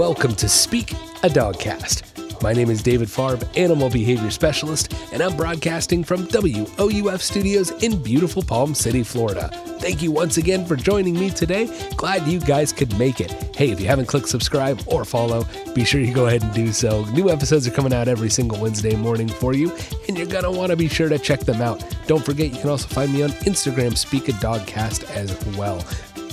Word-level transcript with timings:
welcome 0.00 0.34
to 0.34 0.48
Speak 0.48 0.92
a 0.92 1.28
Dogcast. 1.28 2.42
My 2.42 2.54
name 2.54 2.70
is 2.70 2.82
David 2.82 3.08
Farb, 3.08 3.46
Animal 3.54 3.90
Behavior 3.90 4.30
Specialist, 4.30 4.94
and 5.12 5.22
I'm 5.22 5.36
broadcasting 5.36 6.04
from 6.04 6.26
WOUF 6.28 7.20
Studios 7.20 7.70
in 7.82 8.02
beautiful 8.02 8.42
Palm 8.42 8.74
City, 8.74 9.02
Florida. 9.02 9.50
Thank 9.78 10.00
you 10.00 10.10
once 10.10 10.38
again 10.38 10.64
for 10.64 10.74
joining 10.74 11.20
me 11.20 11.28
today. 11.28 11.68
Glad 11.98 12.26
you 12.26 12.40
guys 12.40 12.72
could 12.72 12.98
make 12.98 13.20
it. 13.20 13.30
Hey, 13.54 13.72
if 13.72 13.78
you 13.78 13.88
haven't 13.88 14.06
clicked 14.06 14.30
subscribe 14.30 14.80
or 14.86 15.04
follow, 15.04 15.46
be 15.74 15.84
sure 15.84 16.00
you 16.00 16.14
go 16.14 16.28
ahead 16.28 16.42
and 16.42 16.54
do 16.54 16.72
so. 16.72 17.04
New 17.10 17.28
episodes 17.28 17.68
are 17.68 17.72
coming 17.72 17.92
out 17.92 18.08
every 18.08 18.30
single 18.30 18.58
Wednesday 18.58 18.96
morning 18.96 19.28
for 19.28 19.52
you, 19.52 19.70
and 20.08 20.16
you're 20.16 20.26
going 20.26 20.44
to 20.44 20.50
want 20.50 20.70
to 20.70 20.76
be 20.76 20.88
sure 20.88 21.10
to 21.10 21.18
check 21.18 21.40
them 21.40 21.60
out. 21.60 21.84
Don't 22.06 22.24
forget, 22.24 22.54
you 22.54 22.58
can 22.58 22.70
also 22.70 22.88
find 22.88 23.12
me 23.12 23.22
on 23.22 23.32
Instagram, 23.44 23.98
Speak 23.98 24.30
a 24.30 24.32
Dogcast 24.32 25.04
as 25.14 25.36
well 25.58 25.84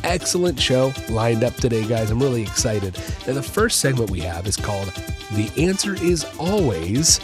excellent 0.07 0.59
show 0.59 0.93
lined 1.09 1.43
up 1.43 1.53
today, 1.55 1.85
guys. 1.85 2.09
I'm 2.09 2.21
really 2.21 2.41
excited. 2.41 2.97
Now, 3.27 3.33
the 3.33 3.43
first 3.43 3.79
segment 3.79 4.09
we 4.09 4.21
have 4.21 4.47
is 4.47 4.55
called 4.55 4.87
The 5.33 5.51
Answer 5.57 5.95
is 5.95 6.25
Always. 6.39 7.19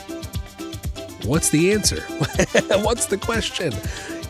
What's 1.24 1.50
the 1.50 1.72
answer? 1.72 2.02
What's 2.82 3.06
the 3.06 3.18
question? 3.18 3.74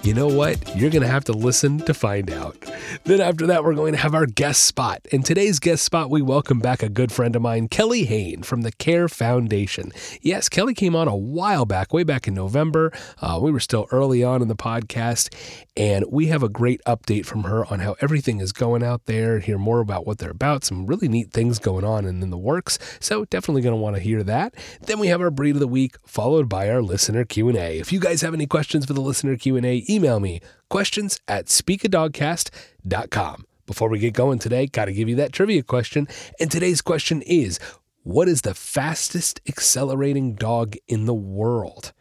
You 0.04 0.14
know 0.14 0.28
what? 0.28 0.76
You're 0.76 0.90
going 0.90 1.02
to 1.02 1.08
have 1.08 1.24
to 1.26 1.32
listen 1.32 1.80
to 1.80 1.94
find 1.94 2.30
out. 2.30 2.58
Then, 3.06 3.22
after 3.22 3.48
that, 3.48 3.64
we're 3.64 3.74
going 3.74 3.94
to 3.94 4.00
have 4.00 4.14
our 4.14 4.26
guest 4.26 4.66
spot. 4.66 5.00
In 5.12 5.24
today's 5.24 5.60
guest 5.60 5.84
spot, 5.84 6.10
we 6.10 6.22
welcome 6.22 6.60
back 6.60 6.84
a 6.84 6.90
good 6.90 7.10
friend 7.10 7.38
of 7.38 7.42
mine, 7.42 7.70
Kelly 7.70 8.04
Hain 8.04 8.44
from 8.44 8.64
the 8.64 8.74
Care 8.74 9.08
Foundation. 9.08 9.94
Yes, 10.22 10.50
Kelly 10.50 10.74
came 10.74 10.94
on 10.94 11.08
a 11.08 11.16
while 11.16 11.64
back, 11.64 11.94
way 11.94 12.04
back 12.04 12.28
in 12.28 12.34
November. 12.34 12.92
Uh, 13.22 13.40
we 13.42 13.50
were 13.50 13.62
still 13.62 13.88
early 13.92 14.26
on 14.26 14.42
in 14.42 14.50
the 14.50 14.58
podcast, 14.58 15.34
and 15.76 16.06
we 16.10 16.28
have 16.28 16.44
a 16.44 16.50
great 16.50 16.82
update 16.86 17.26
from 17.26 17.44
her 17.44 17.66
on 17.66 17.80
how 17.80 17.96
everything 18.00 18.40
is 18.40 18.52
going 18.52 18.84
out 18.84 19.06
there, 19.06 19.40
hear 19.40 19.58
more 19.58 19.80
about 19.80 20.06
what 20.06 20.20
they're 20.20 20.30
about, 20.30 20.64
some 20.64 20.86
really 20.86 21.08
neat 21.08 21.32
things 21.32 21.58
going 21.60 21.84
on 21.84 22.06
and 22.06 22.22
in 22.22 22.30
the 22.30 22.38
works. 22.38 22.78
So, 23.00 23.26
definitely 23.26 23.64
going 23.64 23.76
to 23.76 23.82
want 23.82 23.96
to 23.96 24.02
hear 24.02 24.24
that. 24.24 24.54
Then 24.82 25.00
we 25.00 25.08
have 25.08 25.22
our 25.22 25.32
breed 25.32 25.56
of 25.56 25.60
the 25.60 25.68
week, 25.68 25.96
followed 26.06 26.48
by 26.48 26.70
our 26.70 26.82
listener 26.82 27.26
Q&A. 27.26 27.80
If 27.80 27.92
you 27.92 28.00
guys 28.00 28.22
have 28.22 28.34
any 28.34 28.46
questions 28.46 28.86
for 28.86 28.94
the 28.94 29.02
listener 29.02 29.36
Q&A, 29.36 29.84
email 29.90 30.20
me 30.20 30.42
questions 30.70 31.20
at 31.28 31.48
speakadogcast.com. 31.48 33.46
Before 33.66 33.90
we 33.90 34.00
get 34.00 34.14
going 34.14 34.40
today, 34.40 34.68
got 34.68 34.86
to 34.86 34.94
give 34.94 35.08
you 35.08 35.16
that 35.16 35.32
trivia 35.32 35.64
question. 35.64 36.08
And 36.40 36.52
today's 36.52 36.82
question 36.82 37.22
is 37.24 37.60
What 38.04 38.28
is 38.28 38.42
the 38.42 38.54
fastest 38.54 39.42
accelerating 39.48 40.36
dog 40.36 40.76
in 40.88 41.06
the 41.06 41.14
world? 41.14 41.94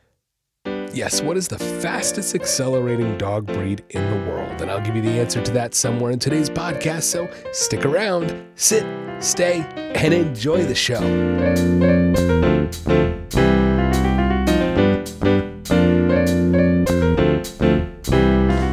Yes, 0.95 1.23
what 1.23 1.39
is 1.39 1.49
the 1.49 1.59
fastest 1.59 2.35
accelerating 2.35 3.17
dog 3.17 3.47
breed 3.47 3.83
in 3.91 4.11
the 4.11 4.31
world? 4.31 4.61
And 4.61 4.71
I'll 4.71 4.83
give 4.83 4.95
you 4.95 5.01
the 5.01 5.19
answer 5.19 5.43
to 5.43 5.51
that 5.53 5.75
somewhere 5.75 6.11
in 6.11 6.19
today's 6.19 6.51
podcast. 6.51 7.05
So 7.05 7.31
stick 7.53 7.87
around, 7.87 8.37
sit, 8.57 8.85
stay, 9.19 9.61
and 9.95 10.13
enjoy 10.13 10.65
the 10.65 10.75
show. 10.75 11.01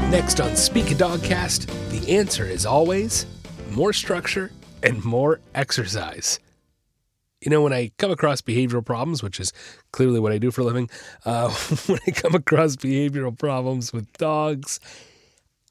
Next 0.09 0.42
on 0.42 0.58
Speak 0.58 0.92
a 0.92 0.95
Dogcast, 0.95 1.67
the 1.90 2.17
answer 2.17 2.45
is 2.45 2.66
always 2.66 3.28
more 3.72 3.94
structure 3.94 4.52
and 4.84 5.03
more 5.06 5.40
exercise. 5.56 6.42
You 7.41 7.49
know, 7.49 7.61
when 7.61 7.71
I 7.71 7.91
come 7.97 8.11
across 8.11 8.41
behavioral 8.41 8.85
problems, 8.85 9.23
which 9.23 9.39
is 9.39 9.53
clearly 9.91 10.19
what 10.19 10.31
I 10.31 10.37
do 10.37 10.51
for 10.51 10.61
a 10.61 10.65
living, 10.65 10.89
uh, 11.25 11.49
when 11.87 11.99
I 12.05 12.11
come 12.11 12.35
across 12.35 12.75
behavioral 12.75 13.37
problems 13.37 13.93
with 13.93 14.11
dogs, 14.13 14.79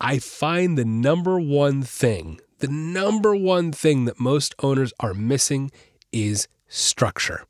I 0.00 0.18
find 0.18 0.78
the 0.78 0.84
number 0.84 1.38
one 1.38 1.82
thing, 1.82 2.40
the 2.60 2.68
number 2.68 3.34
one 3.34 3.72
thing 3.72 4.06
that 4.06 4.18
most 4.18 4.54
owners 4.60 4.92
are 5.00 5.14
missing 5.14 5.70
is 6.12 6.48
structure. 6.68 7.44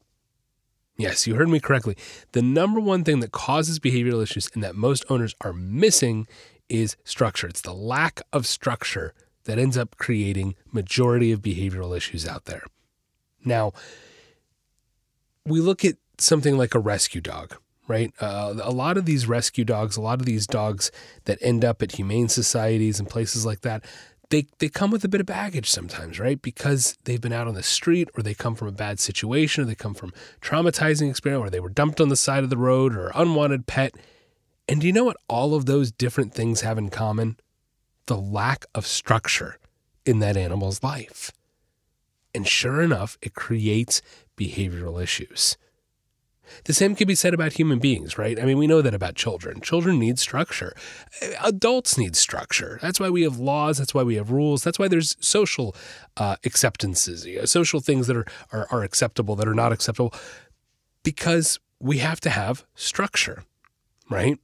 Yes, 0.96 1.28
you 1.28 1.36
heard 1.36 1.48
me 1.48 1.60
correctly. 1.60 1.96
The 2.32 2.42
number 2.42 2.80
one 2.80 3.04
thing 3.04 3.20
that 3.20 3.30
causes 3.30 3.78
behavioral 3.78 4.22
issues 4.22 4.50
and 4.52 4.64
that 4.64 4.74
most 4.74 5.04
owners 5.08 5.34
are 5.42 5.52
missing 5.52 6.26
is 6.68 6.96
structure. 7.04 7.46
It's 7.46 7.60
the 7.60 7.72
lack 7.72 8.20
of 8.32 8.46
structure 8.46 9.14
that 9.44 9.58
ends 9.58 9.78
up 9.78 9.96
creating 9.96 10.56
majority 10.72 11.30
of 11.30 11.40
behavioral 11.40 11.96
issues 11.96 12.26
out 12.26 12.46
there. 12.46 12.64
Now, 13.44 13.72
we 15.48 15.60
look 15.60 15.84
at 15.84 15.96
something 16.18 16.56
like 16.56 16.74
a 16.74 16.78
rescue 16.78 17.20
dog, 17.20 17.56
right? 17.86 18.12
Uh, 18.20 18.54
a 18.62 18.70
lot 18.70 18.96
of 18.96 19.06
these 19.06 19.26
rescue 19.26 19.64
dogs, 19.64 19.96
a 19.96 20.00
lot 20.00 20.20
of 20.20 20.26
these 20.26 20.46
dogs 20.46 20.90
that 21.24 21.38
end 21.40 21.64
up 21.64 21.82
at 21.82 21.92
humane 21.92 22.28
societies 22.28 22.98
and 22.98 23.08
places 23.08 23.46
like 23.46 23.62
that, 23.62 23.84
they, 24.30 24.46
they 24.58 24.68
come 24.68 24.90
with 24.90 25.04
a 25.04 25.08
bit 25.08 25.20
of 25.20 25.26
baggage 25.26 25.70
sometimes, 25.70 26.20
right? 26.20 26.40
Because 26.42 26.98
they've 27.04 27.20
been 27.20 27.32
out 27.32 27.48
on 27.48 27.54
the 27.54 27.62
street 27.62 28.08
or 28.14 28.22
they 28.22 28.34
come 28.34 28.54
from 28.54 28.68
a 28.68 28.72
bad 28.72 29.00
situation 29.00 29.64
or 29.64 29.66
they 29.66 29.74
come 29.74 29.94
from 29.94 30.12
traumatizing 30.42 31.08
experience 31.08 31.46
or 31.46 31.50
they 31.50 31.60
were 31.60 31.70
dumped 31.70 32.00
on 32.00 32.10
the 32.10 32.16
side 32.16 32.44
of 32.44 32.50
the 32.50 32.58
road 32.58 32.94
or 32.94 33.10
unwanted 33.14 33.66
pet. 33.66 33.94
And 34.68 34.82
do 34.82 34.86
you 34.86 34.92
know 34.92 35.04
what 35.04 35.16
all 35.28 35.54
of 35.54 35.64
those 35.64 35.90
different 35.90 36.34
things 36.34 36.60
have 36.60 36.76
in 36.76 36.90
common? 36.90 37.38
The 38.04 38.18
lack 38.18 38.66
of 38.74 38.86
structure 38.86 39.58
in 40.04 40.18
that 40.18 40.36
animal's 40.36 40.82
life. 40.82 41.32
And 42.34 42.46
sure 42.46 42.82
enough, 42.82 43.16
it 43.22 43.34
creates 43.34 44.02
behavioral 44.38 45.02
issues. 45.02 45.56
The 46.64 46.72
same 46.72 46.94
can 46.94 47.06
be 47.06 47.14
said 47.14 47.34
about 47.34 47.52
human 47.52 47.78
beings, 47.78 48.16
right? 48.16 48.40
I 48.40 48.44
mean, 48.46 48.56
we 48.56 48.66
know 48.66 48.80
that 48.80 48.94
about 48.94 49.14
children. 49.16 49.60
Children 49.60 49.98
need 49.98 50.18
structure. 50.18 50.74
Adults 51.44 51.98
need 51.98 52.16
structure. 52.16 52.78
That's 52.80 52.98
why 52.98 53.10
we 53.10 53.22
have 53.22 53.38
laws. 53.38 53.76
That's 53.76 53.92
why 53.92 54.02
we 54.02 54.14
have 54.14 54.30
rules. 54.30 54.64
That's 54.64 54.78
why 54.78 54.88
there's 54.88 55.14
social 55.20 55.76
uh, 56.16 56.36
acceptances, 56.44 57.26
you 57.26 57.40
know, 57.40 57.44
social 57.44 57.80
things 57.80 58.06
that 58.06 58.16
are, 58.16 58.26
are, 58.50 58.66
are 58.70 58.82
acceptable, 58.82 59.36
that 59.36 59.46
are 59.46 59.54
not 59.54 59.72
acceptable, 59.72 60.14
because 61.02 61.60
we 61.80 61.98
have 61.98 62.20
to 62.20 62.30
have 62.30 62.64
structure, 62.74 63.44
right? 64.10 64.38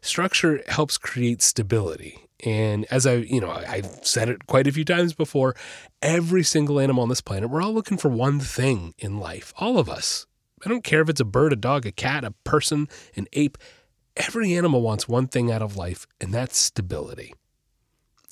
Structure 0.00 0.62
helps 0.68 0.98
create 0.98 1.42
stability. 1.42 2.26
And 2.44 2.86
as 2.90 3.06
I, 3.06 3.14
you 3.16 3.40
know, 3.40 3.50
I've 3.50 4.00
said 4.02 4.28
it 4.28 4.46
quite 4.46 4.66
a 4.66 4.72
few 4.72 4.84
times 4.84 5.12
before, 5.12 5.54
every 6.00 6.42
single 6.42 6.80
animal 6.80 7.02
on 7.02 7.08
this 7.08 7.20
planet, 7.20 7.50
we're 7.50 7.62
all 7.62 7.72
looking 7.72 7.98
for 7.98 8.08
one 8.08 8.40
thing 8.40 8.94
in 8.98 9.18
life. 9.18 9.52
All 9.58 9.78
of 9.78 9.88
us. 9.88 10.26
I 10.64 10.68
don't 10.68 10.84
care 10.84 11.00
if 11.00 11.08
it's 11.08 11.20
a 11.20 11.24
bird, 11.24 11.52
a 11.52 11.56
dog, 11.56 11.86
a 11.86 11.92
cat, 11.92 12.24
a 12.24 12.32
person, 12.44 12.88
an 13.16 13.26
ape. 13.32 13.56
Every 14.16 14.54
animal 14.54 14.82
wants 14.82 15.08
one 15.08 15.26
thing 15.26 15.50
out 15.50 15.62
of 15.62 15.76
life, 15.76 16.06
and 16.20 16.34
that's 16.34 16.58
stability. 16.58 17.32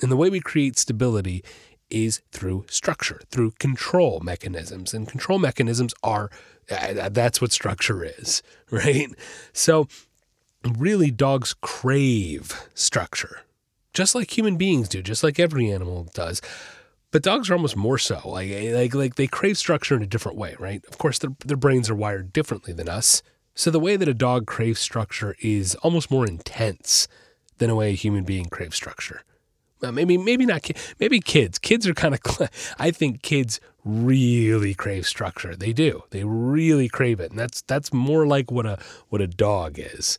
And 0.02 0.12
the 0.12 0.16
way 0.16 0.28
we 0.28 0.40
create 0.40 0.78
stability 0.78 1.42
is 1.90 2.20
through 2.30 2.66
structure, 2.68 3.22
through 3.30 3.52
control 3.52 4.20
mechanisms. 4.20 4.92
And 4.92 5.08
control 5.08 5.38
mechanisms 5.38 5.94
are 6.02 6.30
uh, 6.70 7.08
that's 7.08 7.40
what 7.40 7.50
structure 7.50 8.04
is, 8.04 8.42
right? 8.70 9.08
So, 9.54 9.88
really, 10.76 11.10
dogs 11.10 11.54
crave 11.54 12.68
structure 12.74 13.42
just 13.98 14.14
like 14.14 14.38
human 14.38 14.56
beings 14.56 14.88
do, 14.88 15.02
just 15.02 15.24
like 15.24 15.40
every 15.40 15.72
animal 15.72 16.06
does. 16.14 16.40
But 17.10 17.24
dogs 17.24 17.50
are 17.50 17.54
almost 17.54 17.76
more 17.76 17.98
so. 17.98 18.20
Like, 18.24 18.48
eh, 18.48 18.72
like, 18.72 18.94
like 18.94 19.14
they 19.16 19.26
crave 19.26 19.58
structure 19.58 19.96
in 19.96 20.02
a 20.02 20.06
different 20.06 20.38
way, 20.38 20.54
right? 20.60 20.84
Of 20.86 20.98
course, 20.98 21.18
their, 21.18 21.30
their 21.44 21.56
brains 21.56 21.90
are 21.90 21.96
wired 21.96 22.32
differently 22.32 22.72
than 22.72 22.88
us. 22.88 23.24
So 23.56 23.72
the 23.72 23.80
way 23.80 23.96
that 23.96 24.06
a 24.06 24.14
dog 24.14 24.46
craves 24.46 24.78
structure 24.78 25.34
is 25.40 25.74
almost 25.76 26.12
more 26.12 26.28
intense 26.28 27.08
than 27.56 27.70
a 27.70 27.74
way 27.74 27.90
a 27.90 27.96
human 27.96 28.22
being 28.22 28.44
craves 28.44 28.76
structure. 28.76 29.22
Well, 29.80 29.90
maybe, 29.90 30.16
maybe 30.16 30.46
not. 30.46 30.70
Maybe 31.00 31.18
kids. 31.18 31.58
Kids 31.58 31.84
are 31.88 31.94
kind 31.94 32.14
of. 32.14 32.50
I 32.78 32.92
think 32.92 33.22
kids 33.22 33.58
really 33.84 34.74
crave 34.74 35.06
structure. 35.06 35.56
They 35.56 35.72
do. 35.72 36.04
They 36.10 36.22
really 36.22 36.88
crave 36.88 37.18
it, 37.18 37.30
and 37.30 37.38
that's 37.38 37.62
that's 37.62 37.92
more 37.92 38.28
like 38.28 38.52
what 38.52 38.66
a 38.66 38.78
what 39.08 39.20
a 39.20 39.26
dog 39.26 39.76
is. 39.76 40.18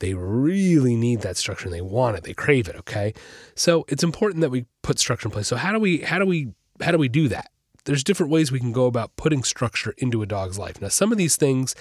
They 0.00 0.14
really 0.14 0.96
need 0.96 1.20
that 1.20 1.36
structure 1.36 1.66
and 1.66 1.74
they 1.74 1.80
want 1.80 2.16
it. 2.16 2.24
They 2.24 2.34
crave 2.34 2.68
it, 2.68 2.76
okay? 2.76 3.14
So 3.54 3.84
it's 3.88 4.02
important 4.02 4.40
that 4.40 4.50
we 4.50 4.66
put 4.82 4.98
structure 4.98 5.28
in 5.28 5.32
place. 5.32 5.46
So 5.46 5.56
how 5.56 5.72
do 5.72 5.78
we 5.78 5.98
how 5.98 6.18
do 6.18 6.26
we 6.26 6.48
how 6.82 6.90
do 6.90 6.98
we 6.98 7.08
do 7.08 7.28
that? 7.28 7.50
There's 7.84 8.04
different 8.04 8.32
ways 8.32 8.50
we 8.50 8.60
can 8.60 8.72
go 8.72 8.86
about 8.86 9.16
putting 9.16 9.42
structure 9.42 9.94
into 9.98 10.22
a 10.22 10.26
dog's 10.26 10.58
life. 10.58 10.80
Now, 10.80 10.88
some 10.88 11.12
of 11.12 11.18
these 11.18 11.36
things 11.36 11.74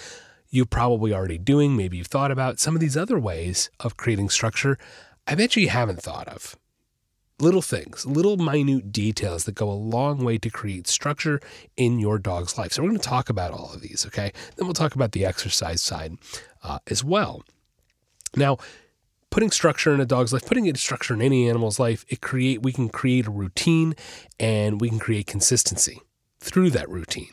you're 0.49 0.65
probably 0.65 1.13
already 1.13 1.37
doing, 1.37 1.75
maybe 1.75 1.97
you've 1.97 2.07
thought 2.07 2.31
about. 2.31 2.59
Some 2.59 2.75
of 2.75 2.81
these 2.81 2.97
other 2.97 3.19
ways 3.19 3.69
of 3.79 3.97
creating 3.97 4.29
structure, 4.29 4.77
I 5.27 5.35
bet 5.35 5.55
you 5.55 5.69
haven't 5.69 6.01
thought 6.01 6.27
of. 6.27 6.55
Little 7.39 7.61
things, 7.61 8.05
little 8.05 8.35
minute 8.35 8.91
details 8.91 9.45
that 9.45 9.55
go 9.55 9.69
a 9.69 9.73
long 9.73 10.25
way 10.25 10.37
to 10.39 10.49
create 10.49 10.87
structure 10.87 11.39
in 11.77 11.99
your 11.99 12.17
dog's 12.17 12.57
life. 12.57 12.73
So, 12.73 12.81
we're 12.81 12.89
going 12.89 12.99
to 12.99 13.07
talk 13.07 13.29
about 13.29 13.51
all 13.51 13.71
of 13.73 13.81
these, 13.81 14.05
okay? 14.07 14.33
Then 14.55 14.67
we'll 14.67 14.73
talk 14.73 14.95
about 14.95 15.13
the 15.13 15.25
exercise 15.25 15.81
side 15.81 16.17
uh, 16.63 16.79
as 16.87 17.03
well. 17.03 17.43
Now, 18.35 18.57
putting 19.29 19.51
structure 19.51 19.93
in 19.93 19.99
a 19.99 20.05
dog's 20.05 20.33
life, 20.33 20.45
putting 20.45 20.73
structure 20.75 21.13
in 21.13 21.21
any 21.21 21.49
animal's 21.49 21.79
life, 21.79 22.05
it 22.09 22.21
create 22.21 22.63
we 22.63 22.71
can 22.71 22.89
create 22.89 23.27
a 23.27 23.31
routine 23.31 23.95
and 24.39 24.81
we 24.81 24.89
can 24.89 24.99
create 24.99 25.27
consistency 25.27 26.01
through 26.39 26.69
that 26.71 26.89
routine. 26.89 27.31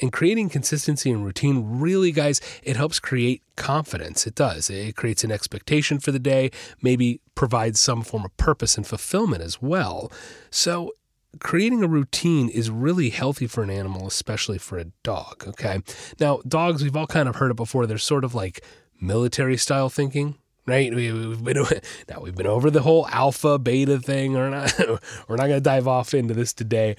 And 0.00 0.12
creating 0.12 0.48
consistency 0.48 1.10
and 1.12 1.24
routine 1.24 1.78
really, 1.78 2.10
guys, 2.10 2.40
it 2.64 2.76
helps 2.76 2.98
create 2.98 3.42
confidence. 3.54 4.26
It 4.26 4.34
does. 4.34 4.68
It 4.68 4.96
creates 4.96 5.22
an 5.22 5.30
expectation 5.30 6.00
for 6.00 6.10
the 6.10 6.18
day, 6.18 6.50
maybe 6.82 7.20
provides 7.36 7.78
some 7.78 8.02
form 8.02 8.24
of 8.24 8.36
purpose 8.36 8.76
and 8.76 8.84
fulfillment 8.84 9.42
as 9.42 9.62
well. 9.62 10.10
So 10.50 10.92
creating 11.38 11.84
a 11.84 11.88
routine 11.88 12.48
is 12.48 12.70
really 12.70 13.10
healthy 13.10 13.46
for 13.46 13.62
an 13.62 13.70
animal, 13.70 14.06
especially 14.08 14.58
for 14.58 14.78
a 14.78 14.86
dog. 15.04 15.44
Okay. 15.46 15.80
Now, 16.18 16.40
dogs, 16.46 16.82
we've 16.82 16.96
all 16.96 17.06
kind 17.06 17.28
of 17.28 17.36
heard 17.36 17.52
it 17.52 17.56
before. 17.56 17.86
They're 17.86 17.98
sort 17.98 18.24
of 18.24 18.34
like 18.34 18.64
military 19.00 19.56
style 19.56 19.88
thinking, 19.88 20.36
right? 20.66 20.94
We, 20.94 21.06
have 21.06 21.44
been 21.44 21.56
now 22.08 22.20
we've 22.20 22.34
been 22.34 22.46
over 22.46 22.70
the 22.70 22.82
whole 22.82 23.06
alpha 23.08 23.58
beta 23.58 23.98
thing. 23.98 24.34
We're 24.34 24.50
not 24.50 24.72
we're 25.28 25.36
not 25.36 25.46
going 25.46 25.50
to 25.50 25.60
dive 25.60 25.88
off 25.88 26.14
into 26.14 26.34
this 26.34 26.52
today. 26.52 26.96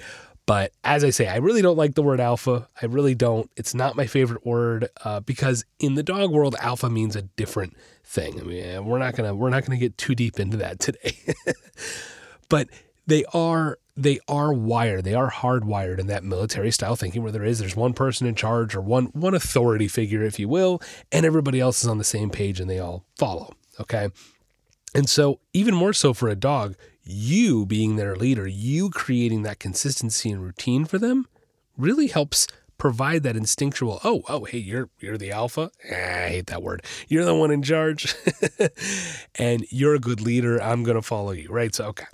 But 0.47 0.73
as 0.83 1.03
I 1.03 1.09
say, 1.09 1.27
I 1.27 1.37
really 1.37 1.63
don't 1.63 1.77
like 1.77 1.95
the 1.95 2.03
word 2.03 2.19
alpha. 2.19 2.67
I 2.79 2.85
really 2.85 3.15
don't. 3.15 3.49
It's 3.57 3.73
not 3.73 3.95
my 3.95 4.05
favorite 4.05 4.45
word 4.45 4.89
uh, 5.03 5.19
because 5.21 5.65
in 5.79 5.95
the 5.95 6.03
dog 6.03 6.29
world, 6.29 6.55
alpha 6.59 6.87
means 6.87 7.15
a 7.15 7.23
different 7.23 7.75
thing. 8.03 8.39
I 8.39 8.43
mean, 8.43 8.85
we're 8.85 8.99
not 8.99 9.15
gonna 9.15 9.33
we're 9.33 9.49
not 9.49 9.65
gonna 9.65 9.79
get 9.79 9.97
too 9.97 10.13
deep 10.13 10.39
into 10.39 10.57
that 10.57 10.79
today. 10.79 11.17
but 12.47 12.69
they 13.07 13.25
are 13.33 13.79
they 13.97 14.19
are 14.27 14.53
wired. 14.53 15.03
They 15.03 15.13
are 15.13 15.31
hardwired 15.31 15.99
in 15.99 16.07
that 16.07 16.23
military 16.23 16.71
style 16.71 16.95
thinking 16.95 17.23
where 17.23 17.31
there 17.31 17.43
is 17.43 17.59
there's 17.59 17.75
one 17.75 17.93
person 17.93 18.27
in 18.27 18.35
charge 18.35 18.75
or 18.75 18.81
one 18.81 19.05
one 19.07 19.33
authority 19.33 19.87
figure, 19.87 20.23
if 20.23 20.39
you 20.39 20.47
will, 20.47 20.81
and 21.11 21.25
everybody 21.25 21.59
else 21.59 21.81
is 21.81 21.87
on 21.87 21.97
the 21.97 22.03
same 22.03 22.29
page 22.29 22.59
and 22.59 22.69
they 22.69 22.79
all 22.79 23.05
follow. 23.17 23.53
Okay. 23.79 24.09
And 24.93 25.09
so, 25.09 25.39
even 25.53 25.75
more 25.75 25.93
so 25.93 26.13
for 26.13 26.29
a 26.29 26.35
dog, 26.35 26.75
you 27.03 27.65
being 27.65 27.95
their 27.95 28.15
leader, 28.15 28.47
you 28.47 28.89
creating 28.89 29.43
that 29.43 29.59
consistency 29.59 30.31
and 30.31 30.41
routine 30.41 30.85
for 30.85 30.97
them 30.97 31.27
really 31.77 32.07
helps 32.07 32.47
provide 32.77 33.23
that 33.23 33.35
instinctual, 33.35 33.99
oh, 34.03 34.23
oh, 34.27 34.43
hey, 34.45 34.57
you're 34.57 34.89
you're 34.99 35.17
the 35.17 35.31
alpha. 35.31 35.71
Eh, 35.87 36.25
I 36.25 36.29
hate 36.29 36.47
that 36.47 36.61
word. 36.61 36.83
You're 37.07 37.25
the 37.25 37.35
one 37.35 37.51
in 37.51 37.61
charge. 37.61 38.15
and 39.35 39.65
you're 39.69 39.95
a 39.95 39.99
good 39.99 40.21
leader. 40.21 40.61
I'm 40.61 40.83
gonna 40.83 41.01
follow 41.01 41.31
you. 41.31 41.49
Right. 41.49 41.73
So 41.73 41.85
okay. 41.87 42.05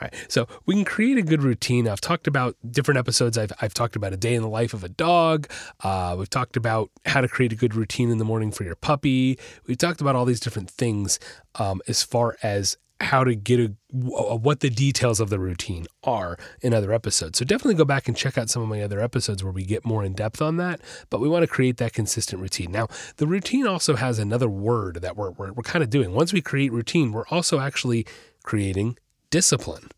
All 0.00 0.08
right. 0.08 0.14
So 0.28 0.46
we 0.66 0.74
can 0.74 0.84
create 0.84 1.18
a 1.18 1.22
good 1.22 1.42
routine. 1.42 1.88
I've 1.88 2.00
talked 2.00 2.26
about 2.26 2.56
different 2.70 2.98
episodes. 2.98 3.38
I've 3.38 3.52
I've 3.60 3.74
talked 3.74 3.96
about 3.96 4.12
a 4.12 4.16
day 4.16 4.34
in 4.34 4.42
the 4.42 4.48
life 4.48 4.74
of 4.74 4.84
a 4.84 4.88
dog. 4.88 5.48
Uh, 5.80 6.16
we've 6.18 6.30
talked 6.30 6.56
about 6.56 6.90
how 7.06 7.20
to 7.20 7.28
create 7.28 7.52
a 7.52 7.56
good 7.56 7.74
routine 7.74 8.10
in 8.10 8.18
the 8.18 8.24
morning 8.24 8.50
for 8.50 8.64
your 8.64 8.76
puppy. 8.76 9.38
We've 9.66 9.78
talked 9.78 10.00
about 10.00 10.16
all 10.16 10.24
these 10.24 10.40
different 10.40 10.70
things 10.70 11.18
um, 11.56 11.80
as 11.88 12.02
far 12.02 12.36
as 12.42 12.76
how 13.00 13.24
to 13.24 13.34
get 13.34 13.60
a, 13.60 13.74
what 13.92 14.60
the 14.60 14.70
details 14.70 15.20
of 15.20 15.30
the 15.30 15.38
routine 15.38 15.86
are 16.04 16.38
in 16.60 16.74
other 16.74 16.92
episodes. 16.92 17.38
So 17.38 17.44
definitely 17.44 17.74
go 17.74 17.84
back 17.84 18.08
and 18.08 18.16
check 18.16 18.36
out 18.36 18.50
some 18.50 18.62
of 18.62 18.68
my 18.68 18.82
other 18.82 19.00
episodes 19.00 19.42
where 19.42 19.52
we 19.52 19.64
get 19.64 19.84
more 19.84 20.04
in 20.04 20.12
depth 20.12 20.42
on 20.42 20.58
that. 20.58 20.80
But 21.08 21.20
we 21.20 21.28
want 21.28 21.42
to 21.42 21.46
create 21.46 21.78
that 21.78 21.92
consistent 21.92 22.42
routine. 22.42 22.70
Now, 22.70 22.88
the 23.16 23.26
routine 23.26 23.66
also 23.66 23.96
has 23.96 24.18
another 24.18 24.48
word 24.48 24.96
that 24.96 25.16
we're, 25.16 25.30
we're, 25.30 25.52
we're 25.52 25.62
kind 25.62 25.82
of 25.82 25.90
doing. 25.90 26.12
Once 26.12 26.32
we 26.32 26.40
create 26.40 26.72
routine, 26.72 27.12
we're 27.12 27.26
also 27.28 27.58
actually 27.58 28.06
creating 28.44 28.98
discipline. 29.30 29.88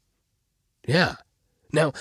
Yeah. 0.86 1.16
Now, 1.72 1.92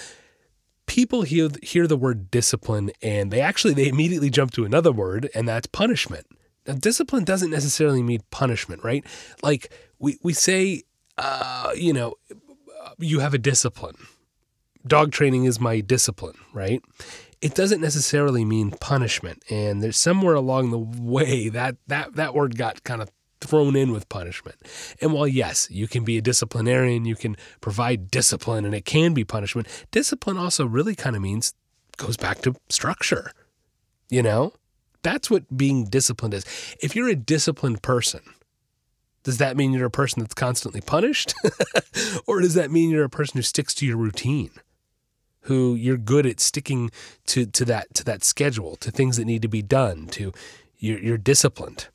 people 0.85 1.23
hear, 1.23 1.49
hear 1.63 1.87
the 1.87 1.97
word 1.97 2.29
discipline 2.29 2.91
and 3.01 3.31
they 3.31 3.41
actually 3.41 3.73
they 3.73 3.87
immediately 3.87 4.29
jump 4.29 4.51
to 4.51 4.65
another 4.65 4.91
word 4.91 5.29
and 5.33 5.47
that's 5.47 5.67
punishment. 5.67 6.25
Now, 6.67 6.73
discipline 6.75 7.23
doesn't 7.23 7.49
necessarily 7.49 8.03
mean 8.03 8.21
punishment, 8.29 8.83
right? 8.83 9.03
Like 9.41 9.71
we, 9.99 10.19
we 10.21 10.33
say 10.33 10.83
uh, 11.21 11.71
you 11.75 11.93
know, 11.93 12.15
you 12.97 13.19
have 13.19 13.33
a 13.33 13.37
discipline. 13.37 13.95
Dog 14.85 15.11
training 15.11 15.45
is 15.45 15.59
my 15.59 15.79
discipline, 15.79 16.35
right? 16.53 16.81
It 17.41 17.53
doesn't 17.53 17.81
necessarily 17.81 18.43
mean 18.43 18.71
punishment. 18.71 19.43
And 19.49 19.81
there's 19.81 19.97
somewhere 19.97 20.33
along 20.33 20.71
the 20.71 20.79
way 20.79 21.49
that 21.49 21.77
that 21.87 22.15
that 22.15 22.33
word 22.33 22.57
got 22.57 22.83
kind 22.83 23.01
of 23.01 23.11
thrown 23.39 23.75
in 23.75 23.91
with 23.91 24.09
punishment. 24.09 24.55
And 24.99 25.13
while 25.13 25.27
yes, 25.27 25.67
you 25.69 25.87
can 25.87 26.03
be 26.03 26.17
a 26.17 26.21
disciplinarian, 26.21 27.05
you 27.05 27.15
can 27.15 27.37
provide 27.59 28.09
discipline 28.09 28.65
and 28.65 28.73
it 28.73 28.85
can 28.85 29.13
be 29.13 29.23
punishment, 29.23 29.67
discipline 29.91 30.37
also 30.37 30.65
really 30.65 30.95
kind 30.95 31.15
of 31.15 31.21
means 31.21 31.53
goes 31.97 32.17
back 32.17 32.41
to 32.41 32.55
structure. 32.69 33.31
You 34.09 34.23
know? 34.23 34.53
That's 35.03 35.31
what 35.31 35.57
being 35.57 35.85
disciplined 35.85 36.35
is. 36.35 36.45
If 36.81 36.95
you're 36.95 37.09
a 37.09 37.15
disciplined 37.15 37.81
person, 37.81 38.21
does 39.23 39.37
that 39.37 39.55
mean 39.55 39.73
you're 39.73 39.85
a 39.85 39.91
person 39.91 40.21
that's 40.21 40.33
constantly 40.33 40.81
punished? 40.81 41.33
or 42.27 42.41
does 42.41 42.53
that 42.55 42.71
mean 42.71 42.89
you're 42.89 43.03
a 43.03 43.09
person 43.09 43.37
who 43.37 43.43
sticks 43.43 43.73
to 43.75 43.85
your 43.85 43.97
routine? 43.97 44.51
Who 45.45 45.75
you're 45.75 45.97
good 45.97 46.25
at 46.25 46.39
sticking 46.39 46.91
to, 47.27 47.45
to 47.45 47.65
that 47.65 47.93
to 47.95 48.03
that 48.03 48.23
schedule, 48.23 48.75
to 48.77 48.91
things 48.91 49.17
that 49.17 49.25
need 49.25 49.41
to 49.41 49.47
be 49.47 49.61
done, 49.61 50.07
to 50.07 50.31
you're, 50.77 50.99
you're 50.99 51.17
disciplined. 51.17 51.87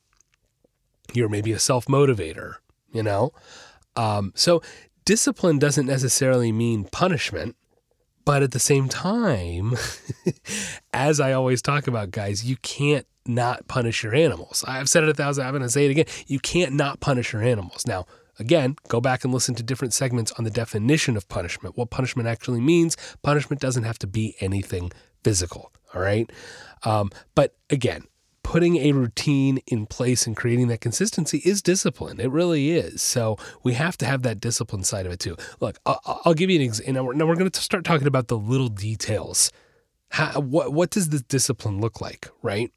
You're 1.12 1.28
maybe 1.28 1.52
a 1.52 1.58
self 1.58 1.87
motivator, 1.87 2.56
you 2.93 3.02
know? 3.02 3.32
Um, 3.94 4.32
so 4.34 4.62
discipline 5.05 5.58
doesn't 5.58 5.87
necessarily 5.87 6.52
mean 6.52 6.84
punishment, 6.84 7.56
but 8.26 8.43
at 8.43 8.50
the 8.50 8.58
same 8.58 8.88
time, 8.88 9.76
as 10.93 11.20
I 11.20 11.32
always 11.32 11.62
talk 11.62 11.87
about, 11.87 12.11
guys, 12.11 12.44
you 12.44 12.56
can't 12.56 13.06
not 13.25 13.69
punish 13.69 14.02
your 14.02 14.14
animals. 14.14 14.64
I've 14.67 14.88
said 14.88 15.05
it 15.05 15.08
a 15.08 15.14
thousand, 15.14 15.46
I'm 15.46 15.52
going 15.52 15.62
to 15.62 15.70
say 15.70 15.87
it 15.87 15.93
again. 15.93 16.06
You 16.26 16.40
can't 16.40 16.75
not 16.75 16.99
punish 17.00 17.32
your 17.32 17.43
animals. 17.43 17.87
Now, 17.87 18.05
again, 18.38 18.76
go 18.88 19.00
back 19.00 19.25
and 19.25 19.32
listen 19.32 19.55
to 19.55 19.62
different 19.62 19.94
segments 19.94 20.32
on 20.32 20.44
the 20.44 20.50
definition 20.50 21.17
of 21.17 21.28
punishment, 21.28 21.78
what 21.78 21.90
punishment 21.90 22.28
actually 22.28 22.61
means. 22.61 22.96
Punishment 23.23 23.62
doesn't 23.62 23.84
have 23.84 23.99
to 24.00 24.08
be 24.08 24.34
anything 24.40 24.90
physical, 25.23 25.73
all 25.94 26.02
right? 26.02 26.28
Um, 26.82 27.11
but 27.37 27.55
again, 27.70 28.05
putting 28.47 28.77
a 28.77 28.93
routine 28.93 29.59
in 29.67 29.87
place 29.87 30.25
and 30.25 30.37
creating 30.37 30.69
that 30.69 30.81
consistency 30.81 31.43
is 31.45 31.61
discipline. 31.61 32.21
It 32.21 32.31
really 32.31 32.71
is. 32.71 33.03
So 33.03 33.37
we 33.65 33.75
have 33.75 33.99
to 33.99 34.07
have 34.07 34.23
that 34.23 34.39
discipline 34.39 34.85
side 34.85 35.05
of 35.05 35.11
it 35.11 35.19
too. 35.19 35.37
Look, 35.59 35.81
I'll, 35.85 36.01
I'll 36.25 36.33
give 36.33 36.49
you 36.49 36.61
an 36.61 36.63
example. 36.63 37.13
Now 37.13 37.27
we're 37.27 37.35
going 37.35 37.51
to 37.51 37.61
start 37.61 37.85
talking 37.85 38.07
about 38.07 38.29
the 38.29 38.39
little 38.39 38.69
details. 38.69 39.51
How, 40.11 40.39
what, 40.39 40.73
what 40.73 40.91
does 40.91 41.09
this 41.09 41.23
discipline 41.23 41.81
look 41.81 42.01
like, 42.01 42.29
right? 42.41 42.71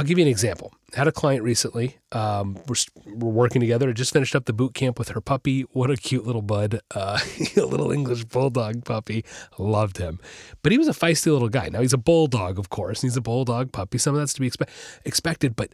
I'll 0.00 0.06
give 0.06 0.16
you 0.16 0.24
an 0.24 0.30
example. 0.30 0.72
I 0.94 1.00
had 1.00 1.08
a 1.08 1.12
client 1.12 1.42
recently. 1.42 1.98
Um, 2.10 2.58
we're, 2.66 2.76
we're 3.04 3.28
working 3.28 3.60
together. 3.60 3.90
I 3.90 3.92
just 3.92 4.14
finished 4.14 4.34
up 4.34 4.46
the 4.46 4.54
boot 4.54 4.72
camp 4.72 4.98
with 4.98 5.10
her 5.10 5.20
puppy. 5.20 5.62
What 5.72 5.90
a 5.90 5.96
cute 5.98 6.24
little 6.24 6.40
bud. 6.40 6.80
Uh, 6.94 7.18
a 7.56 7.66
little 7.66 7.92
English 7.92 8.24
bulldog 8.24 8.86
puppy. 8.86 9.26
Loved 9.58 9.98
him. 9.98 10.18
But 10.62 10.72
he 10.72 10.78
was 10.78 10.88
a 10.88 10.92
feisty 10.92 11.30
little 11.30 11.50
guy. 11.50 11.68
Now 11.68 11.82
he's 11.82 11.92
a 11.92 11.98
bulldog, 11.98 12.58
of 12.58 12.70
course. 12.70 13.02
He's 13.02 13.14
a 13.18 13.20
bulldog 13.20 13.72
puppy. 13.72 13.98
Some 13.98 14.14
of 14.14 14.22
that's 14.22 14.32
to 14.32 14.40
be 14.40 14.48
expe- 14.50 14.70
expected, 15.04 15.54
but 15.54 15.68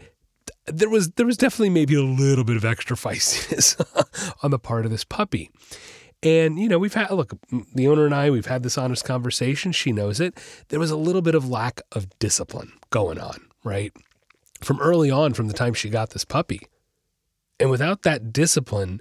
there 0.66 0.90
was 0.90 1.12
there 1.12 1.26
was 1.26 1.36
definitely 1.36 1.70
maybe 1.70 1.94
a 1.94 2.02
little 2.02 2.42
bit 2.42 2.56
of 2.56 2.64
extra 2.64 2.96
feistiness 2.96 3.80
on 4.42 4.50
the 4.50 4.58
part 4.58 4.84
of 4.84 4.90
this 4.90 5.04
puppy. 5.04 5.50
And, 6.24 6.58
you 6.58 6.68
know, 6.68 6.78
we've 6.78 6.94
had, 6.94 7.12
look, 7.12 7.34
the 7.74 7.86
owner 7.86 8.06
and 8.06 8.14
I, 8.14 8.30
we've 8.30 8.46
had 8.46 8.64
this 8.64 8.76
honest 8.76 9.04
conversation. 9.04 9.70
She 9.70 9.92
knows 9.92 10.18
it. 10.18 10.36
There 10.68 10.80
was 10.80 10.90
a 10.90 10.96
little 10.96 11.22
bit 11.22 11.36
of 11.36 11.48
lack 11.48 11.82
of 11.92 12.08
discipline 12.18 12.72
going 12.90 13.20
on, 13.20 13.46
right? 13.62 13.92
From 14.62 14.80
early 14.80 15.10
on, 15.10 15.34
from 15.34 15.48
the 15.48 15.54
time 15.54 15.74
she 15.74 15.88
got 15.88 16.10
this 16.10 16.24
puppy. 16.24 16.60
And 17.58 17.70
without 17.70 18.02
that 18.02 18.32
discipline, 18.32 19.00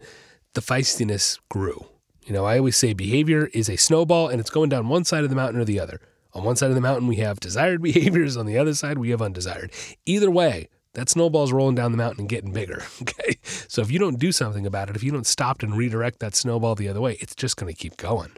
the 0.54 0.62
feistiness 0.62 1.40
grew. 1.50 1.86
You 2.26 2.34
know, 2.34 2.46
I 2.46 2.58
always 2.58 2.78
say 2.78 2.94
behavior 2.94 3.50
is 3.54 3.70
a 3.70 3.76
snowball 3.76 4.30
and 4.30 4.40
it's 4.40 4.50
going 4.50 4.70
down 4.70 4.88
one 4.88 5.06
side 5.06 5.24
of 5.24 5.30
the 5.30 5.36
mountain 5.36 5.62
or 5.62 5.66
the 5.66 5.80
other. 5.80 6.02
On 6.34 6.44
one 6.44 6.56
side 6.56 6.70
of 6.70 6.76
the 6.76 6.82
mountain, 6.82 7.08
we 7.08 7.18
have 7.18 7.40
desired 7.40 7.82
behaviors. 7.82 8.36
On 8.36 8.46
the 8.46 8.58
other 8.58 8.74
side, 8.74 8.98
we 8.98 9.10
have 9.12 9.22
undesired. 9.22 9.72
Either 10.06 10.32
way, 10.32 10.70
that 10.94 11.10
snowball's 11.10 11.52
rolling 11.52 11.76
down 11.76 11.92
the 11.92 11.98
mountain 11.98 12.22
and 12.22 12.30
getting 12.30 12.52
bigger. 12.52 12.84
Okay. 13.02 13.38
So 13.68 13.82
if 13.82 13.92
you 13.92 14.00
don't 14.00 14.20
do 14.20 14.32
something 14.32 14.66
about 14.66 14.90
it, 14.90 14.96
if 14.96 15.04
you 15.04 15.12
don't 15.12 15.28
stop 15.28 15.62
and 15.62 15.76
redirect 15.76 16.20
that 16.20 16.36
snowball 16.36 16.76
the 16.76 16.88
other 16.88 17.02
way, 17.02 17.18
it's 17.20 17.36
just 17.36 17.58
going 17.58 17.72
to 17.72 17.78
keep 17.78 17.98
going. 17.98 18.32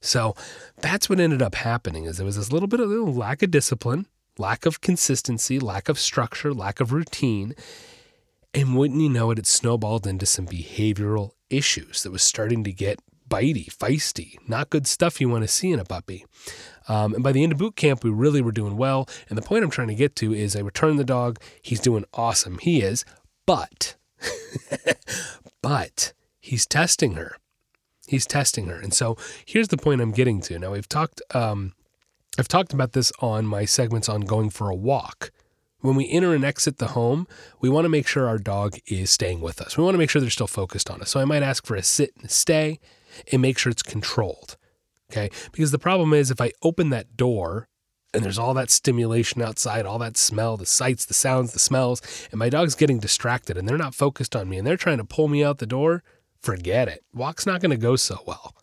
So 0.00 0.34
that's 0.80 1.08
what 1.08 1.20
ended 1.20 1.40
up 1.40 1.54
happening 1.54 2.04
is 2.04 2.16
there 2.16 2.26
was 2.26 2.36
this 2.36 2.50
little 2.50 2.66
bit 2.66 2.80
of 2.80 2.88
little 2.88 3.14
lack 3.14 3.42
of 3.42 3.50
discipline 3.50 4.06
lack 4.38 4.66
of 4.66 4.80
consistency, 4.80 5.58
lack 5.58 5.88
of 5.88 5.98
structure, 5.98 6.52
lack 6.52 6.80
of 6.80 6.92
routine. 6.92 7.54
And 8.54 8.76
wouldn't 8.76 9.00
you 9.00 9.08
know 9.08 9.30
it, 9.30 9.38
it 9.38 9.46
snowballed 9.46 10.06
into 10.06 10.26
some 10.26 10.46
behavioral 10.46 11.32
issues 11.48 12.02
that 12.02 12.10
was 12.10 12.22
starting 12.22 12.64
to 12.64 12.72
get 12.72 13.00
bitey, 13.28 13.74
feisty, 13.74 14.36
not 14.46 14.68
good 14.68 14.86
stuff 14.86 15.20
you 15.20 15.28
want 15.28 15.42
to 15.42 15.48
see 15.48 15.72
in 15.72 15.80
a 15.80 15.84
puppy. 15.84 16.26
Um, 16.86 17.14
and 17.14 17.22
by 17.22 17.32
the 17.32 17.42
end 17.42 17.52
of 17.52 17.58
boot 17.58 17.76
camp, 17.76 18.04
we 18.04 18.10
really 18.10 18.42
were 18.42 18.52
doing 18.52 18.76
well. 18.76 19.08
And 19.28 19.38
the 19.38 19.42
point 19.42 19.64
I'm 19.64 19.70
trying 19.70 19.88
to 19.88 19.94
get 19.94 20.14
to 20.16 20.34
is 20.34 20.54
I 20.54 20.60
returned 20.60 20.98
the 20.98 21.04
dog. 21.04 21.38
He's 21.62 21.80
doing 21.80 22.04
awesome. 22.12 22.58
He 22.58 22.82
is. 22.82 23.06
But, 23.46 23.96
but 25.62 26.12
he's 26.40 26.66
testing 26.66 27.14
her. 27.14 27.36
He's 28.06 28.26
testing 28.26 28.66
her. 28.66 28.76
And 28.76 28.92
so 28.92 29.16
here's 29.46 29.68
the 29.68 29.78
point 29.78 30.02
I'm 30.02 30.12
getting 30.12 30.42
to. 30.42 30.58
Now, 30.58 30.72
we've 30.72 30.88
talked 30.88 31.22
um, 31.34 31.72
I've 32.38 32.48
talked 32.48 32.72
about 32.72 32.92
this 32.92 33.12
on 33.20 33.46
my 33.46 33.66
segments 33.66 34.08
on 34.08 34.22
going 34.22 34.50
for 34.50 34.70
a 34.70 34.74
walk. 34.74 35.30
When 35.80 35.96
we 35.96 36.08
enter 36.08 36.34
and 36.34 36.44
exit 36.44 36.78
the 36.78 36.88
home, 36.88 37.26
we 37.60 37.68
want 37.68 37.84
to 37.84 37.90
make 37.90 38.06
sure 38.06 38.26
our 38.26 38.38
dog 38.38 38.78
is 38.86 39.10
staying 39.10 39.40
with 39.40 39.60
us. 39.60 39.76
We 39.76 39.84
want 39.84 39.94
to 39.94 39.98
make 39.98 40.08
sure 40.08 40.20
they're 40.20 40.30
still 40.30 40.46
focused 40.46 40.88
on 40.90 41.02
us. 41.02 41.10
So 41.10 41.20
I 41.20 41.24
might 41.24 41.42
ask 41.42 41.66
for 41.66 41.74
a 41.74 41.82
sit 41.82 42.12
and 42.20 42.30
stay 42.30 42.78
and 43.30 43.42
make 43.42 43.58
sure 43.58 43.70
it's 43.70 43.82
controlled. 43.82 44.56
Okay. 45.10 45.28
Because 45.50 45.72
the 45.72 45.78
problem 45.78 46.14
is 46.14 46.30
if 46.30 46.40
I 46.40 46.52
open 46.62 46.88
that 46.90 47.16
door 47.16 47.68
and 48.14 48.24
there's 48.24 48.38
all 48.38 48.54
that 48.54 48.70
stimulation 48.70 49.42
outside, 49.42 49.84
all 49.84 49.98
that 49.98 50.16
smell, 50.16 50.56
the 50.56 50.64
sights, 50.64 51.04
the 51.04 51.14
sounds, 51.14 51.52
the 51.52 51.58
smells, 51.58 52.00
and 52.30 52.38
my 52.38 52.48
dog's 52.48 52.74
getting 52.74 52.98
distracted 52.98 53.58
and 53.58 53.68
they're 53.68 53.76
not 53.76 53.94
focused 53.94 54.34
on 54.34 54.48
me 54.48 54.56
and 54.56 54.66
they're 54.66 54.76
trying 54.76 54.98
to 54.98 55.04
pull 55.04 55.28
me 55.28 55.44
out 55.44 55.58
the 55.58 55.66
door, 55.66 56.02
forget 56.40 56.88
it. 56.88 57.04
Walk's 57.12 57.44
not 57.44 57.60
going 57.60 57.72
to 57.72 57.76
go 57.76 57.96
so 57.96 58.20
well. 58.26 58.54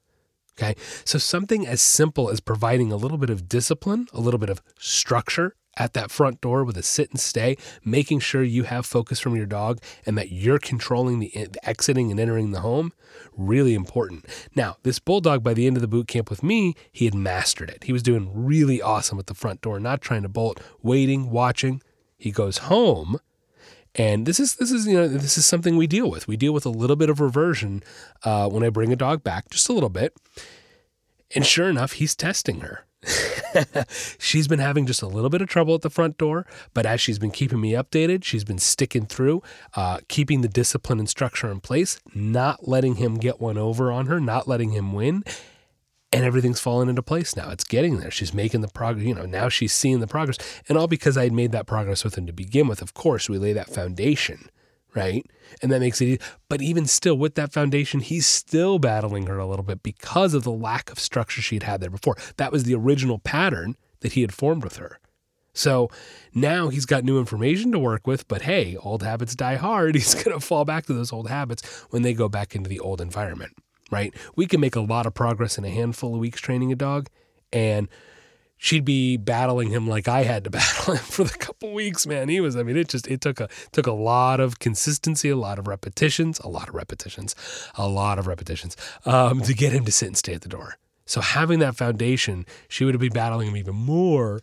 Okay. 0.59 0.75
So 1.05 1.17
something 1.17 1.65
as 1.65 1.81
simple 1.81 2.29
as 2.29 2.41
providing 2.41 2.91
a 2.91 2.97
little 2.97 3.17
bit 3.17 3.29
of 3.29 3.47
discipline, 3.47 4.07
a 4.11 4.19
little 4.19 4.39
bit 4.39 4.49
of 4.49 4.61
structure 4.77 5.55
at 5.77 5.93
that 5.93 6.11
front 6.11 6.41
door 6.41 6.65
with 6.65 6.77
a 6.77 6.83
sit 6.83 7.09
and 7.11 7.19
stay, 7.19 7.55
making 7.85 8.19
sure 8.19 8.43
you 8.43 8.63
have 8.63 8.85
focus 8.85 9.21
from 9.21 9.37
your 9.37 9.45
dog 9.45 9.79
and 10.05 10.17
that 10.17 10.33
you're 10.33 10.59
controlling 10.59 11.19
the, 11.19 11.47
exiting 11.63 12.11
and 12.11 12.19
entering 12.19 12.51
the 12.51 12.59
home, 12.59 12.91
really 13.37 13.73
important. 13.73 14.25
Now, 14.53 14.75
this 14.83 14.99
bulldog 14.99 15.41
by 15.41 15.53
the 15.53 15.65
end 15.65 15.77
of 15.77 15.81
the 15.81 15.87
boot 15.87 16.09
camp 16.09 16.29
with 16.29 16.43
me, 16.43 16.75
he 16.91 17.05
had 17.05 17.15
mastered 17.15 17.69
it. 17.69 17.85
He 17.85 17.93
was 17.93 18.03
doing 18.03 18.29
really 18.33 18.81
awesome 18.81 19.17
at 19.19 19.27
the 19.27 19.33
front 19.33 19.61
door, 19.61 19.79
not 19.79 20.01
trying 20.01 20.23
to 20.23 20.29
bolt, 20.29 20.59
waiting, 20.83 21.29
watching. 21.29 21.81
He 22.17 22.31
goes 22.31 22.57
home 22.57 23.17
and 23.95 24.25
this 24.25 24.39
is 24.39 24.55
this 24.55 24.71
is 24.71 24.87
you 24.87 24.93
know 24.93 25.07
this 25.07 25.37
is 25.37 25.45
something 25.45 25.77
we 25.77 25.87
deal 25.87 26.09
with. 26.09 26.27
We 26.27 26.37
deal 26.37 26.53
with 26.53 26.65
a 26.65 26.69
little 26.69 26.95
bit 26.95 27.09
of 27.09 27.19
reversion 27.19 27.83
uh, 28.23 28.49
when 28.49 28.63
I 28.63 28.69
bring 28.69 28.93
a 28.93 28.95
dog 28.95 29.23
back, 29.23 29.49
just 29.49 29.69
a 29.69 29.73
little 29.73 29.89
bit. 29.89 30.15
And 31.35 31.45
sure 31.45 31.69
enough, 31.69 31.93
he's 31.93 32.15
testing 32.15 32.61
her. 32.61 32.85
she's 34.19 34.47
been 34.47 34.59
having 34.59 34.85
just 34.85 35.01
a 35.01 35.07
little 35.07 35.29
bit 35.29 35.41
of 35.41 35.47
trouble 35.47 35.75
at 35.75 35.81
the 35.81 35.89
front 35.89 36.17
door, 36.17 36.45
but 36.73 36.85
as 36.85 36.99
she's 36.99 37.19
been 37.19 37.31
keeping 37.31 37.61
me 37.61 37.71
updated, 37.71 38.23
she's 38.23 38.43
been 38.43 38.57
sticking 38.57 39.05
through, 39.05 39.41
uh, 39.75 39.99
keeping 40.07 40.41
the 40.41 40.47
discipline 40.47 40.99
and 40.99 41.07
structure 41.07 41.49
in 41.51 41.59
place, 41.59 41.99
not 42.13 42.67
letting 42.67 42.95
him 42.95 43.17
get 43.17 43.39
one 43.39 43.57
over 43.57 43.91
on 43.91 44.07
her, 44.07 44.19
not 44.19 44.47
letting 44.47 44.71
him 44.71 44.93
win. 44.93 45.23
And 46.11 46.25
everything's 46.25 46.59
fallen 46.59 46.89
into 46.89 47.03
place 47.03 47.35
now. 47.35 47.51
It's 47.51 47.63
getting 47.63 47.99
there. 47.99 48.09
She's 48.09 48.33
making 48.33 48.61
the 48.61 48.67
progress. 48.67 49.05
You 49.05 49.13
know, 49.13 49.27
now 49.27 49.47
she's 49.47 49.73
seeing 49.73 49.99
the 49.99 50.07
progress. 50.07 50.37
And 50.67 50.77
all 50.77 50.87
because 50.87 51.17
I 51.17 51.23
had 51.23 51.33
made 51.33 51.51
that 51.51 51.67
progress 51.67 52.03
with 52.03 52.17
him 52.17 52.25
to 52.25 52.33
begin 52.33 52.67
with. 52.67 52.81
Of 52.81 52.95
course, 52.95 53.29
we 53.29 53.37
lay 53.37 53.53
that 53.53 53.69
foundation 53.69 54.49
right? 54.95 55.25
And 55.61 55.71
that 55.71 55.79
makes 55.79 56.01
it 56.01 56.05
easy. 56.05 56.19
But 56.47 56.61
even 56.61 56.85
still, 56.85 57.15
with 57.15 57.35
that 57.35 57.53
foundation, 57.53 57.99
he's 57.99 58.25
still 58.25 58.79
battling 58.79 59.27
her 59.27 59.37
a 59.37 59.45
little 59.45 59.63
bit 59.63 59.83
because 59.83 60.33
of 60.33 60.43
the 60.43 60.51
lack 60.51 60.91
of 60.91 60.99
structure 60.99 61.41
she'd 61.41 61.63
had 61.63 61.81
there 61.81 61.89
before. 61.89 62.15
That 62.37 62.51
was 62.51 62.63
the 62.63 62.75
original 62.75 63.19
pattern 63.19 63.75
that 64.01 64.13
he 64.13 64.21
had 64.21 64.33
formed 64.33 64.63
with 64.63 64.77
her. 64.77 64.99
So 65.53 65.89
now 66.33 66.69
he's 66.69 66.85
got 66.85 67.03
new 67.03 67.19
information 67.19 67.71
to 67.71 67.79
work 67.79 68.07
with, 68.07 68.27
but 68.27 68.43
hey, 68.43 68.77
old 68.77 69.03
habits 69.03 69.35
die 69.35 69.55
hard. 69.55 69.95
He's 69.95 70.13
going 70.13 70.37
to 70.37 70.45
fall 70.45 70.63
back 70.63 70.85
to 70.85 70.93
those 70.93 71.11
old 71.11 71.27
habits 71.27 71.65
when 71.89 72.03
they 72.03 72.13
go 72.13 72.29
back 72.29 72.55
into 72.55 72.69
the 72.69 72.79
old 72.79 73.01
environment, 73.01 73.57
right? 73.91 74.13
We 74.35 74.45
can 74.45 74.59
make 74.59 74.75
a 74.75 74.81
lot 74.81 75.05
of 75.05 75.13
progress 75.13 75.57
in 75.57 75.65
a 75.65 75.69
handful 75.69 76.13
of 76.13 76.19
weeks 76.19 76.41
training 76.41 76.71
a 76.71 76.75
dog, 76.75 77.09
and 77.51 77.87
she'd 78.57 78.85
be 78.85 79.17
battling 79.17 79.69
him 79.69 79.87
like 79.87 80.07
I 80.07 80.23
had 80.23 80.43
to 80.43 80.49
battle 80.51 80.93
him 80.95 81.03
for 81.03 81.23
the 81.23 81.37
couple 81.37 81.73
weeks, 81.73 82.05
man. 82.05 82.29
He 82.29 82.39
was, 82.39 82.55
I 82.55 82.63
mean, 82.63 82.77
it 82.77 82.89
just 82.89 83.07
it 83.07 83.21
took 83.21 83.39
a 83.39 83.49
took 83.71 83.87
a 83.87 83.91
lot 83.91 84.39
of 84.39 84.59
consistency, 84.59 85.29
a 85.29 85.35
lot 85.35 85.57
of 85.57 85.67
repetitions, 85.67 86.39
a 86.39 86.49
lot 86.49 86.69
of 86.69 86.75
repetitions, 86.75 87.35
a 87.75 87.87
lot 87.87 88.19
of 88.19 88.27
repetitions 88.27 88.77
um, 89.05 89.41
to 89.41 89.53
get 89.53 89.73
him 89.73 89.85
to 89.85 89.91
sit 89.91 90.07
and 90.07 90.17
stay 90.17 90.33
at 90.33 90.41
the 90.41 90.49
door. 90.49 90.77
So 91.09 91.21
having 91.21 91.57
that 91.57 91.75
foundation, 91.75 92.45
she 92.67 92.85
would 92.85 92.93
have 92.93 93.01
been 93.01 93.13
battling 93.13 93.47
him 93.47 93.57
even 93.57 93.73
more 93.73 94.41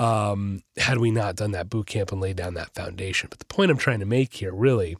um, 0.00 0.62
had 0.76 0.98
we 0.98 1.12
not 1.12 1.36
done 1.36 1.52
that 1.52 1.70
boot 1.70 1.86
camp 1.86 2.10
and 2.10 2.20
laid 2.20 2.34
down 2.34 2.54
that 2.54 2.74
foundation. 2.74 3.28
But 3.30 3.38
the 3.38 3.44
point 3.44 3.70
I'm 3.70 3.76
trying 3.76 4.00
to 4.00 4.04
make 4.04 4.34
here 4.34 4.52
really 4.52 4.96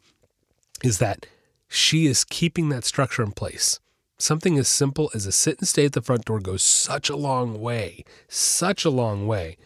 is 0.84 0.98
that 0.98 1.26
she 1.66 2.06
is 2.06 2.22
keeping 2.22 2.68
that 2.68 2.84
structure 2.84 3.24
in 3.24 3.32
place. 3.32 3.80
Something 4.18 4.58
as 4.58 4.66
simple 4.66 5.10
as 5.14 5.26
a 5.26 5.32
sit 5.32 5.58
and 5.58 5.68
stay 5.68 5.84
at 5.84 5.92
the 5.92 6.02
front 6.02 6.24
door 6.24 6.40
goes 6.40 6.62
such 6.62 7.08
a 7.08 7.16
long 7.16 7.60
way, 7.60 8.04
such 8.28 8.84
a 8.84 8.90
long 8.90 9.26
way 9.26 9.56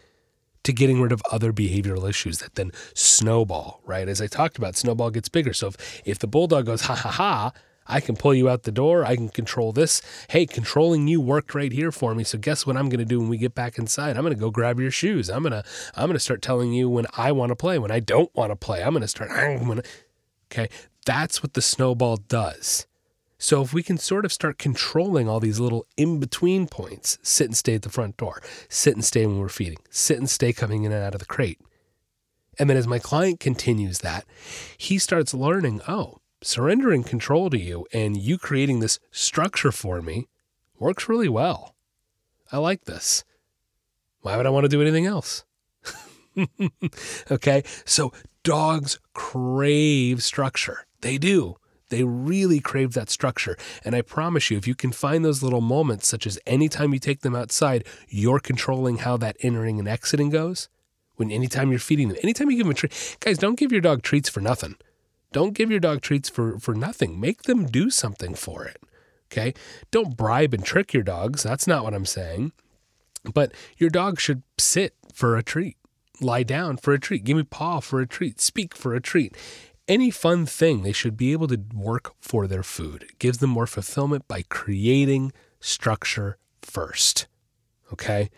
to 0.63 0.71
getting 0.71 1.01
rid 1.01 1.11
of 1.11 1.21
other 1.31 1.51
behavioral 1.51 2.07
issues 2.07 2.37
that 2.39 2.55
then 2.55 2.71
snowball, 2.93 3.81
right? 3.85 4.07
As 4.07 4.21
I 4.21 4.27
talked 4.27 4.57
about, 4.57 4.75
snowball 4.75 5.09
gets 5.09 5.27
bigger. 5.27 5.53
So 5.53 5.67
if, 5.67 6.01
if 6.05 6.19
the 6.19 6.27
bulldog 6.27 6.67
goes, 6.67 6.81
ha 6.83 6.95
ha 6.95 7.09
ha, 7.09 7.51
I 7.87 7.99
can 7.99 8.15
pull 8.15 8.33
you 8.33 8.47
out 8.47 8.63
the 8.63 8.71
door. 8.71 9.03
I 9.03 9.15
can 9.15 9.27
control 9.27 9.73
this. 9.73 10.01
Hey, 10.29 10.45
controlling 10.45 11.07
you 11.07 11.19
worked 11.19 11.53
right 11.53 11.71
here 11.71 11.91
for 11.91 12.15
me. 12.15 12.23
So 12.23 12.37
guess 12.37 12.65
what 12.65 12.77
I'm 12.77 12.89
going 12.89 12.99
to 12.99 13.05
do 13.05 13.19
when 13.19 13.29
we 13.29 13.37
get 13.37 13.55
back 13.55 13.77
inside? 13.77 14.15
I'm 14.15 14.23
going 14.23 14.35
to 14.35 14.39
go 14.39 14.51
grab 14.51 14.79
your 14.79 14.91
shoes. 14.91 15.29
I'm 15.29 15.43
going 15.43 15.51
to 15.51 15.63
I'm 15.95 16.05
going 16.05 16.13
to 16.13 16.19
start 16.19 16.41
telling 16.41 16.71
you 16.71 16.89
when 16.89 17.07
I 17.17 17.31
want 17.31 17.49
to 17.49 17.55
play, 17.55 17.79
when 17.79 17.91
I 17.91 17.99
don't 17.99 18.33
want 18.35 18.51
to 18.51 18.55
play. 18.55 18.83
I'm 18.83 18.93
going 18.93 19.01
to 19.01 19.07
start 19.07 19.31
I'm 19.31 19.65
going 19.65 19.81
to 19.81 19.89
Okay? 20.51 20.69
That's 21.05 21.41
what 21.41 21.55
the 21.55 21.61
snowball 21.61 22.17
does. 22.17 22.87
So 23.43 23.61
if 23.61 23.73
we 23.73 23.83
can 23.83 23.97
sort 23.97 24.23
of 24.23 24.31
start 24.31 24.57
controlling 24.57 25.27
all 25.27 25.41
these 25.41 25.59
little 25.59 25.85
in 25.97 26.21
between 26.21 26.65
points, 26.65 27.17
sit 27.23 27.47
and 27.47 27.57
stay 27.57 27.75
at 27.75 27.81
the 27.81 27.89
front 27.89 28.15
door, 28.15 28.41
sit 28.69 28.93
and 28.93 29.03
stay 29.03 29.25
when 29.25 29.37
we're 29.37 29.49
feeding, 29.49 29.79
sit 29.89 30.17
and 30.17 30.29
stay 30.29 30.53
coming 30.53 30.85
in 30.85 30.93
and 30.93 31.03
out 31.03 31.13
of 31.13 31.19
the 31.19 31.25
crate. 31.25 31.59
And 32.57 32.69
then 32.69 32.77
as 32.77 32.87
my 32.87 32.99
client 32.99 33.41
continues 33.41 33.99
that, 33.99 34.23
he 34.77 34.97
starts 34.97 35.33
learning, 35.33 35.81
oh, 35.89 36.19
surrendering 36.41 37.03
control 37.03 37.49
to 37.49 37.59
you 37.59 37.85
and 37.91 38.15
you 38.15 38.37
creating 38.37 38.79
this 38.79 38.97
structure 39.11 39.73
for 39.73 40.01
me 40.01 40.29
works 40.79 41.09
really 41.09 41.27
well. 41.27 41.75
I 42.49 42.59
like 42.59 42.85
this. 42.85 43.25
Why 44.21 44.37
would 44.37 44.45
I 44.45 44.51
want 44.51 44.63
to 44.63 44.69
do 44.69 44.81
anything 44.81 45.05
else? 45.05 45.43
okay, 47.29 47.63
so 47.83 48.13
dogs 48.43 48.99
crave 49.13 50.23
structure. 50.23 50.85
They 51.01 51.17
do. 51.17 51.57
They 51.93 52.03
really 52.03 52.59
crave 52.59 52.93
that 52.93 53.11
structure. 53.11 53.55
And 53.85 53.95
I 53.95 54.01
promise 54.01 54.49
you, 54.49 54.57
if 54.57 54.67
you 54.67 54.73
can 54.73 54.91
find 54.91 55.23
those 55.23 55.43
little 55.43 55.61
moments, 55.61 56.07
such 56.07 56.25
as 56.25 56.39
anytime 56.47 56.91
you 56.91 56.97
take 56.97 57.21
them 57.21 57.35
outside, 57.35 57.85
you're 58.09 58.39
controlling 58.39 58.97
how 58.97 59.15
that 59.17 59.37
entering 59.41 59.77
and 59.77 59.87
exiting 59.87 60.31
goes. 60.31 60.69
When 61.17 61.29
anytime 61.29 61.69
you're 61.69 61.79
feeding 61.79 62.07
them, 62.07 62.17
anytime 62.23 62.49
you 62.49 62.57
give 62.57 62.65
them 62.65 62.71
a 62.71 62.73
treat, 62.73 63.17
guys, 63.19 63.37
don't 63.37 63.59
give 63.59 63.71
your 63.71 63.79
dog 63.79 64.01
treats 64.01 64.27
for 64.27 64.41
nothing. 64.41 64.75
Don't 65.31 65.53
give 65.53 65.69
your 65.69 65.79
dog 65.79 66.01
treats 66.01 66.29
for, 66.29 66.57
for 66.57 66.73
nothing. 66.73 67.19
Make 67.19 67.43
them 67.43 67.67
do 67.67 67.91
something 67.91 68.33
for 68.33 68.65
it. 68.65 68.81
Okay. 69.31 69.53
Don't 69.91 70.17
bribe 70.17 70.55
and 70.55 70.65
trick 70.65 70.93
your 70.93 71.03
dogs. 71.03 71.43
That's 71.43 71.67
not 71.67 71.83
what 71.83 71.93
I'm 71.93 72.07
saying. 72.07 72.53
But 73.31 73.53
your 73.77 73.91
dog 73.91 74.19
should 74.19 74.41
sit 74.57 74.95
for 75.13 75.37
a 75.37 75.43
treat, 75.43 75.77
lie 76.19 76.43
down 76.43 76.77
for 76.77 76.91
a 76.93 76.99
treat, 76.99 77.23
give 77.23 77.37
me 77.37 77.43
paw 77.43 77.81
for 77.81 78.01
a 78.01 78.07
treat, 78.07 78.41
speak 78.41 78.75
for 78.75 78.95
a 78.95 78.99
treat 78.99 79.37
any 79.87 80.11
fun 80.11 80.45
thing, 80.45 80.83
they 80.83 80.91
should 80.91 81.17
be 81.17 81.31
able 81.31 81.47
to 81.47 81.61
work 81.73 82.13
for 82.19 82.47
their 82.47 82.63
food. 82.63 83.03
It 83.03 83.19
gives 83.19 83.39
them 83.39 83.49
more 83.49 83.67
fulfillment 83.67 84.27
by 84.27 84.43
creating 84.49 85.33
structure 85.59 86.37
first. 86.61 87.27
Okay? 87.91 88.29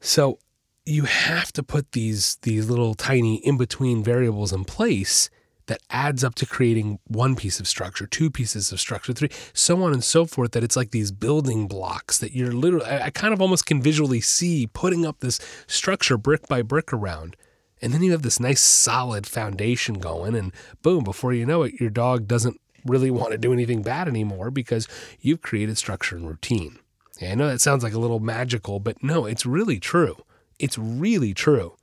So 0.00 0.38
you 0.86 1.04
have 1.04 1.52
to 1.52 1.62
put 1.62 1.92
these 1.92 2.36
these 2.42 2.68
little 2.68 2.94
tiny 2.94 3.36
in-between 3.46 4.02
variables 4.02 4.52
in 4.52 4.64
place 4.64 5.30
that 5.66 5.80
adds 5.88 6.24
up 6.24 6.34
to 6.34 6.46
creating 6.46 6.98
one 7.06 7.36
piece 7.36 7.60
of 7.60 7.68
structure, 7.68 8.04
two 8.04 8.28
pieces 8.28 8.72
of 8.72 8.80
structure, 8.80 9.12
three, 9.12 9.28
so 9.52 9.80
on 9.84 9.92
and 9.92 10.02
so 10.02 10.26
forth, 10.26 10.50
that 10.50 10.64
it's 10.64 10.74
like 10.74 10.90
these 10.90 11.12
building 11.12 11.68
blocks 11.68 12.18
that 12.18 12.32
you're 12.32 12.50
literally, 12.50 12.86
I, 12.86 13.10
kind 13.10 13.32
of 13.32 13.40
almost 13.40 13.66
can 13.66 13.80
visually 13.80 14.20
see 14.20 14.66
putting 14.66 15.06
up 15.06 15.20
this 15.20 15.38
structure 15.68 16.16
brick 16.18 16.48
by 16.48 16.62
brick 16.62 16.92
around. 16.92 17.36
And 17.82 17.92
then 17.92 18.02
you 18.02 18.12
have 18.12 18.22
this 18.22 18.40
nice 18.40 18.60
solid 18.60 19.26
foundation 19.26 19.98
going, 19.98 20.34
and 20.34 20.52
boom, 20.82 21.02
before 21.04 21.32
you 21.32 21.46
know 21.46 21.62
it, 21.62 21.80
your 21.80 21.90
dog 21.90 22.28
doesn't 22.28 22.60
really 22.84 23.10
want 23.10 23.32
to 23.32 23.38
do 23.38 23.52
anything 23.52 23.82
bad 23.82 24.08
anymore 24.08 24.50
because 24.50 24.88
you've 25.20 25.42
created 25.42 25.78
structure 25.78 26.16
and 26.16 26.28
routine. 26.28 26.78
Yeah, 27.20 27.32
I 27.32 27.34
know 27.34 27.48
that 27.48 27.60
sounds 27.60 27.82
like 27.82 27.92
a 27.92 27.98
little 27.98 28.20
magical, 28.20 28.80
but 28.80 29.02
no, 29.02 29.26
it's 29.26 29.44
really 29.44 29.78
true. 29.78 30.16
It's 30.58 30.78
really 30.78 31.34
true. 31.34 31.74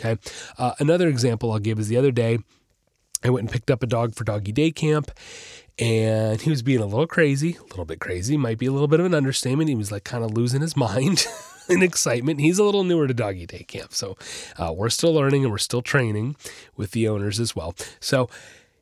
Okay. 0.00 0.20
Uh, 0.58 0.72
another 0.78 1.08
example 1.08 1.52
I'll 1.52 1.58
give 1.58 1.78
is 1.78 1.88
the 1.88 1.96
other 1.96 2.12
day, 2.12 2.38
I 3.24 3.30
went 3.30 3.44
and 3.44 3.52
picked 3.52 3.70
up 3.70 3.82
a 3.82 3.86
dog 3.86 4.14
for 4.14 4.24
doggy 4.24 4.52
day 4.52 4.70
camp, 4.70 5.10
and 5.78 6.40
he 6.40 6.50
was 6.50 6.62
being 6.62 6.80
a 6.80 6.86
little 6.86 7.06
crazy, 7.06 7.56
a 7.58 7.62
little 7.64 7.84
bit 7.84 8.00
crazy, 8.00 8.36
might 8.36 8.58
be 8.58 8.66
a 8.66 8.72
little 8.72 8.88
bit 8.88 9.00
of 9.00 9.06
an 9.06 9.14
understatement. 9.14 9.68
He 9.68 9.76
was 9.76 9.92
like 9.92 10.04
kind 10.04 10.24
of 10.24 10.32
losing 10.32 10.60
his 10.60 10.76
mind. 10.76 11.26
in 11.68 11.82
excitement. 11.82 12.40
He's 12.40 12.58
a 12.58 12.64
little 12.64 12.84
newer 12.84 13.06
to 13.06 13.14
doggy 13.14 13.46
day 13.46 13.64
camp, 13.64 13.92
so 13.92 14.16
uh, 14.58 14.72
we're 14.74 14.90
still 14.90 15.12
learning 15.12 15.44
and 15.44 15.52
we're 15.52 15.58
still 15.58 15.82
training 15.82 16.36
with 16.76 16.92
the 16.92 17.08
owners 17.08 17.40
as 17.40 17.54
well. 17.56 17.74
So, 18.00 18.28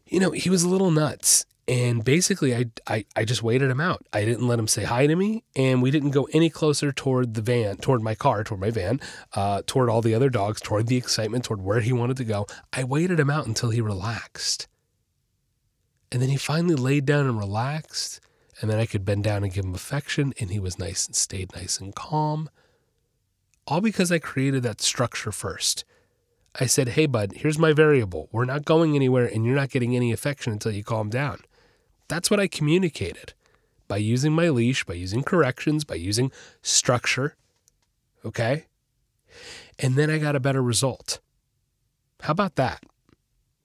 you 0.06 0.20
know, 0.20 0.30
he 0.30 0.50
was 0.50 0.62
a 0.62 0.68
little 0.68 0.90
nuts. 0.90 1.46
And 1.68 2.02
basically, 2.02 2.56
I, 2.56 2.64
I, 2.88 3.04
I 3.14 3.24
just 3.24 3.44
waited 3.44 3.70
him 3.70 3.80
out. 3.80 4.04
I 4.12 4.24
didn't 4.24 4.48
let 4.48 4.58
him 4.58 4.66
say 4.66 4.82
hi 4.82 5.06
to 5.06 5.14
me, 5.14 5.44
and 5.54 5.80
we 5.80 5.92
didn't 5.92 6.10
go 6.10 6.26
any 6.32 6.50
closer 6.50 6.90
toward 6.90 7.34
the 7.34 7.42
van, 7.42 7.76
toward 7.76 8.02
my 8.02 8.16
car, 8.16 8.42
toward 8.42 8.60
my 8.60 8.70
van, 8.70 8.98
uh, 9.34 9.62
toward 9.66 9.88
all 9.88 10.02
the 10.02 10.14
other 10.14 10.30
dogs, 10.30 10.60
toward 10.60 10.88
the 10.88 10.96
excitement, 10.96 11.44
toward 11.44 11.62
where 11.62 11.78
he 11.78 11.92
wanted 11.92 12.16
to 12.16 12.24
go. 12.24 12.48
I 12.72 12.82
waited 12.82 13.20
him 13.20 13.30
out 13.30 13.46
until 13.46 13.70
he 13.70 13.80
relaxed. 13.80 14.66
And 16.10 16.20
then 16.20 16.28
he 16.28 16.36
finally 16.36 16.74
laid 16.74 17.06
down 17.06 17.26
and 17.26 17.38
relaxed. 17.38 18.18
And 18.60 18.68
then 18.68 18.80
I 18.80 18.86
could 18.86 19.04
bend 19.04 19.22
down 19.22 19.44
and 19.44 19.52
give 19.52 19.64
him 19.64 19.74
affection, 19.74 20.34
and 20.40 20.50
he 20.50 20.58
was 20.58 20.76
nice 20.76 21.06
and 21.06 21.14
stayed 21.14 21.54
nice 21.54 21.78
and 21.78 21.94
calm 21.94 22.50
all 23.70 23.80
because 23.80 24.10
I 24.10 24.18
created 24.18 24.64
that 24.64 24.80
structure 24.80 25.30
first. 25.30 25.84
I 26.58 26.66
said, 26.66 26.88
hey, 26.88 27.06
bud, 27.06 27.32
here's 27.36 27.58
my 27.58 27.72
variable. 27.72 28.28
We're 28.32 28.44
not 28.44 28.64
going 28.64 28.96
anywhere 28.96 29.24
and 29.24 29.46
you're 29.46 29.54
not 29.54 29.70
getting 29.70 29.94
any 29.94 30.12
affection 30.12 30.52
until 30.52 30.72
you 30.72 30.82
calm 30.82 31.08
down. 31.08 31.38
That's 32.08 32.30
what 32.30 32.40
I 32.40 32.48
communicated 32.48 33.34
by 33.86 33.98
using 33.98 34.32
my 34.32 34.48
leash, 34.48 34.84
by 34.84 34.94
using 34.94 35.22
corrections, 35.22 35.84
by 35.84 35.94
using 35.94 36.32
structure. 36.60 37.36
Okay. 38.24 38.64
And 39.78 39.94
then 39.94 40.10
I 40.10 40.18
got 40.18 40.34
a 40.34 40.40
better 40.40 40.62
result. 40.62 41.20
How 42.22 42.32
about 42.32 42.56
that? 42.56 42.82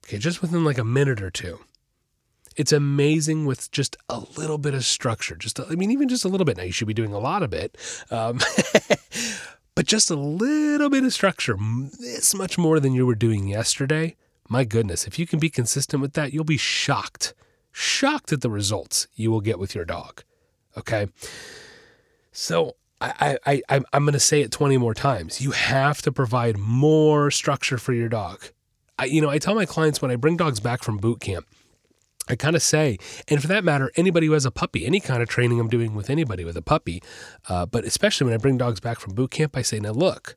Okay, 0.06 0.20
just 0.20 0.44
within 0.44 0.64
like 0.64 0.78
a 0.78 0.84
minute 0.84 1.22
or 1.22 1.32
two. 1.32 1.60
It's 2.56 2.72
amazing 2.72 3.46
with 3.46 3.72
just 3.72 3.98
a 4.08 4.22
little 4.38 4.60
bit 4.60 4.76
of 4.76 4.86
structure. 4.86 5.36
Just, 5.36 5.60
a, 5.60 5.66
I 5.70 5.76
mean, 5.76 5.92
even 5.92 6.08
just 6.08 6.24
a 6.24 6.30
little 6.30 6.46
bit. 6.46 6.56
Now, 6.56 6.64
you 6.64 6.72
should 6.72 6.88
be 6.88 6.94
doing 6.94 7.12
a 7.12 7.20
lot 7.20 7.44
of 7.44 7.54
it. 7.54 7.76
Um, 8.12 8.40
but 9.75 9.86
just 9.86 10.10
a 10.10 10.15
little 10.15 10.89
bit 10.89 11.03
of 11.03 11.13
structure, 11.13 11.58
this 12.00 12.34
much 12.34 12.58
more 12.58 12.79
than 12.79 12.94
you 12.94 13.05
were 13.05 13.15
doing 13.15 13.48
yesterday. 13.48 14.15
My 14.48 14.63
goodness, 14.63 15.05
if 15.05 15.20
you 15.20 15.27
can 15.27 15.39
be 15.39 15.50
consistent 15.50 16.01
with 16.01 16.13
that, 16.13 16.34
you'll 16.34 16.44
be 16.44 16.58
shocked, 16.58 17.34
shocked 17.72 18.32
at 18.32 18.41
the 18.41 18.50
results 18.50 19.08
you 19.15 19.32
will 19.32 19.41
get 19.41 19.60
with 19.60 19.75
your 19.75 19.86
dog. 19.86 20.24
Okay. 20.77 21.08
So 22.32 22.75
I, 23.01 23.38
I, 23.46 23.62
I, 23.70 23.82
I'm 23.91 24.03
going 24.03 24.13
to 24.13 24.20
say 24.20 24.41
it 24.41 24.51
20 24.51 24.77
more 24.77 24.94
times. 24.94 25.41
You 25.41 25.51
have 25.51 26.01
to 26.03 26.12
provide 26.12 26.58
more 26.58 27.32
structure 27.32 27.77
for 27.77 27.94
your 27.94 28.10
dog. 28.10 28.46
I, 28.98 29.05
you 29.05 29.22
know, 29.22 29.29
I 29.29 29.39
tell 29.39 29.55
my 29.55 29.65
clients 29.65 30.01
when 30.01 30.12
I 30.12 30.15
bring 30.15 30.38
dogs 30.38 30.60
back 30.60 30.84
from 30.84 30.98
boot 30.98 31.20
camp, 31.20 31.46
I 32.27 32.36
kind 32.36 32.55
of 32.55 32.63
say, 32.63 32.98
and 33.27 33.41
for 33.41 33.48
that 33.48 33.63
matter, 33.63 33.91
anybody 33.96 34.27
who 34.27 34.34
has 34.34 34.46
a 34.46 34.51
puppy, 34.51 34.86
any 34.86 35.00
kind 35.00 35.22
of 35.22 35.29
training 35.29 35.60
I'm 35.60 35.67
doing 35.67 35.94
with 35.94 36.10
anybody 36.10 36.44
with 36.44 36.58
a 36.58 36.62
puppy, 36.62 37.03
uh, 37.48 37.65
but 37.65 37.86
especially 37.86 38.25
when 38.25 38.34
I 38.34 38.38
bring 38.38 38.58
dogs 38.58 38.79
back 38.79 39.00
from 39.00 39.13
boot 39.13 39.32
camp, 39.32 39.55
I 39.55 39.62
say, 39.62 39.79
now 39.79 39.91
look, 39.91 40.36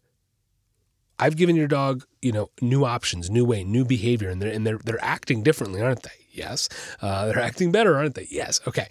I've 1.19 1.37
given 1.37 1.57
your 1.57 1.67
dog, 1.67 2.05
you 2.23 2.33
know, 2.33 2.51
new 2.61 2.85
options, 2.85 3.31
new 3.31 3.45
way, 3.45 3.65
new 3.65 3.85
behavior, 3.85 4.29
and 4.31 4.41
they're 4.41 4.53
and 4.53 4.67
they're 4.67 4.79
they're 4.79 5.03
acting 5.05 5.43
differently, 5.43 5.81
aren't 5.81 6.03
they? 6.03 6.11
Yes. 6.31 6.69
Uh, 7.01 7.27
they're 7.27 7.41
acting 7.41 7.73
better, 7.73 7.97
aren't 7.97 8.15
they? 8.15 8.29
Yes. 8.31 8.61
Okay. 8.67 8.87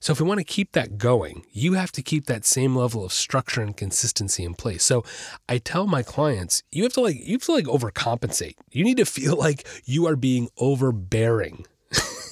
So 0.00 0.12
if 0.12 0.20
we 0.20 0.28
want 0.28 0.38
to 0.38 0.44
keep 0.44 0.72
that 0.72 0.96
going, 0.96 1.44
you 1.50 1.72
have 1.74 1.90
to 1.92 2.02
keep 2.02 2.26
that 2.26 2.44
same 2.44 2.76
level 2.76 3.04
of 3.04 3.12
structure 3.12 3.60
and 3.60 3.76
consistency 3.76 4.44
in 4.44 4.54
place. 4.54 4.84
So 4.84 5.04
I 5.48 5.58
tell 5.58 5.88
my 5.88 6.02
clients, 6.02 6.62
you 6.70 6.84
have 6.84 6.92
to 6.94 7.00
like 7.00 7.16
you 7.24 7.34
have 7.34 7.42
to 7.42 7.52
like 7.52 7.66
overcompensate. 7.66 8.54
You 8.70 8.84
need 8.84 8.96
to 8.98 9.06
feel 9.06 9.36
like 9.46 9.66
you 9.84 10.06
are 10.06 10.16
being 10.16 10.48
overbearing 10.58 11.66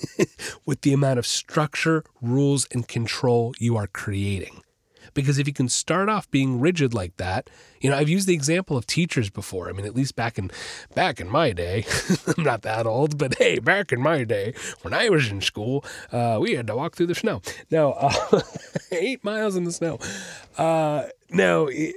with 0.67 0.83
the 0.83 0.93
amount 0.93 1.19
of 1.19 1.27
structure, 1.27 2.05
rules, 2.21 2.67
and 2.73 2.87
control 2.87 3.55
you 3.59 3.77
are 3.77 3.87
creating. 3.87 4.63
Because 5.15 5.39
if 5.39 5.47
you 5.47 5.53
can 5.53 5.69
start 5.69 6.09
off 6.09 6.31
being 6.31 6.61
rigid 6.61 6.93
like 6.93 7.17
that, 7.17 7.49
you 7.81 7.89
know, 7.89 7.97
I've 7.97 8.09
used 8.09 8.29
the 8.29 8.35
example 8.35 8.77
of 8.77 8.87
teachers 8.87 9.31
before. 9.31 9.69
I 9.69 9.73
mean, 9.73 9.87
at 9.87 9.95
least 9.95 10.15
back 10.15 10.39
in 10.39 10.51
back 10.95 11.21
in 11.21 11.29
my 11.29 11.53
day, 11.53 11.87
I'm 12.37 12.45
not 12.45 12.63
that 12.63 12.87
old, 12.87 13.17
but 13.17 13.37
hey, 13.39 13.59
back 13.59 13.93
in 13.93 14.03
my 14.03 14.25
day, 14.25 14.53
when 14.83 14.93
I 14.93 15.09
was 15.09 15.29
in 15.31 15.41
school, 15.41 15.85
uh, 16.13 16.39
we 16.41 16.55
had 16.55 16.67
to 16.67 16.77
walk 16.77 16.97
through 16.97 17.07
the 17.07 17.15
snow. 17.15 17.41
Now, 17.71 17.93
uh, 17.93 18.43
eight 18.93 19.25
miles 19.25 19.57
in 19.57 19.65
the 19.65 19.73
snow. 19.73 19.99
Uh, 20.59 21.05
now. 21.31 21.67
It, 21.67 21.97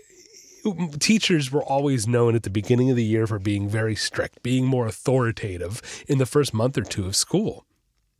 teachers 0.99 1.51
were 1.51 1.63
always 1.63 2.05
known 2.05 2.35
at 2.35 2.43
the 2.43 2.49
beginning 2.49 2.89
of 2.89 2.97
the 2.97 3.03
year 3.03 3.25
for 3.25 3.39
being 3.39 3.69
very 3.69 3.95
strict, 3.95 4.43
being 4.43 4.65
more 4.65 4.87
authoritative 4.87 6.03
in 6.07 6.17
the 6.17 6.25
first 6.25 6.53
month 6.53 6.77
or 6.77 6.83
two 6.83 7.05
of 7.05 7.15
school. 7.15 7.65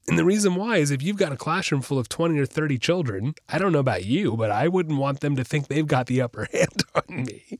And 0.08 0.18
the 0.18 0.26
reason 0.26 0.56
why 0.56 0.78
is 0.78 0.90
if 0.90 1.04
you've 1.04 1.18
got 1.18 1.32
a 1.32 1.38
classroom 1.38 1.82
full 1.82 2.00
of 2.00 2.10
20 2.10 2.40
or 2.40 2.46
30 2.46 2.80
children, 2.80 3.36
I 3.48 3.60
don't 3.60 3.72
know 3.72 3.80
about 3.80 4.06
you, 4.06 4.36
but 4.36 4.50
I 4.50 4.68
wouldn't 4.68 4.98
want 4.98 5.20
them 5.20 5.36
to 5.36 5.44
think 5.44 5.68
they've 5.68 5.86
got 5.86 6.08
the 6.08 6.22
upper 6.22 6.48
hand 6.54 6.84
on 6.96 7.24
me. 7.26 7.60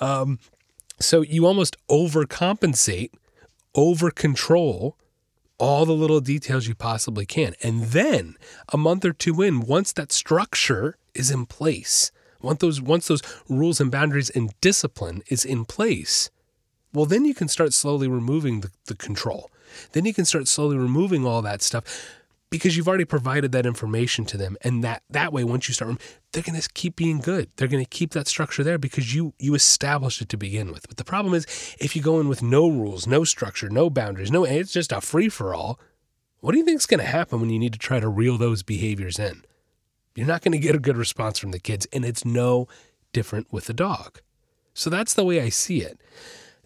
Um, 0.00 0.38
so 1.00 1.22
you 1.22 1.46
almost 1.46 1.76
overcompensate, 1.88 3.10
over 3.74 4.10
control 4.10 4.96
all 5.58 5.86
the 5.86 5.92
little 5.92 6.20
details 6.20 6.66
you 6.66 6.74
possibly 6.74 7.26
can. 7.26 7.54
And 7.62 7.84
then 7.84 8.36
a 8.72 8.76
month 8.76 9.04
or 9.04 9.12
two 9.12 9.40
in, 9.42 9.60
once 9.60 9.92
that 9.92 10.12
structure 10.12 10.96
is 11.14 11.30
in 11.30 11.46
place, 11.46 12.10
once 12.42 12.60
those, 12.60 12.80
once 12.80 13.08
those 13.08 13.22
rules 13.48 13.80
and 13.80 13.90
boundaries 13.90 14.30
and 14.30 14.52
discipline 14.60 15.22
is 15.28 15.44
in 15.44 15.64
place, 15.64 16.30
well, 16.92 17.06
then 17.06 17.24
you 17.24 17.34
can 17.34 17.48
start 17.48 17.72
slowly 17.72 18.08
removing 18.08 18.60
the, 18.60 18.70
the 18.86 18.94
control. 18.94 19.50
Then 19.92 20.04
you 20.04 20.14
can 20.14 20.24
start 20.24 20.48
slowly 20.48 20.76
removing 20.76 21.26
all 21.26 21.42
that 21.42 21.62
stuff 21.62 21.84
because 22.54 22.76
you've 22.76 22.86
already 22.86 23.04
provided 23.04 23.50
that 23.50 23.66
information 23.66 24.24
to 24.24 24.36
them. 24.36 24.56
And 24.62 24.84
that 24.84 25.02
that 25.10 25.32
way 25.32 25.42
once 25.42 25.68
you 25.68 25.74
start 25.74 26.00
they're 26.32 26.42
going 26.42 26.60
to 26.60 26.68
keep 26.72 26.94
being 26.94 27.18
good. 27.18 27.50
They're 27.56 27.68
going 27.68 27.84
to 27.84 27.90
keep 27.90 28.12
that 28.12 28.28
structure 28.28 28.62
there 28.62 28.78
because 28.78 29.14
you 29.14 29.34
you 29.40 29.54
established 29.54 30.20
it 30.22 30.28
to 30.28 30.36
begin 30.36 30.70
with. 30.72 30.86
But 30.86 30.96
the 30.96 31.04
problem 31.04 31.34
is 31.34 31.46
if 31.80 31.96
you 31.96 32.02
go 32.02 32.20
in 32.20 32.28
with 32.28 32.42
no 32.42 32.68
rules 32.68 33.06
no 33.08 33.24
structure 33.24 33.68
no 33.68 33.90
boundaries 33.90 34.30
no 34.30 34.44
it's 34.44 34.72
just 34.72 34.92
a 34.92 35.00
free 35.00 35.28
for 35.28 35.52
all 35.54 35.80
what 36.40 36.52
do 36.52 36.58
you 36.58 36.64
think 36.64 36.78
is 36.78 36.86
going 36.86 37.00
to 37.00 37.06
happen 37.06 37.40
when 37.40 37.50
you 37.50 37.58
need 37.58 37.72
to 37.72 37.78
try 37.78 37.98
to 37.98 38.08
reel 38.08 38.36
those 38.36 38.62
behaviors 38.62 39.18
in? 39.18 39.44
You're 40.14 40.26
not 40.26 40.42
going 40.42 40.52
to 40.52 40.58
get 40.58 40.76
a 40.76 40.78
good 40.78 40.96
response 40.96 41.38
from 41.38 41.50
the 41.50 41.58
kids 41.58 41.88
and 41.92 42.04
it's 42.04 42.24
no 42.24 42.68
different 43.12 43.50
with 43.50 43.64
the 43.64 43.74
dog. 43.74 44.20
So 44.74 44.90
that's 44.90 45.14
the 45.14 45.24
way 45.24 45.40
i 45.40 45.48
see 45.48 45.80
it 45.80 45.98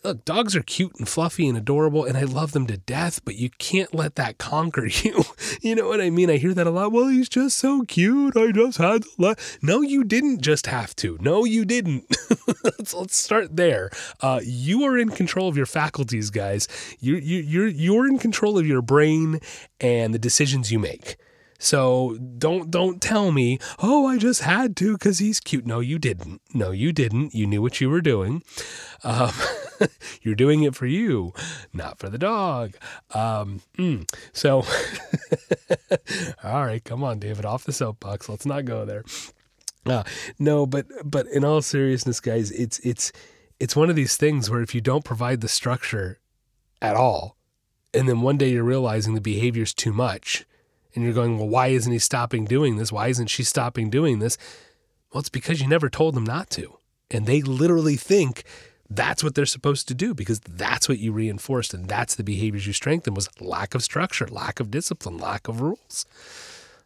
Look, 0.05 0.25
dogs 0.25 0.55
are 0.55 0.63
cute 0.63 0.95
and 0.99 1.09
fluffy 1.09 1.49
and 1.49 1.59
adorable, 1.59 2.05
and 2.05 2.17
I 2.17 2.23
love 2.23 2.53
them 2.53 2.67
to 2.69 2.77
death, 2.77 3.25
but 3.25 3.35
you 3.35 3.51
can't 3.59 3.95
let 3.95 4.15
that 4.17 4.39
conquer 4.39 4.87
you. 5.03 5.25
you 5.61 5.75
know 5.75 5.89
what 5.89 6.01
I 6.01 6.11
mean? 6.11 6.31
I 6.31 6.37
hear 6.37 6.55
that 6.55 6.67
a 6.67 6.71
lot. 6.71 6.93
Well, 6.93 7.09
he's 7.09 7.29
just 7.29 7.59
so 7.59 7.83
cute. 7.83 8.37
I 8.37 8.53
just 8.53 8.79
had 8.79 9.03
to 9.03 9.09
let. 9.19 9.39
No, 9.61 9.81
you 9.81 10.05
didn't 10.05 10.41
just 10.41 10.67
have 10.67 10.95
to. 10.97 11.19
No, 11.21 11.45
you 11.45 11.65
didn't. 11.65 12.05
let's, 12.65 12.95
let's 12.95 13.17
start 13.17 13.57
there. 13.57 13.91
Uh, 14.21 14.41
you 14.43 14.85
are 14.85 14.97
in 14.97 15.11
control 15.11 15.49
of 15.49 15.57
your 15.57 15.67
faculties, 15.67 16.31
guys. 16.31 16.69
You, 17.01 17.17
you, 17.17 17.41
you're, 17.41 17.67
you're 17.67 18.07
in 18.07 18.19
control 18.19 18.57
of 18.57 18.67
your 18.67 18.83
brain 18.83 19.41
and 19.81 20.15
the 20.15 20.19
decisions 20.19 20.71
you 20.71 20.79
make. 20.79 21.17
So 21.59 22.17
don't 22.39 22.71
don't 22.71 23.03
tell 23.03 23.33
me, 23.33 23.59
"Oh, 23.81 24.07
I 24.07 24.17
just 24.17 24.43
had 24.43 24.77
to 24.77 24.97
cuz 24.97 25.19
he's 25.19 25.41
cute." 25.41 25.67
No, 25.67 25.81
you 25.81 25.99
didn't. 25.99 26.41
No, 26.55 26.71
you 26.71 26.93
didn't. 26.93 27.35
You 27.35 27.49
knew 27.49 27.61
what 27.61 27.81
you 27.81 27.91
were 27.91 28.01
doing. 28.01 28.45
Um, 29.03 29.33
you're 30.23 30.35
doing 30.35 30.62
it 30.62 30.75
for 30.75 30.87
you, 30.87 31.33
not 31.73 31.99
for 31.99 32.09
the 32.09 32.19
dog. 32.19 32.75
Um, 33.14 33.62
mm. 33.77 34.09
So 34.33 34.64
All 36.45 36.64
right, 36.64 36.83
come 36.83 37.03
on, 37.03 37.19
David, 37.19 37.45
off 37.45 37.64
the 37.64 37.73
soapbox. 37.73 38.29
Let's 38.29 38.47
not 38.47 38.64
go 38.64 38.85
there. 38.85 39.05
Uh, 39.87 40.05
no, 40.38 40.67
but 40.67 40.87
but 41.05 41.27
in 41.29 41.45
all 41.45 41.62
seriousness, 41.62 42.21
guys, 42.21 42.51
it's 42.51 42.79
it's 42.81 43.12
it's 43.59 43.77
one 43.77 43.91
of 43.91 43.97
these 43.97 44.17
things 44.17 44.51
where 44.51 44.62
if 44.62 44.75
you 44.75 44.81
don't 44.81 45.05
provide 45.05 45.41
the 45.41 45.49
structure 45.49 46.19
at 46.83 46.97
all, 46.97 47.37
and 47.95 48.09
then 48.09 48.21
one 48.21 48.37
day 48.37 48.51
you're 48.51 48.64
realizing 48.64 49.14
the 49.14 49.21
behavior's 49.21 49.73
too 49.75 49.93
much, 49.93 50.45
and 50.95 51.05
you're 51.05 51.14
going, 51.14 51.38
well, 51.38 51.49
why 51.49 51.69
isn't 51.69 51.93
he 51.93 51.99
stopping 51.99 52.45
doing 52.45 52.77
this? 52.77 52.93
Why 52.93 53.09
isn't 53.09 53.29
she 53.29 53.43
stopping 53.43 53.91
doing 53.91 54.19
this? 54.19 54.37
Well, 55.12 55.21
it's 55.21 55.31
because 55.31 55.61
you 55.61 55.69
never 55.69 55.88
told 55.88 56.14
them 56.14 56.25
not 56.25 56.51
to. 56.51 56.79
And 57.11 57.25
they 57.25 57.41
literally 57.41 57.97
think 57.97 58.45
that's 58.90 59.22
what 59.22 59.35
they're 59.35 59.46
supposed 59.46 59.87
to 59.88 59.94
do 59.94 60.14
because 60.14 60.40
that's 60.40 60.88
what 60.88 60.98
you 60.98 61.12
reinforced 61.12 61.74
and 61.74 61.88
that's 61.88 62.14
the 62.14 62.24
behaviors 62.24 62.66
you 62.66 62.72
strengthened 62.72 63.16
was 63.16 63.29
lack 63.40 63.74
of 63.74 63.83
structure, 63.83 64.27
lack 64.27 64.61
of 64.61 64.70
discipline, 64.70 65.18
lack 65.18 65.48
of 65.48 65.61
rules. 65.61 66.07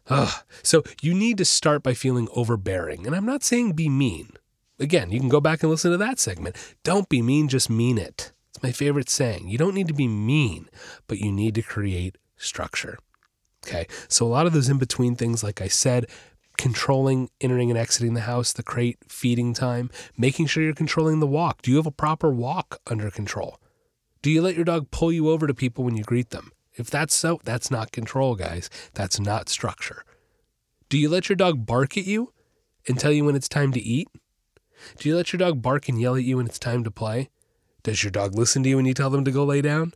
Ugh. 0.09 0.43
So 0.61 0.83
you 1.01 1.13
need 1.13 1.37
to 1.37 1.45
start 1.45 1.81
by 1.81 1.93
feeling 1.93 2.27
overbearing. 2.35 3.07
And 3.07 3.15
I'm 3.15 3.25
not 3.25 3.43
saying 3.43 3.73
be 3.73 3.87
mean. 3.87 4.31
Again, 4.79 5.11
you 5.11 5.19
can 5.19 5.29
go 5.29 5.39
back 5.39 5.63
and 5.63 5.69
listen 5.69 5.91
to 5.91 5.97
that 5.97 6.19
segment. 6.19 6.57
Don't 6.83 7.07
be 7.07 7.21
mean, 7.21 7.47
just 7.47 7.69
mean 7.69 7.97
it. 7.97 8.31
It's 8.49 8.63
my 8.63 8.71
favorite 8.71 9.09
saying. 9.09 9.47
You 9.47 9.57
don't 9.57 9.75
need 9.75 9.87
to 9.87 9.93
be 9.93 10.07
mean, 10.07 10.67
but 11.07 11.19
you 11.19 11.31
need 11.31 11.55
to 11.55 11.61
create 11.61 12.17
structure. 12.35 12.99
Okay. 13.65 13.87
So 14.09 14.25
a 14.25 14.27
lot 14.27 14.45
of 14.45 14.51
those 14.51 14.67
in 14.67 14.77
between 14.77 15.15
things, 15.15 15.41
like 15.43 15.61
I 15.61 15.69
said, 15.69 16.07
controlling 16.57 17.29
entering 17.41 17.69
and 17.69 17.77
exiting 17.77 18.13
the 18.13 18.21
house, 18.21 18.53
the 18.53 18.63
crate, 18.63 18.97
feeding 19.07 19.53
time, 19.53 19.89
making 20.17 20.45
sure 20.45 20.63
you're 20.63 20.73
controlling 20.73 21.19
the 21.19 21.27
walk. 21.27 21.61
Do 21.61 21.71
you 21.71 21.77
have 21.77 21.85
a 21.85 21.91
proper 21.91 22.31
walk 22.31 22.79
under 22.87 23.09
control? 23.09 23.59
Do 24.21 24.31
you 24.31 24.41
let 24.41 24.55
your 24.55 24.65
dog 24.65 24.89
pull 24.91 25.11
you 25.11 25.29
over 25.29 25.47
to 25.47 25.53
people 25.53 25.83
when 25.83 25.97
you 25.97 26.03
greet 26.03 26.29
them? 26.29 26.51
If 26.75 26.89
that's 26.89 27.13
so, 27.13 27.39
that's 27.43 27.69
not 27.69 27.91
control, 27.91 28.35
guys. 28.35 28.69
That's 28.93 29.19
not 29.19 29.49
structure. 29.49 30.03
Do 30.89 30.97
you 30.97 31.09
let 31.09 31.29
your 31.29 31.35
dog 31.35 31.65
bark 31.65 31.97
at 31.97 32.05
you 32.05 32.33
and 32.87 32.99
tell 32.99 33.11
you 33.11 33.25
when 33.25 33.35
it's 33.35 33.49
time 33.49 33.71
to 33.73 33.81
eat? 33.81 34.07
Do 34.97 35.09
you 35.09 35.15
let 35.15 35.33
your 35.33 35.37
dog 35.37 35.61
bark 35.61 35.87
and 35.87 35.99
yell 35.99 36.15
at 36.15 36.23
you 36.23 36.37
when 36.37 36.45
it's 36.45 36.59
time 36.59 36.83
to 36.83 36.91
play? 36.91 37.29
Does 37.83 38.03
your 38.03 38.11
dog 38.11 38.35
listen 38.35 38.63
to 38.63 38.69
you 38.69 38.77
when 38.77 38.85
you 38.85 38.93
tell 38.93 39.09
them 39.09 39.25
to 39.25 39.31
go 39.31 39.43
lay 39.43 39.61
down? 39.61 39.93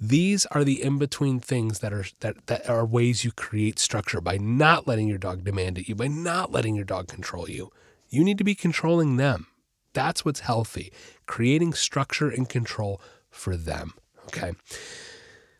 These 0.00 0.46
are 0.46 0.64
the 0.64 0.82
in-between 0.82 1.40
things 1.40 1.80
that 1.80 1.92
are 1.92 2.04
that, 2.20 2.46
that 2.46 2.68
are 2.68 2.84
ways 2.86 3.24
you 3.24 3.32
create 3.32 3.78
structure 3.78 4.20
by 4.20 4.38
not 4.38 4.86
letting 4.86 5.08
your 5.08 5.18
dog 5.18 5.44
demand 5.44 5.78
at 5.78 5.88
you, 5.88 5.94
by 5.94 6.08
not 6.08 6.52
letting 6.52 6.74
your 6.74 6.84
dog 6.84 7.08
control 7.08 7.48
you. 7.48 7.70
You 8.08 8.24
need 8.24 8.38
to 8.38 8.44
be 8.44 8.54
controlling 8.54 9.16
them. 9.16 9.46
That's 9.92 10.24
what's 10.24 10.40
healthy. 10.40 10.92
Creating 11.26 11.74
structure 11.74 12.28
and 12.28 12.48
control 12.48 13.00
for 13.30 13.56
them. 13.56 13.94
Okay. 14.26 14.52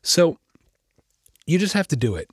So 0.03 0.38
you 1.47 1.59
just 1.59 1.75
have 1.75 1.88
to 1.88 1.97
do 1.97 2.14
it. 2.14 2.29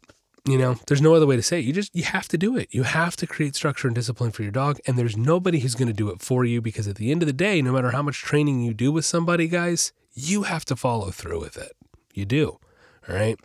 You 0.48 0.60
know, 0.60 0.76
there's 0.86 1.02
no 1.02 1.16
other 1.16 1.26
way 1.26 1.36
to 1.36 1.42
say 1.42 1.60
it. 1.60 1.66
You 1.66 1.74
just 1.74 1.96
you 1.96 2.04
have 2.04 2.28
to 2.28 2.38
do 2.38 2.56
it. 2.56 2.68
You 2.72 2.84
have 2.84 3.16
to 3.16 3.26
create 3.26 3.56
structure 3.56 3.88
and 3.88 3.96
discipline 3.96 4.32
for 4.32 4.44
your 4.44 4.52
dog, 4.52 4.80
and 4.86 4.96
there's 4.96 5.18
nobody 5.18 5.60
who's 5.60 5.74
going 5.74 5.88
to 5.88 5.94
do 5.94 6.10
it 6.12 6.22
for 6.22 6.46
you 6.46 6.62
because 6.62 6.88
at 6.88 6.98
the 6.98 7.12
end 7.12 7.24
of 7.24 7.28
the 7.28 7.34
day, 7.34 7.64
no 7.64 7.72
matter 7.72 7.92
how 7.92 8.04
much 8.04 8.22
training 8.22 8.62
you 8.62 8.74
do 8.74 8.92
with 8.92 9.06
somebody, 9.06 9.48
guys, 9.48 9.92
you 10.16 10.44
have 10.44 10.66
to 10.66 10.76
follow 10.76 11.12
through 11.12 11.42
with 11.42 11.58
it. 11.58 11.74
You 12.14 12.26
do. 12.26 12.60
All 13.08 13.16
right. 13.16 13.38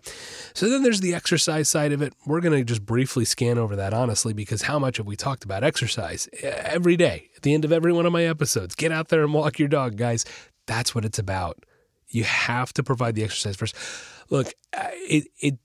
So 0.55 0.71
then 0.71 0.83
there's 0.83 1.01
the 1.01 1.15
exercise 1.15 1.69
side 1.69 1.93
of 1.93 2.01
it. 2.01 2.15
We're 2.25 2.41
going 2.41 2.59
to 2.59 2.65
just 2.65 2.87
briefly 2.87 3.27
scan 3.27 3.59
over 3.59 3.77
that, 3.77 3.93
honestly, 3.93 4.33
because 4.33 4.63
how 4.63 4.79
much 4.79 4.97
have 4.97 5.07
we 5.07 5.17
talked 5.17 5.45
about 5.45 5.63
exercise 5.63 6.29
every 6.43 6.97
day 6.97 7.29
at 7.37 7.43
the 7.43 7.53
end 7.53 7.67
of 7.67 7.73
every 7.73 7.93
one 7.93 8.07
of 8.07 8.13
my 8.13 8.25
episodes? 8.25 8.75
Get 8.75 8.91
out 8.91 9.09
there 9.09 9.23
and 9.23 9.35
walk 9.35 9.59
your 9.59 9.69
dog, 9.69 9.97
guys. 9.97 10.25
That's 10.67 10.95
what 10.95 11.05
it's 11.05 11.19
about. 11.19 11.65
You 12.09 12.25
have 12.25 12.73
to 12.75 12.83
provide 12.83 13.17
the 13.17 13.25
exercise 13.25 13.57
first. 13.57 13.77
Look, 14.31 14.55
it, 14.73 15.27
it, 15.41 15.59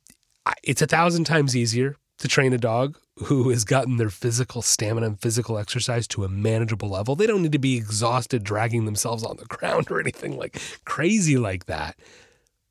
it's 0.62 0.82
a 0.82 0.88
thousand 0.88 1.24
times 1.24 1.56
easier 1.56 1.96
to 2.20 2.28
train 2.28 2.54
a 2.54 2.58
dog 2.58 2.98
who 3.26 3.50
has 3.50 3.64
gotten 3.64 3.98
their 3.98 4.10
physical 4.10 4.62
stamina 4.62 5.06
and 5.06 5.22
physical 5.22 5.58
exercise 5.58 6.08
to 6.08 6.24
a 6.24 6.30
manageable 6.30 6.90
level. 6.90 7.16
They 7.16 7.28
don't 7.28 7.42
need 7.42 7.52
to 7.54 7.60
be 7.60 7.78
exhausted 7.78 8.44
dragging 8.44 8.86
themselves 8.86 9.24
on 9.24 9.38
the 9.38 9.46
ground 9.50 9.90
or 9.90 10.00
anything 10.00 10.38
like 10.38 10.62
crazy 10.86 11.38
like 11.38 11.66
that. 11.66 11.98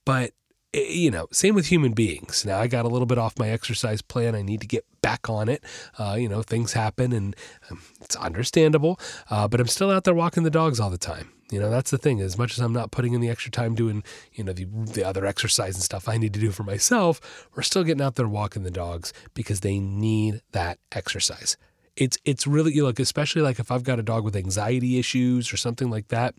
But 0.05 0.33
eh, 0.75 0.87
you 0.89 1.11
know, 1.11 1.29
same 1.33 1.55
with 1.55 1.67
human 1.67 1.93
beings. 1.93 2.45
Now 2.45 2.61
I 2.61 2.67
got 2.67 2.85
a 2.85 2.89
little 2.89 3.07
bit 3.07 3.19
off 3.19 3.39
my 3.39 3.49
exercise 3.49 4.03
plan. 4.03 4.35
I 4.35 4.43
need 4.43 4.61
to 4.61 4.67
get 4.67 4.85
back 5.01 5.29
on 5.29 5.49
it. 5.49 5.65
Uh, 5.99 6.17
you 6.19 6.29
know, 6.29 6.43
things 6.43 6.73
happen 6.73 7.13
and 7.13 7.37
um, 7.71 7.81
it's 8.03 8.17
understandable. 8.17 8.99
Uh, 9.31 9.49
but 9.49 9.61
I'm 9.61 9.67
still 9.67 9.91
out 9.91 10.05
there 10.05 10.15
walking 10.15 10.43
the 10.43 10.51
dogs 10.51 10.81
all 10.81 10.91
the 10.91 10.99
time. 10.99 11.34
You 11.55 11.61
know, 11.61 11.71
that's 11.71 11.93
the 11.93 11.99
thing. 11.99 12.21
As 12.21 12.37
much 12.37 12.53
as 12.53 12.59
I'm 12.59 12.73
not 12.73 12.91
putting 12.91 13.15
in 13.15 13.21
the 13.21 13.31
extra 13.31 13.51
time 13.51 13.77
doing, 13.77 14.03
you 14.33 14.43
know, 14.43 14.53
the, 14.53 14.65
the 14.65 15.07
other 15.07 15.25
exercise 15.25 15.77
and 15.77 15.85
stuff 15.85 16.09
I 16.09 16.17
need 16.17 16.35
to 16.35 16.41
do 16.41 16.51
for 16.51 16.65
myself, 16.65 17.49
we're 17.55 17.63
still 17.63 17.85
getting 17.85 18.03
out 18.03 18.17
there 18.17 18.27
walking 18.27 18.65
the 18.65 18.73
dogs 18.73 19.13
because 19.35 19.61
they 19.61 19.79
need 19.79 20.43
that 20.51 20.81
exercise. 20.91 21.57
It's 21.97 22.19
it's 22.25 22.45
really 22.45 22.75
you 22.75 22.83
look, 22.85 22.99
especially 22.99 23.43
like 23.43 23.61
if 23.61 23.71
I've 23.71 23.85
got 23.85 24.01
a 24.01 24.03
dog 24.03 24.25
with 24.25 24.35
anxiety 24.35 24.99
issues 24.99 25.53
or 25.53 25.57
something 25.57 25.91
like 25.91 26.09
that, 26.09 26.35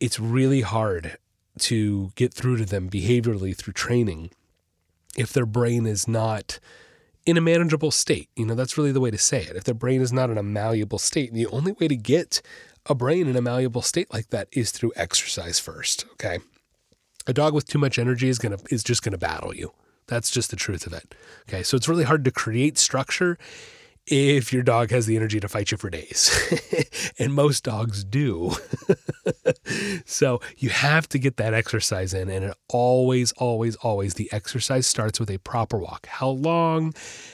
it's 0.00 0.18
really 0.18 0.62
hard 0.62 1.16
to 1.60 2.10
get 2.16 2.34
through 2.34 2.56
to 2.56 2.64
them 2.64 2.90
behaviorally 2.90 3.56
through 3.56 3.74
training 3.74 4.30
if 5.16 5.32
their 5.32 5.46
brain 5.46 5.86
is 5.86 6.08
not 6.08 6.58
in 7.26 7.36
a 7.36 7.40
manageable 7.40 7.90
state. 7.90 8.28
You 8.34 8.46
know, 8.46 8.54
that's 8.54 8.76
really 8.76 8.92
the 8.92 9.00
way 9.00 9.10
to 9.10 9.18
say 9.18 9.42
it. 9.42 9.56
If 9.56 9.64
their 9.64 9.74
brain 9.74 10.00
is 10.00 10.12
not 10.12 10.30
in 10.30 10.38
a 10.38 10.42
malleable 10.42 10.98
state, 10.98 11.32
the 11.32 11.46
only 11.46 11.72
way 11.72 11.86
to 11.88 11.96
get 11.96 12.42
a 12.90 12.94
brain 12.94 13.28
in 13.28 13.36
a 13.36 13.40
malleable 13.40 13.82
state 13.82 14.12
like 14.12 14.30
that 14.30 14.48
is 14.50 14.72
through 14.72 14.92
exercise 14.96 15.60
first. 15.60 16.04
Okay. 16.14 16.40
A 17.28 17.32
dog 17.32 17.54
with 17.54 17.68
too 17.68 17.78
much 17.78 17.98
energy 18.00 18.28
is 18.28 18.38
gonna 18.38 18.58
is 18.68 18.82
just 18.82 19.02
gonna 19.02 19.16
battle 19.16 19.54
you. 19.54 19.72
That's 20.08 20.28
just 20.30 20.50
the 20.50 20.56
truth 20.56 20.88
of 20.88 20.92
it. 20.92 21.14
Okay. 21.48 21.62
So 21.62 21.76
it's 21.76 21.88
really 21.88 22.02
hard 22.02 22.24
to 22.24 22.32
create 22.32 22.76
structure 22.78 23.38
if 24.10 24.52
your 24.52 24.64
dog 24.64 24.90
has 24.90 25.06
the 25.06 25.16
energy 25.16 25.38
to 25.38 25.48
fight 25.48 25.70
you 25.70 25.78
for 25.78 25.88
days. 25.88 26.30
and 27.18 27.32
most 27.32 27.62
dogs 27.62 28.02
do. 28.02 28.52
so 30.04 30.40
you 30.58 30.68
have 30.70 31.08
to 31.08 31.18
get 31.18 31.36
that 31.36 31.54
exercise 31.54 32.12
in. 32.12 32.28
And 32.28 32.46
it 32.46 32.56
always, 32.68 33.30
always, 33.32 33.76
always, 33.76 34.14
the 34.14 34.28
exercise 34.32 34.86
starts 34.86 35.20
with 35.20 35.30
a 35.30 35.38
proper 35.38 35.78
walk. 35.78 36.06
How 36.06 36.28
long, 36.28 36.92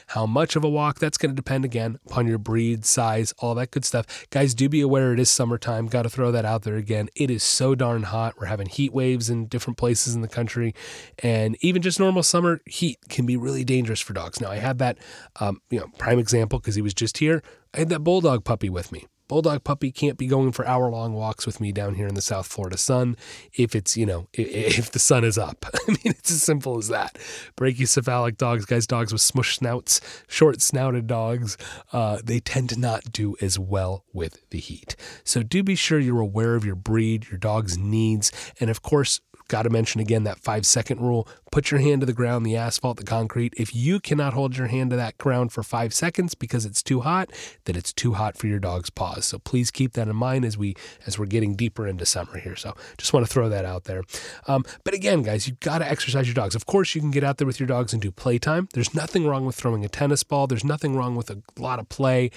how 0.09 0.27
much 0.27 0.55
of 0.55 0.65
a 0.65 0.69
walk, 0.69 0.99
that's 0.99 1.17
going 1.17 1.31
to 1.31 1.37
depend 1.37 1.65
again 1.65 1.99
upon 2.07 2.27
your 2.27 2.39
breed, 2.39 2.85
size, 2.85 3.33
all 3.39 3.55
that 3.55 3.71
good 3.71 3.87
stuff. 3.87 4.27
Guys, 4.29 4.55
do 4.55 4.69
be 4.69 4.83
aware 4.83 5.15
it 5.15 5.19
is 5.19 5.31
summertime. 5.31 5.87
Got 5.87 6.03
to 6.03 6.11
throw 6.11 6.31
that 6.31 6.45
out 6.45 6.63
there 6.63 6.77
again. 6.77 7.09
It 7.15 7.31
is 7.31 7.43
so 7.43 7.75
darn 7.75 8.03
hot. 8.03 8.35
We're 8.39 8.47
having 8.47 8.69
heat 8.69 8.93
waves 8.93 9.31
in 9.31 9.47
different 9.47 9.79
places 9.79 10.15
in 10.15 10.21
the 10.21 10.29
country. 10.29 10.75
And 11.21 11.57
even 11.61 11.81
just 11.81 11.99
normal 11.99 12.23
summer 12.23 12.61
heat 12.67 12.99
can 13.09 13.25
be 13.25 13.37
really 13.37 13.65
dangerous 13.65 14.01
for 14.01 14.13
dogs. 14.13 14.41
Now, 14.41 14.51
I 14.51 14.57
have 14.57 14.77
that, 14.79 14.99
um, 15.41 15.63
you 15.71 15.81
know, 15.81 15.87
prime 15.97 16.19
example 16.19 16.59
because 16.67 16.75
he 16.75 16.83
was 16.83 16.95
just 16.95 17.19
here. 17.19 17.45
I 17.73 17.79
had 17.79 17.91
that 17.91 18.01
bulldog 18.01 18.43
puppy 18.43 18.69
with 18.69 18.91
me. 18.91 19.07
Bulldog 19.29 19.63
puppy 19.63 19.93
can't 19.93 20.19
be 20.19 20.27
going 20.27 20.51
for 20.51 20.67
hour 20.67 20.91
long 20.91 21.13
walks 21.13 21.47
with 21.47 21.61
me 21.61 21.71
down 21.71 21.95
here 21.95 22.09
in 22.09 22.15
the 22.15 22.21
South 22.21 22.47
Florida 22.47 22.77
sun 22.77 23.17
if 23.53 23.77
it's, 23.77 23.97
you 23.97 24.05
know, 24.05 24.27
if 24.33 24.91
the 24.91 24.99
sun 24.99 25.23
is 25.23 25.39
up. 25.39 25.65
I 25.75 25.79
mean, 25.89 25.99
it's 26.05 26.33
as 26.33 26.43
simple 26.43 26.77
as 26.77 26.89
that. 26.89 27.19
Brachycephalic 27.57 28.37
dogs, 28.37 28.65
guys, 28.65 28.85
dogs 28.85 29.13
with 29.13 29.23
smush 29.23 29.59
snouts, 29.59 30.01
short 30.27 30.61
snouted 30.61 31.07
dogs, 31.07 31.57
uh, 31.93 32.19
they 32.23 32.41
tend 32.41 32.69
to 32.71 32.81
not 32.81 33.13
do 33.13 33.37
as 33.41 33.61
well 33.61 34.05
with 34.13 34.49
the 34.51 34.59
heat. 34.59 34.97
So 35.23 35.45
do 35.45 35.63
be 35.63 35.77
sure 35.77 36.01
you're 36.01 36.21
aware 36.21 36.57
of 36.57 36.65
your 36.65 36.77
breed, 36.77 37.29
your 37.31 37.39
dog's 37.39 37.79
needs, 37.79 38.33
and 38.59 38.71
of 38.71 38.83
course, 38.83 39.21
Got 39.49 39.63
to 39.63 39.71
mention 39.71 40.01
again 40.01 40.25
that 40.25 40.39
five 40.39 40.67
second 40.67 41.01
rule. 41.01 41.29
Put 41.53 41.71
your 41.71 41.81
hand 41.81 42.01
to 42.01 42.07
the 42.07 42.13
ground, 42.13 42.45
the 42.45 42.57
asphalt, 42.57 42.97
the 42.97 43.05
concrete. 43.05 43.55
If 43.57 43.75
you 43.75 44.01
cannot 44.01 44.33
hold 44.33 44.57
your 44.57 44.67
hand 44.67 44.91
to 44.91 44.97
that 44.97 45.17
ground 45.19 45.53
for 45.53 45.63
five 45.63 45.95
seconds 45.95 46.35
because 46.35 46.67
it's 46.67 46.83
too 46.83 47.03
hot, 47.03 47.31
then 47.65 47.77
it's 47.77 47.93
too 47.93 48.15
hot 48.15 48.37
for 48.37 48.49
your 48.49 48.59
dog's 48.59 48.91
paws. 48.91 49.25
So 49.25 49.39
please 49.39 49.71
keep 49.71 49.93
that 49.93 50.09
in 50.09 50.17
mind 50.17 50.45
as 50.45 50.59
we 50.59 50.75
as 51.07 51.19
we're 51.19 51.27
getting 51.27 51.55
deeper 51.55 51.87
into 51.87 52.05
summer 52.05 52.39
here. 52.39 52.57
So 52.57 52.75
just 52.99 53.13
want 53.13 53.25
to 53.25 53.33
throw 53.33 53.49
that 53.49 53.65
out 53.65 53.85
there. 53.85 54.03
Um, 54.49 54.65
but 54.85 54.95
again, 54.95 55.23
guys, 55.23 55.47
you've 55.47 55.61
got 55.61 55.79
to 55.79 55.89
exercise 55.89 56.27
your 56.27 56.35
dogs. 56.35 56.55
Of 56.55 56.67
course, 56.67 56.95
you 56.95 57.01
can 57.01 57.13
get 57.13 57.25
out 57.25 57.39
there 57.39 57.47
with 57.47 57.61
your 57.61 57.69
dogs 57.69 57.93
and 57.93 58.03
do 58.03 58.11
playtime. 58.11 58.69
There's 58.75 58.95
nothing 58.95 59.27
wrong 59.27 59.47
with 59.47 59.55
throwing 59.55 59.85
a 59.85 59.89
tennis 59.89 60.25
ball. 60.25 60.47
There's 60.47 60.65
nothing 60.65 60.97
wrong 60.97 61.15
with 61.15 61.31
a 61.31 61.41
lot 61.59 61.79
of 61.79 61.89
play, 61.89 62.31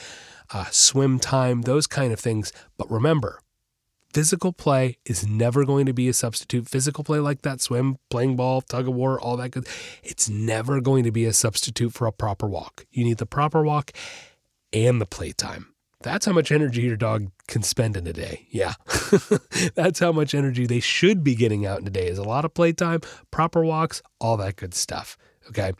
uh, 0.52 0.66
swim 0.70 1.20
time, 1.20 1.64
those 1.64 1.88
kind 1.88 2.14
of 2.14 2.20
things. 2.20 2.54
But 2.78 2.90
remember, 2.92 3.40
physical 4.14 4.54
play 4.54 4.98
is 5.06 5.28
never 5.28 5.66
going 5.66 5.86
to 5.86 5.94
be 5.94 6.08
a 6.08 6.14
substitute. 6.14 6.68
Physical 6.68 7.04
play 7.04 7.20
like 7.20 7.42
that, 7.44 7.62
swim, 7.62 7.98
playing 8.10 8.36
ball, 8.36 8.62
tug 8.62 8.88
of 8.88 8.94
war, 8.94 9.20
all 9.20 9.38
that 9.38 9.52
good, 9.52 9.68
it's 10.04 10.30
never 10.30 10.82
going 10.82 11.04
to 11.04 11.12
be 11.12 11.26
a 11.26 11.34
substitute 11.34 11.94
for 11.94 12.08
a 12.08 12.12
proper 12.12 12.48
walk. 12.48 12.86
You 12.92 13.04
need 13.04 13.18
the 13.18 13.26
proper 13.26 13.64
walk 13.64 13.92
and 14.74 15.00
the 15.02 15.06
playtime. 15.06 15.74
That's 16.02 16.26
how 16.26 16.32
much 16.32 16.52
energy 16.52 16.82
your 16.84 16.96
dog 16.96 17.30
can 17.48 17.62
spend 17.62 17.98
in 17.98 18.08
a 18.08 18.14
day. 18.14 18.48
Yeah. 18.50 18.74
That's 19.76 20.00
how 20.00 20.14
much 20.14 20.34
energy 20.34 20.66
they 20.66 20.80
should 20.80 21.26
be 21.26 21.36
getting 21.36 21.66
out 21.66 21.82
in 21.82 21.88
a 21.88 21.90
day 21.90 22.08
is 22.08 22.18
a 22.18 22.24
lot 22.24 22.46
of 22.46 22.54
playtime, 22.54 23.02
proper 23.32 23.66
walks, 23.66 24.02
all 24.22 24.38
that 24.38 24.56
good 24.56 24.74
stuff. 24.74 25.18
Okay. 25.50 25.74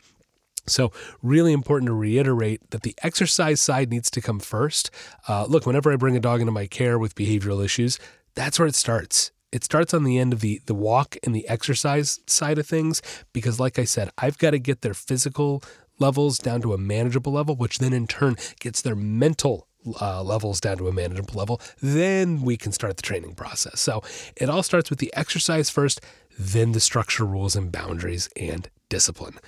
So, 0.66 0.92
really 1.22 1.52
important 1.52 1.88
to 1.88 1.94
reiterate 1.94 2.70
that 2.70 2.82
the 2.82 2.94
exercise 3.02 3.60
side 3.62 3.90
needs 3.90 4.10
to 4.10 4.20
come 4.20 4.38
first. 4.38 4.90
Uh, 5.26 5.46
look, 5.46 5.66
whenever 5.66 5.90
I 5.90 5.96
bring 5.96 6.16
a 6.16 6.20
dog 6.20 6.40
into 6.40 6.52
my 6.52 6.66
care 6.66 6.98
with 6.98 7.14
behavioral 7.14 7.64
issues, 7.64 7.98
that's 8.34 8.58
where 8.58 8.68
it 8.68 8.74
starts. 8.74 9.30
It 9.52 9.64
starts 9.64 9.92
on 9.92 10.04
the 10.04 10.18
end 10.18 10.32
of 10.32 10.40
the 10.40 10.60
the 10.66 10.74
walk 10.74 11.16
and 11.24 11.34
the 11.34 11.48
exercise 11.48 12.20
side 12.26 12.58
of 12.58 12.66
things 12.66 13.02
because 13.32 13.58
like 13.58 13.78
I 13.78 13.84
said, 13.84 14.10
I've 14.18 14.38
got 14.38 14.50
to 14.50 14.58
get 14.58 14.82
their 14.82 14.94
physical 14.94 15.62
levels 15.98 16.38
down 16.38 16.62
to 16.62 16.72
a 16.72 16.78
manageable 16.78 17.32
level, 17.32 17.56
which 17.56 17.78
then 17.78 17.92
in 17.92 18.06
turn 18.06 18.36
gets 18.60 18.80
their 18.80 18.96
mental 18.96 19.66
uh, 20.00 20.22
levels 20.22 20.60
down 20.60 20.78
to 20.78 20.88
a 20.88 20.92
manageable 20.92 21.34
level. 21.34 21.60
Then 21.80 22.42
we 22.42 22.56
can 22.56 22.72
start 22.72 22.96
the 22.96 23.02
training 23.02 23.34
process. 23.34 23.80
So 23.80 24.02
it 24.36 24.48
all 24.48 24.62
starts 24.62 24.90
with 24.90 24.98
the 24.98 25.12
exercise 25.16 25.70
first, 25.70 26.00
then 26.38 26.72
the 26.72 26.80
structure, 26.80 27.24
rules, 27.24 27.56
and 27.56 27.72
boundaries 27.72 28.28
and 28.36 28.68
discipline. 28.88 29.38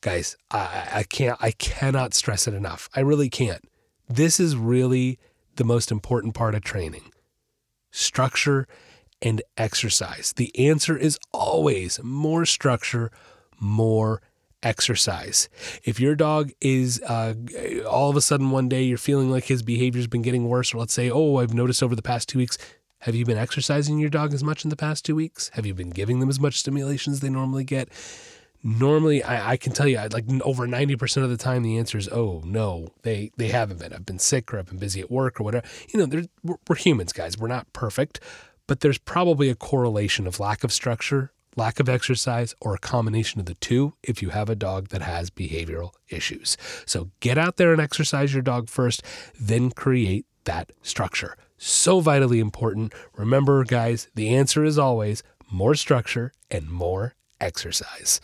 Guys, 0.00 0.36
I, 0.50 0.88
I 0.92 1.02
can't, 1.04 1.38
I 1.40 1.52
cannot 1.52 2.14
stress 2.14 2.48
it 2.48 2.54
enough. 2.54 2.88
I 2.94 3.00
really 3.00 3.28
can't. 3.28 3.62
This 4.08 4.40
is 4.40 4.56
really 4.56 5.18
the 5.56 5.64
most 5.64 5.90
important 5.90 6.34
part 6.34 6.54
of 6.54 6.62
training 6.62 7.12
structure, 7.92 8.66
and 9.22 9.40
exercise? 9.56 10.32
The 10.32 10.50
answer 10.58 10.96
is 10.96 11.16
always 11.32 12.02
more 12.02 12.44
structure, 12.44 13.12
more 13.60 14.20
exercise. 14.62 15.48
If 15.84 16.00
your 16.00 16.14
dog 16.14 16.50
is 16.60 17.00
uh, 17.02 17.34
all 17.88 18.10
of 18.10 18.16
a 18.16 18.20
sudden 18.20 18.50
one 18.50 18.68
day 18.68 18.82
you're 18.82 18.98
feeling 18.98 19.30
like 19.30 19.44
his 19.44 19.62
behavior's 19.62 20.06
been 20.08 20.22
getting 20.22 20.48
worse, 20.48 20.74
or 20.74 20.78
let's 20.78 20.92
say, 20.92 21.10
oh, 21.10 21.36
I've 21.36 21.54
noticed 21.54 21.82
over 21.82 21.94
the 21.94 22.02
past 22.02 22.28
two 22.28 22.38
weeks, 22.38 22.58
have 23.00 23.14
you 23.14 23.24
been 23.24 23.38
exercising 23.38 23.98
your 23.98 24.10
dog 24.10 24.32
as 24.32 24.44
much 24.44 24.64
in 24.64 24.70
the 24.70 24.76
past 24.76 25.04
two 25.04 25.16
weeks? 25.16 25.50
Have 25.54 25.66
you 25.66 25.74
been 25.74 25.90
giving 25.90 26.20
them 26.20 26.28
as 26.28 26.38
much 26.38 26.60
stimulation 26.60 27.12
as 27.12 27.20
they 27.20 27.30
normally 27.30 27.64
get? 27.64 27.88
Normally 28.62 29.22
I, 29.22 29.52
I, 29.52 29.56
can 29.56 29.72
tell 29.72 29.88
you 29.88 29.96
like 29.96 30.24
over 30.42 30.66
90% 30.66 31.22
of 31.22 31.30
the 31.30 31.36
time 31.36 31.62
the 31.62 31.78
answer 31.78 31.98
is 31.98 32.08
oh 32.08 32.42
no 32.44 32.88
they 33.02 33.32
they 33.36 33.48
haven't 33.48 33.80
been. 33.80 33.92
I've 33.92 34.06
been 34.06 34.18
sick 34.18 34.52
or 34.52 34.58
i've 34.58 34.66
been 34.66 34.78
busy 34.78 35.00
at 35.00 35.10
work 35.10 35.40
or 35.40 35.44
whatever. 35.44 35.66
You 35.92 36.06
know 36.06 36.22
we're, 36.42 36.56
we're 36.68 36.76
humans 36.76 37.12
guys. 37.12 37.38
We're 37.38 37.48
not 37.48 37.72
perfect 37.72 38.20
but 38.66 38.80
there's 38.80 38.98
probably 38.98 39.48
a 39.48 39.54
correlation 39.54 40.26
of 40.26 40.40
lack 40.40 40.64
of 40.64 40.72
structure 40.72 41.32
lack 41.56 41.78
of 41.80 41.88
exercise 41.88 42.54
or 42.60 42.74
a 42.74 42.78
combination 42.78 43.40
of 43.40 43.46
the 43.46 43.54
two 43.54 43.94
if 44.02 44.22
you 44.22 44.30
have 44.30 44.48
a 44.48 44.54
dog 44.54 44.88
that 44.88 45.02
has 45.02 45.30
behavioral 45.30 45.92
issues. 46.08 46.56
So 46.86 47.10
get 47.20 47.36
out 47.36 47.56
there 47.56 47.72
and 47.72 47.80
exercise 47.80 48.32
your 48.32 48.42
dog 48.42 48.68
first 48.68 49.02
then 49.38 49.70
create 49.70 50.26
that 50.44 50.72
structure. 50.82 51.36
So 51.58 52.00
vitally 52.00 52.40
important. 52.40 52.92
Remember 53.16 53.64
guys 53.64 54.08
the 54.14 54.34
answer 54.34 54.64
is 54.64 54.78
always 54.78 55.22
more 55.50 55.74
structure 55.74 56.32
and 56.50 56.70
more 56.70 57.14
exercise 57.40 58.20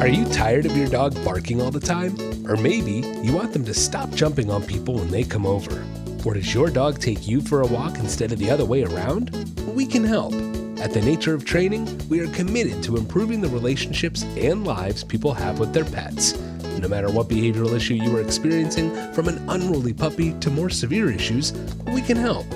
Are 0.00 0.08
you 0.08 0.24
tired 0.32 0.66
of 0.66 0.76
your 0.76 0.88
dog 0.88 1.14
barking 1.24 1.62
all 1.62 1.70
the 1.70 1.80
time? 1.80 2.16
Or 2.48 2.56
maybe 2.56 3.06
you 3.22 3.32
want 3.32 3.52
them 3.52 3.64
to 3.64 3.74
stop 3.74 4.10
jumping 4.10 4.50
on 4.50 4.62
people 4.62 4.96
when 4.96 5.10
they 5.10 5.24
come 5.24 5.46
over? 5.46 5.84
Or 6.24 6.34
does 6.34 6.52
your 6.52 6.70
dog 6.70 6.98
take 6.98 7.28
you 7.28 7.40
for 7.40 7.62
a 7.62 7.66
walk 7.66 7.98
instead 7.98 8.32
of 8.32 8.38
the 8.38 8.50
other 8.50 8.64
way 8.64 8.82
around? 8.82 9.52
we 9.74 9.86
can 9.86 10.04
help. 10.04 10.34
At 10.80 10.92
the 10.92 11.00
Nature 11.00 11.34
of 11.34 11.44
Training, 11.44 11.86
we 12.08 12.20
are 12.20 12.28
committed 12.28 12.82
to 12.84 12.96
improving 12.96 13.40
the 13.40 13.48
relationships 13.48 14.22
and 14.36 14.66
lives 14.66 15.04
people 15.04 15.32
have 15.32 15.58
with 15.58 15.72
their 15.72 15.84
pets. 15.84 16.32
No 16.80 16.88
matter 16.88 17.10
what 17.10 17.28
behavioral 17.28 17.74
issue 17.74 17.94
you 17.94 18.16
are 18.16 18.20
experiencing, 18.20 18.90
from 19.12 19.28
an 19.28 19.44
unruly 19.48 19.92
puppy 19.92 20.32
to 20.40 20.50
more 20.50 20.70
severe 20.70 21.10
issues, 21.10 21.52
we 21.86 22.02
can 22.02 22.16
help 22.16 22.46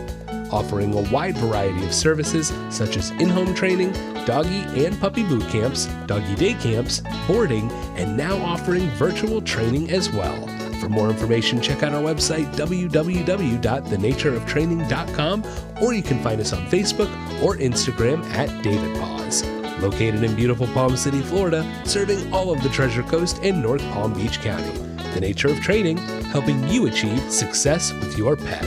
offering 0.52 0.94
a 0.94 1.12
wide 1.12 1.36
variety 1.38 1.84
of 1.84 1.92
services 1.92 2.52
such 2.70 2.96
as 2.96 3.10
in 3.12 3.28
home 3.28 3.54
training, 3.54 3.92
doggy 4.24 4.60
and 4.84 5.00
puppy 5.00 5.24
boot 5.24 5.42
camps, 5.48 5.86
doggy 6.06 6.36
day 6.36 6.54
camps, 6.54 7.02
boarding, 7.26 7.70
and 7.96 8.16
now 8.16 8.36
offering 8.38 8.88
virtual 8.90 9.42
training 9.42 9.90
as 9.90 10.08
well. 10.10 10.46
For 10.80 10.88
more 10.88 11.08
information, 11.08 11.60
check 11.60 11.82
out 11.82 11.92
our 11.94 12.02
website, 12.02 12.54
www.thenatureoftraining.com, 12.54 15.44
or 15.82 15.92
you 15.94 16.02
can 16.02 16.22
find 16.22 16.40
us 16.40 16.52
on 16.52 16.64
Facebook 16.66 17.10
or 17.42 17.56
Instagram 17.56 18.22
at 18.32 18.62
David 18.62 18.96
Paws. 18.98 19.42
Located 19.80 20.22
in 20.24 20.34
beautiful 20.34 20.66
Palm 20.68 20.96
City, 20.96 21.20
Florida, 21.20 21.64
serving 21.84 22.32
all 22.32 22.50
of 22.50 22.62
the 22.62 22.68
Treasure 22.70 23.02
Coast 23.02 23.40
and 23.42 23.62
North 23.62 23.82
Palm 23.92 24.14
Beach 24.14 24.40
County. 24.40 24.70
The 25.14 25.20
Nature 25.20 25.48
of 25.48 25.60
Training, 25.60 25.98
helping 26.26 26.66
you 26.68 26.86
achieve 26.86 27.20
success 27.30 27.92
with 27.92 28.16
your 28.18 28.36
pet. 28.36 28.64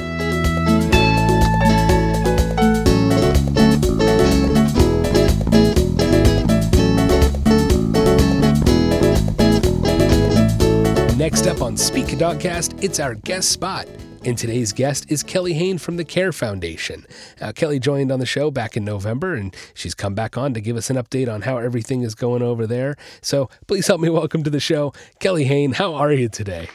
Next 11.18 11.48
up 11.48 11.62
on 11.62 11.78
Speak 11.78 12.08
Dogcast, 12.08 12.84
it's 12.84 13.00
our 13.00 13.14
guest 13.14 13.52
spot. 13.52 13.88
And 14.30 14.38
today's 14.38 14.74
guest 14.74 15.12
is 15.12 15.24
Kelly 15.24 15.54
Hain 15.54 15.80
from 15.80 15.98
the 15.98 16.06
Care 16.06 16.32
Foundation. 16.32 17.04
Uh, 17.42 17.52
Kelly 17.52 17.80
joined 17.80 18.12
on 18.12 18.20
the 18.20 18.28
show 18.28 18.52
back 18.52 18.78
in 18.78 18.86
November, 18.86 19.34
and 19.34 19.56
she's 19.74 19.96
come 19.96 20.14
back 20.14 20.38
on 20.38 20.54
to 20.54 20.62
give 20.62 20.78
us 20.78 20.92
an 20.92 20.98
update 20.98 21.28
on 21.28 21.42
how 21.42 21.58
everything 21.58 22.04
is 22.04 22.14
going 22.14 22.44
over 22.44 22.68
there. 22.68 22.96
So 23.24 23.50
please 23.66 23.88
help 23.88 24.00
me 24.00 24.08
welcome 24.08 24.44
to 24.44 24.52
the 24.52 24.60
show, 24.60 24.94
Kelly 25.18 25.46
Hain. 25.46 25.72
How 25.72 25.96
are 25.96 26.14
you 26.14 26.30
today? 26.30 26.70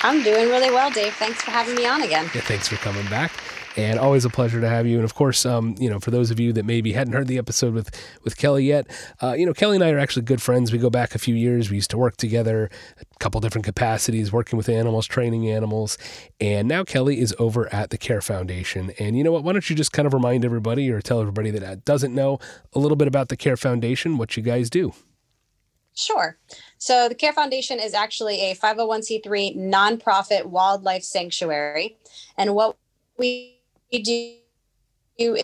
I'm 0.00 0.22
doing 0.22 0.48
really 0.48 0.70
well, 0.70 0.90
Dave. 0.90 1.12
Thanks 1.12 1.42
for 1.42 1.50
having 1.50 1.74
me 1.74 1.84
on 1.84 2.00
again. 2.00 2.30
Yeah, 2.34 2.40
thanks 2.40 2.68
for 2.68 2.76
coming 2.76 3.04
back 3.10 3.32
and 3.76 3.98
always 3.98 4.24
a 4.24 4.30
pleasure 4.30 4.60
to 4.60 4.68
have 4.68 4.86
you. 4.86 4.96
And 4.96 5.04
of 5.04 5.14
course, 5.14 5.46
um, 5.46 5.74
you 5.78 5.88
know, 5.88 5.98
for 5.98 6.10
those 6.10 6.30
of 6.30 6.38
you 6.38 6.52
that 6.52 6.64
maybe 6.64 6.92
hadn't 6.92 7.12
heard 7.12 7.28
the 7.28 7.38
episode 7.38 7.74
with 7.74 7.90
with 8.24 8.36
Kelly 8.36 8.64
yet, 8.64 8.86
uh, 9.22 9.32
you 9.32 9.46
know, 9.46 9.54
Kelly 9.54 9.76
and 9.76 9.84
I 9.84 9.90
are 9.90 9.98
actually 9.98 10.22
good 10.22 10.42
friends. 10.42 10.72
We 10.72 10.78
go 10.78 10.90
back 10.90 11.14
a 11.14 11.18
few 11.18 11.34
years. 11.34 11.70
We 11.70 11.76
used 11.76 11.90
to 11.90 11.98
work 11.98 12.16
together, 12.16 12.70
a 13.00 13.18
couple 13.18 13.40
different 13.40 13.64
capacities, 13.64 14.32
working 14.32 14.56
with 14.56 14.68
animals, 14.68 15.06
training 15.06 15.48
animals, 15.48 15.98
and 16.40 16.68
now 16.68 16.84
Kelly 16.84 17.20
is 17.20 17.34
over 17.38 17.72
at 17.72 17.90
the 17.90 17.98
Care 17.98 18.20
Foundation. 18.20 18.92
And 18.98 19.16
you 19.16 19.24
know 19.24 19.32
what? 19.32 19.44
Why 19.44 19.52
don't 19.52 19.68
you 19.68 19.76
just 19.76 19.92
kind 19.92 20.06
of 20.06 20.14
remind 20.14 20.44
everybody 20.44 20.90
or 20.90 21.00
tell 21.00 21.20
everybody 21.20 21.50
that 21.50 21.84
doesn't 21.84 22.14
know 22.14 22.38
a 22.72 22.78
little 22.78 22.96
bit 22.96 23.08
about 23.08 23.28
the 23.28 23.36
Care 23.36 23.56
Foundation, 23.56 24.18
what 24.18 24.36
you 24.36 24.42
guys 24.42 24.70
do? 24.70 24.92
Sure. 25.94 26.38
So, 26.78 27.08
the 27.08 27.14
Care 27.14 27.34
Foundation 27.34 27.78
is 27.78 27.92
actually 27.92 28.50
a 28.50 28.54
501c3 28.54 29.56
nonprofit 29.56 30.46
wildlife 30.46 31.04
sanctuary. 31.04 31.98
And 32.38 32.54
what 32.54 32.76
we 33.18 33.61
do 34.00 34.38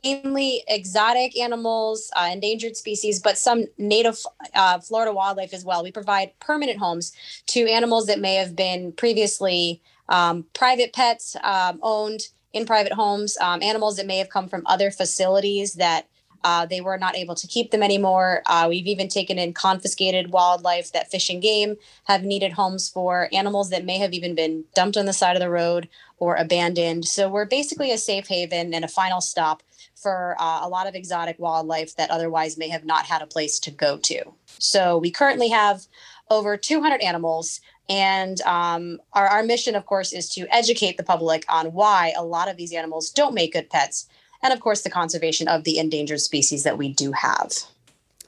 mainly 0.02 0.64
exotic 0.66 1.38
animals, 1.38 2.10
uh, 2.16 2.28
endangered 2.32 2.76
species, 2.76 3.20
but 3.20 3.38
some 3.38 3.66
native 3.76 4.18
uh, 4.54 4.78
Florida 4.78 5.12
wildlife 5.12 5.52
as 5.52 5.64
well. 5.64 5.82
We 5.82 5.92
provide 5.92 6.38
permanent 6.40 6.78
homes 6.78 7.12
to 7.48 7.68
animals 7.68 8.06
that 8.06 8.20
may 8.20 8.34
have 8.34 8.56
been 8.56 8.92
previously 8.92 9.82
um, 10.08 10.46
private 10.54 10.92
pets 10.92 11.36
um, 11.42 11.78
owned 11.82 12.28
in 12.52 12.64
private 12.64 12.92
homes, 12.92 13.36
um, 13.40 13.62
animals 13.62 13.96
that 13.96 14.06
may 14.06 14.18
have 14.18 14.30
come 14.30 14.48
from 14.48 14.62
other 14.66 14.90
facilities 14.90 15.74
that 15.74 16.08
uh, 16.44 16.66
they 16.66 16.80
were 16.80 16.98
not 16.98 17.16
able 17.16 17.34
to 17.34 17.46
keep 17.46 17.70
them 17.70 17.82
anymore. 17.82 18.42
Uh, 18.46 18.66
we've 18.68 18.86
even 18.86 19.08
taken 19.08 19.38
in 19.38 19.52
confiscated 19.52 20.30
wildlife 20.30 20.92
that 20.92 21.10
fish 21.10 21.28
and 21.30 21.42
game 21.42 21.76
have 22.04 22.22
needed 22.22 22.52
homes 22.52 22.88
for 22.88 23.28
animals 23.32 23.70
that 23.70 23.84
may 23.84 23.98
have 23.98 24.12
even 24.12 24.34
been 24.34 24.64
dumped 24.74 24.96
on 24.96 25.06
the 25.06 25.12
side 25.12 25.36
of 25.36 25.40
the 25.40 25.50
road 25.50 25.88
or 26.18 26.36
abandoned. 26.36 27.04
So 27.04 27.28
we're 27.28 27.44
basically 27.44 27.92
a 27.92 27.98
safe 27.98 28.28
haven 28.28 28.74
and 28.74 28.84
a 28.84 28.88
final 28.88 29.20
stop 29.20 29.62
for 29.94 30.36
uh, 30.38 30.60
a 30.62 30.68
lot 30.68 30.86
of 30.86 30.94
exotic 30.94 31.36
wildlife 31.38 31.96
that 31.96 32.10
otherwise 32.10 32.56
may 32.56 32.68
have 32.68 32.84
not 32.84 33.04
had 33.04 33.22
a 33.22 33.26
place 33.26 33.58
to 33.60 33.70
go 33.70 33.98
to. 33.98 34.22
So 34.58 34.98
we 34.98 35.10
currently 35.10 35.48
have 35.48 35.86
over 36.30 36.56
200 36.56 37.00
animals. 37.00 37.60
And 37.88 38.40
um, 38.42 39.00
our, 39.14 39.26
our 39.26 39.42
mission, 39.42 39.74
of 39.74 39.86
course, 39.86 40.12
is 40.12 40.28
to 40.34 40.46
educate 40.54 40.98
the 40.98 41.02
public 41.02 41.44
on 41.48 41.72
why 41.72 42.12
a 42.16 42.24
lot 42.24 42.48
of 42.48 42.56
these 42.56 42.72
animals 42.72 43.10
don't 43.10 43.34
make 43.34 43.54
good 43.54 43.70
pets 43.70 44.08
and 44.42 44.52
of 44.52 44.60
course 44.60 44.82
the 44.82 44.90
conservation 44.90 45.48
of 45.48 45.64
the 45.64 45.78
endangered 45.78 46.20
species 46.20 46.64
that 46.64 46.78
we 46.78 46.92
do 46.92 47.12
have. 47.12 47.52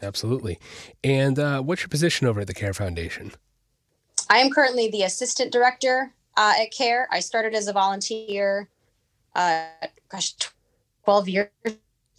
Absolutely. 0.03 0.59
And 1.05 1.38
uh, 1.38 1.61
what's 1.62 1.83
your 1.83 1.88
position 1.88 2.27
over 2.27 2.40
at 2.40 2.46
the 2.46 2.55
Care 2.55 2.73
Foundation? 2.73 3.33
I 4.31 4.38
am 4.38 4.51
currently 4.51 4.88
the 4.90 5.03
assistant 5.03 5.53
director 5.53 6.12
uh, 6.37 6.55
at 6.61 6.70
Care. 6.70 7.09
I 7.11 7.20
started 7.20 7.55
as 7.55 7.68
a 7.68 7.73
volunteer, 7.73 8.68
uh, 9.35 9.64
gosh, 10.09 10.35
12 11.05 11.29
years 11.29 11.51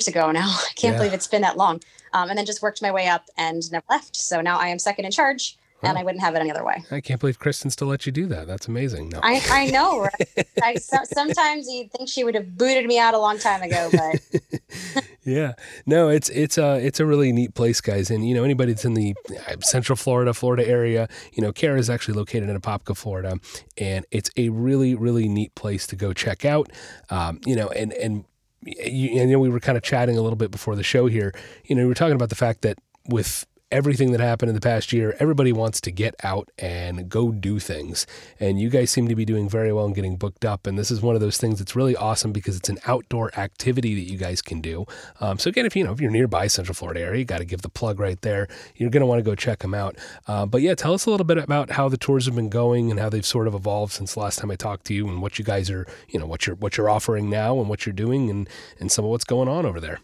ago 0.07 0.31
now. 0.31 0.47
I 0.69 0.73
can't 0.75 0.93
yeah. 0.93 0.97
believe 0.97 1.13
it's 1.13 1.27
been 1.27 1.41
that 1.41 1.57
long. 1.57 1.81
Um, 2.13 2.29
and 2.29 2.37
then 2.37 2.45
just 2.45 2.61
worked 2.61 2.81
my 2.81 2.91
way 2.91 3.07
up 3.07 3.25
and 3.37 3.71
never 3.71 3.85
left. 3.89 4.15
So 4.15 4.41
now 4.41 4.59
I 4.59 4.67
am 4.67 4.77
second 4.77 5.05
in 5.05 5.11
charge 5.11 5.57
and 5.83 5.97
I 5.97 6.03
wouldn't 6.03 6.21
have 6.21 6.35
it 6.35 6.39
any 6.39 6.51
other 6.51 6.63
way. 6.63 6.83
I 6.91 7.01
can't 7.01 7.19
believe 7.19 7.39
Kristen 7.39 7.71
still 7.71 7.87
let 7.87 8.05
you 8.05 8.11
do 8.11 8.27
that. 8.27 8.47
That's 8.47 8.67
amazing. 8.67 9.09
No. 9.09 9.19
I, 9.23 9.41
I 9.49 9.65
know. 9.67 9.91
Right? 10.11 10.47
I, 10.63 10.75
so, 10.75 10.97
sometimes 11.03 11.67
you'd 11.69 11.91
think 11.91 12.09
she 12.09 12.23
would 12.23 12.35
have 12.35 12.57
booted 12.57 12.85
me 12.85 12.97
out 12.97 13.13
a 13.13 13.19
long 13.19 13.37
time 13.37 13.61
ago, 13.61 13.89
but 13.91 15.03
yeah, 15.23 15.53
no, 15.85 16.09
it's 16.09 16.29
it's 16.29 16.57
a 16.57 16.75
it's 16.85 16.99
a 16.99 17.05
really 17.05 17.31
neat 17.31 17.53
place, 17.53 17.81
guys. 17.81 18.09
And 18.09 18.27
you 18.27 18.33
know, 18.33 18.43
anybody 18.43 18.71
that's 18.71 18.85
in 18.85 18.93
the 18.93 19.15
uh, 19.29 19.55
Central 19.61 19.95
Florida, 19.95 20.33
Florida 20.33 20.67
area, 20.67 21.07
you 21.33 21.43
know, 21.43 21.51
Care 21.51 21.77
is 21.77 21.89
actually 21.89 22.15
located 22.15 22.49
in 22.49 22.59
Apopka, 22.59 22.95
Florida, 22.97 23.37
and 23.77 24.05
it's 24.11 24.29
a 24.37 24.49
really 24.49 24.95
really 24.95 25.27
neat 25.27 25.53
place 25.55 25.85
to 25.87 25.95
go 25.95 26.13
check 26.13 26.45
out. 26.45 26.71
Um, 27.09 27.39
you 27.45 27.55
know, 27.55 27.69
and 27.69 27.93
and 27.93 28.25
you, 28.63 29.09
you 29.09 29.27
know, 29.27 29.39
we 29.39 29.49
were 29.49 29.59
kind 29.59 29.77
of 29.77 29.83
chatting 29.83 30.17
a 30.17 30.21
little 30.21 30.37
bit 30.37 30.51
before 30.51 30.75
the 30.75 30.83
show 30.83 31.07
here. 31.07 31.33
You 31.65 31.75
know, 31.75 31.83
we 31.83 31.87
were 31.87 31.95
talking 31.95 32.15
about 32.15 32.29
the 32.29 32.35
fact 32.35 32.61
that 32.61 32.79
with 33.07 33.45
everything 33.71 34.11
that 34.11 34.19
happened 34.19 34.49
in 34.49 34.55
the 34.55 34.61
past 34.61 34.91
year, 34.91 35.15
everybody 35.19 35.51
wants 35.51 35.79
to 35.81 35.91
get 35.91 36.15
out 36.23 36.49
and 36.57 37.09
go 37.09 37.31
do 37.31 37.59
things. 37.59 38.05
And 38.39 38.59
you 38.59 38.69
guys 38.69 38.91
seem 38.91 39.07
to 39.07 39.15
be 39.15 39.25
doing 39.25 39.49
very 39.49 39.71
well 39.71 39.85
and 39.85 39.95
getting 39.95 40.17
booked 40.17 40.45
up. 40.45 40.67
And 40.67 40.77
this 40.77 40.91
is 40.91 41.01
one 41.01 41.15
of 41.15 41.21
those 41.21 41.37
things 41.37 41.59
that's 41.59 41.75
really 41.75 41.95
awesome 41.95 42.31
because 42.31 42.57
it's 42.57 42.69
an 42.69 42.79
outdoor 42.85 43.33
activity 43.37 43.95
that 43.95 44.11
you 44.11 44.17
guys 44.17 44.41
can 44.41 44.61
do. 44.61 44.85
Um, 45.19 45.39
so 45.39 45.49
again, 45.49 45.65
if 45.65 45.75
you 45.75 45.83
know 45.83 45.93
if 45.93 46.01
you're 46.01 46.11
nearby 46.11 46.47
Central 46.47 46.75
Florida 46.75 47.01
area, 47.01 47.19
you 47.19 47.25
got 47.25 47.39
to 47.39 47.45
give 47.45 47.61
the 47.61 47.69
plug 47.69 47.99
right 47.99 48.21
there. 48.21 48.47
You're 48.75 48.89
going 48.89 49.01
to 49.01 49.07
want 49.07 49.19
to 49.19 49.23
go 49.23 49.35
check 49.35 49.59
them 49.59 49.73
out. 49.73 49.97
Uh, 50.27 50.45
but 50.45 50.61
yeah, 50.61 50.75
tell 50.75 50.93
us 50.93 51.05
a 51.05 51.11
little 51.11 51.25
bit 51.25 51.37
about 51.37 51.71
how 51.71 51.89
the 51.89 51.97
tours 51.97 52.25
have 52.25 52.35
been 52.35 52.49
going 52.49 52.91
and 52.91 52.99
how 52.99 53.09
they've 53.09 53.25
sort 53.25 53.47
of 53.47 53.55
evolved 53.55 53.93
since 53.93 54.17
last 54.17 54.39
time 54.39 54.51
I 54.51 54.55
talked 54.55 54.85
to 54.87 54.93
you, 54.93 55.07
and 55.07 55.21
what 55.21 55.39
you 55.39 55.45
guys 55.45 55.69
are, 55.69 55.87
you 56.09 56.19
know, 56.19 56.25
what 56.25 56.45
you're 56.45 56.55
what 56.57 56.77
you're 56.77 56.89
offering 56.89 57.29
now 57.29 57.59
and 57.59 57.69
what 57.69 57.85
you're 57.85 57.93
doing, 57.93 58.29
and 58.29 58.49
and 58.79 58.91
some 58.91 59.05
of 59.05 59.11
what's 59.11 59.23
going 59.23 59.47
on 59.47 59.65
over 59.65 59.79
there. 59.79 59.99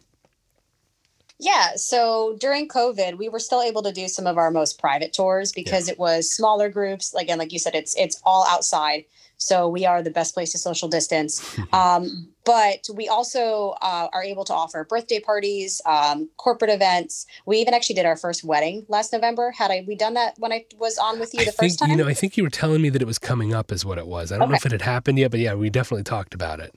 Yeah. 1.40 1.76
So 1.76 2.36
during 2.40 2.68
COVID, 2.68 3.18
we 3.18 3.30
were 3.30 3.40
still 3.40 3.62
able 3.62 3.84
to 3.84 3.92
do 3.92 4.08
some 4.08 4.26
of 4.26 4.38
our 4.38 4.50
most 4.50 4.80
private 4.80 5.14
tours 5.14 5.52
because 5.52 5.88
yeah. 5.88 5.94
it 5.94 6.00
was 6.00 6.32
smaller 6.32 6.70
groups. 6.70 7.14
Again, 7.14 7.38
like 7.38 7.54
you 7.54 7.60
said, 7.60 7.76
it's 7.76 7.96
it's 7.96 8.20
all 8.24 8.46
outside. 8.50 9.06
So 9.40 9.70
we 9.70 9.86
are 9.86 10.02
the 10.02 10.10
best 10.10 10.34
place 10.34 10.52
to 10.54 10.58
social 10.58 10.90
distance. 10.90 11.58
um, 11.74 12.28
but 12.44 12.88
we 12.96 13.08
also 13.08 13.76
uh, 13.82 14.08
are 14.12 14.24
able 14.24 14.44
to 14.46 14.54
offer 14.54 14.84
birthday 14.84 15.20
parties, 15.20 15.80
um, 15.86 16.28
corporate 16.38 16.72
events. 16.72 17.28
We 17.46 17.58
even 17.60 17.76
actually 17.76 17.96
did 17.96 18.08
our 18.08 18.18
first 18.18 18.44
wedding 18.44 18.86
last 18.88 19.14
November. 19.14 19.52
Had 19.52 19.70
I 19.70 19.86
we 19.88 19.96
done 19.96 20.16
that 20.16 20.36
when 20.40 20.52
I 20.52 20.66
was 20.80 20.98
on 20.98 21.20
with 21.20 21.36
you 21.36 21.42
the 21.46 21.52
I 21.52 21.52
first 21.52 21.60
think, 21.60 21.80
time? 21.80 21.90
You 21.92 21.98
know, 21.98 22.08
I 22.10 22.16
think 22.16 22.36
you 22.36 22.44
were 22.44 22.50
telling 22.50 22.82
me 22.82 22.90
that 22.90 23.02
it 23.02 23.06
was 23.06 23.20
coming 23.20 23.54
up, 23.54 23.72
is 23.72 23.86
what 23.86 24.00
it 24.00 24.08
was. 24.08 24.32
I 24.32 24.36
don't 24.36 24.44
okay. 24.44 24.52
know 24.52 24.56
if 24.56 24.66
it 24.66 24.72
had 24.72 24.82
happened 24.82 25.20
yet, 25.20 25.30
but 25.30 25.40
yeah, 25.40 25.54
we 25.54 25.70
definitely 25.70 26.04
talked 26.04 26.34
about 26.34 26.60
it. 26.60 26.74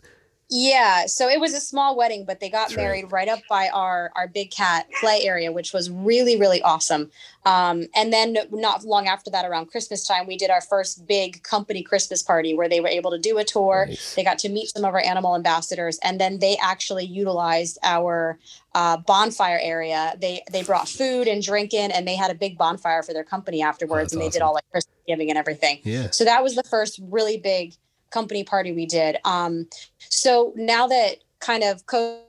Yeah, 0.52 1.06
so 1.06 1.28
it 1.28 1.38
was 1.38 1.54
a 1.54 1.60
small 1.60 1.96
wedding, 1.96 2.24
but 2.24 2.40
they 2.40 2.50
got 2.50 2.70
That's 2.70 2.76
married 2.76 3.04
right. 3.04 3.28
right. 3.28 3.28
up 3.28 3.40
by 3.48 3.68
our 3.68 4.10
our 4.16 4.26
big 4.26 4.50
cat 4.50 4.88
play 5.00 5.20
area, 5.22 5.52
which 5.52 5.72
was 5.72 5.88
really 5.90 6.36
really 6.36 6.60
awesome. 6.62 7.10
Um, 7.46 7.86
and 7.94 8.12
then 8.12 8.36
not 8.50 8.84
long 8.84 9.06
after 9.06 9.30
that, 9.30 9.44
around 9.44 9.66
Christmas 9.66 10.04
time, 10.06 10.26
we 10.26 10.36
did 10.36 10.50
our 10.50 10.60
first 10.60 11.06
big 11.06 11.42
company 11.44 11.82
Christmas 11.84 12.20
party 12.20 12.52
where 12.52 12.68
they 12.68 12.80
were 12.80 12.88
able 12.88 13.12
to 13.12 13.18
do 13.18 13.38
a 13.38 13.44
tour. 13.44 13.86
Nice. 13.88 14.14
They 14.16 14.24
got 14.24 14.38
to 14.40 14.48
meet 14.48 14.70
some 14.70 14.84
of 14.84 14.92
our 14.92 15.00
animal 15.00 15.36
ambassadors, 15.36 15.98
and 16.02 16.20
then 16.20 16.40
they 16.40 16.56
actually 16.60 17.04
utilized 17.04 17.78
our 17.84 18.38
uh, 18.74 18.96
bonfire 18.96 19.60
area. 19.62 20.14
They 20.20 20.42
they 20.50 20.64
brought 20.64 20.88
food 20.88 21.28
and 21.28 21.42
drink 21.42 21.72
in, 21.72 21.92
and 21.92 22.08
they 22.08 22.16
had 22.16 22.32
a 22.32 22.34
big 22.34 22.58
bonfire 22.58 23.04
for 23.04 23.12
their 23.12 23.24
company 23.24 23.62
afterwards, 23.62 24.12
and 24.12 24.20
they 24.20 24.26
awesome. 24.26 24.32
did 24.32 24.42
all 24.42 24.54
like 24.54 24.68
Christmas 24.72 24.96
giving 25.06 25.30
and 25.30 25.38
everything. 25.38 25.78
Yeah. 25.84 26.10
So 26.10 26.24
that 26.24 26.42
was 26.42 26.56
the 26.56 26.64
first 26.64 26.98
really 27.02 27.36
big 27.36 27.74
company 28.10 28.44
party 28.44 28.72
we 28.72 28.86
did. 28.86 29.18
Um, 29.24 29.68
so 29.98 30.52
now 30.56 30.86
that 30.86 31.16
kind 31.40 31.62
of 31.64 31.86
COVID 31.86 32.20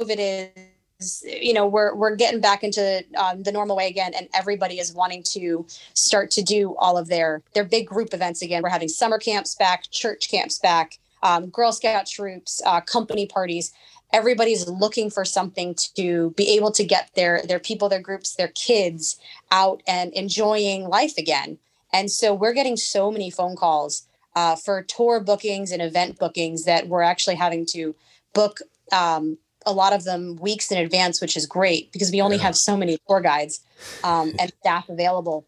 is, 0.00 1.24
you 1.26 1.52
know, 1.52 1.66
we're 1.66 1.94
we're 1.94 2.16
getting 2.16 2.40
back 2.40 2.62
into 2.62 3.04
um, 3.16 3.42
the 3.42 3.52
normal 3.52 3.76
way 3.76 3.88
again, 3.88 4.12
and 4.14 4.28
everybody 4.32 4.78
is 4.78 4.92
wanting 4.92 5.22
to 5.24 5.66
start 5.94 6.30
to 6.32 6.42
do 6.42 6.74
all 6.78 6.96
of 6.96 7.08
their 7.08 7.42
their 7.54 7.64
big 7.64 7.86
group 7.86 8.14
events 8.14 8.42
again. 8.42 8.62
We're 8.62 8.70
having 8.70 8.88
summer 8.88 9.18
camps 9.18 9.54
back, 9.54 9.90
church 9.90 10.30
camps 10.30 10.58
back, 10.58 10.98
um, 11.22 11.46
Girl 11.46 11.72
Scout 11.72 12.06
troops, 12.06 12.62
uh, 12.64 12.80
company 12.80 13.26
parties. 13.26 13.72
Everybody's 14.12 14.68
looking 14.68 15.10
for 15.10 15.24
something 15.24 15.74
to 15.96 16.30
be 16.36 16.56
able 16.56 16.70
to 16.72 16.84
get 16.84 17.10
their 17.14 17.42
their 17.42 17.58
people, 17.58 17.88
their 17.88 18.00
groups, 18.00 18.36
their 18.36 18.48
kids 18.48 19.18
out 19.50 19.82
and 19.86 20.12
enjoying 20.14 20.88
life 20.88 21.18
again. 21.18 21.58
And 21.92 22.10
so 22.10 22.34
we're 22.34 22.52
getting 22.52 22.76
so 22.76 23.10
many 23.10 23.30
phone 23.30 23.56
calls 23.56 24.06
uh, 24.36 24.54
for 24.54 24.82
tour 24.82 25.18
bookings 25.18 25.72
and 25.72 25.82
event 25.82 26.18
bookings 26.18 26.64
that 26.64 26.86
we're 26.86 27.02
actually 27.02 27.34
having 27.34 27.66
to 27.66 27.96
book 28.34 28.60
um, 28.92 29.38
a 29.64 29.72
lot 29.72 29.92
of 29.92 30.04
them 30.04 30.36
weeks 30.36 30.70
in 30.70 30.78
advance, 30.78 31.20
which 31.20 31.36
is 31.36 31.46
great 31.46 31.90
because 31.90 32.12
we 32.12 32.20
only 32.20 32.36
yeah. 32.36 32.42
have 32.42 32.56
so 32.56 32.76
many 32.76 32.98
tour 33.08 33.20
guides 33.20 33.60
um, 34.04 34.32
and 34.38 34.52
staff 34.60 34.88
available. 34.88 35.46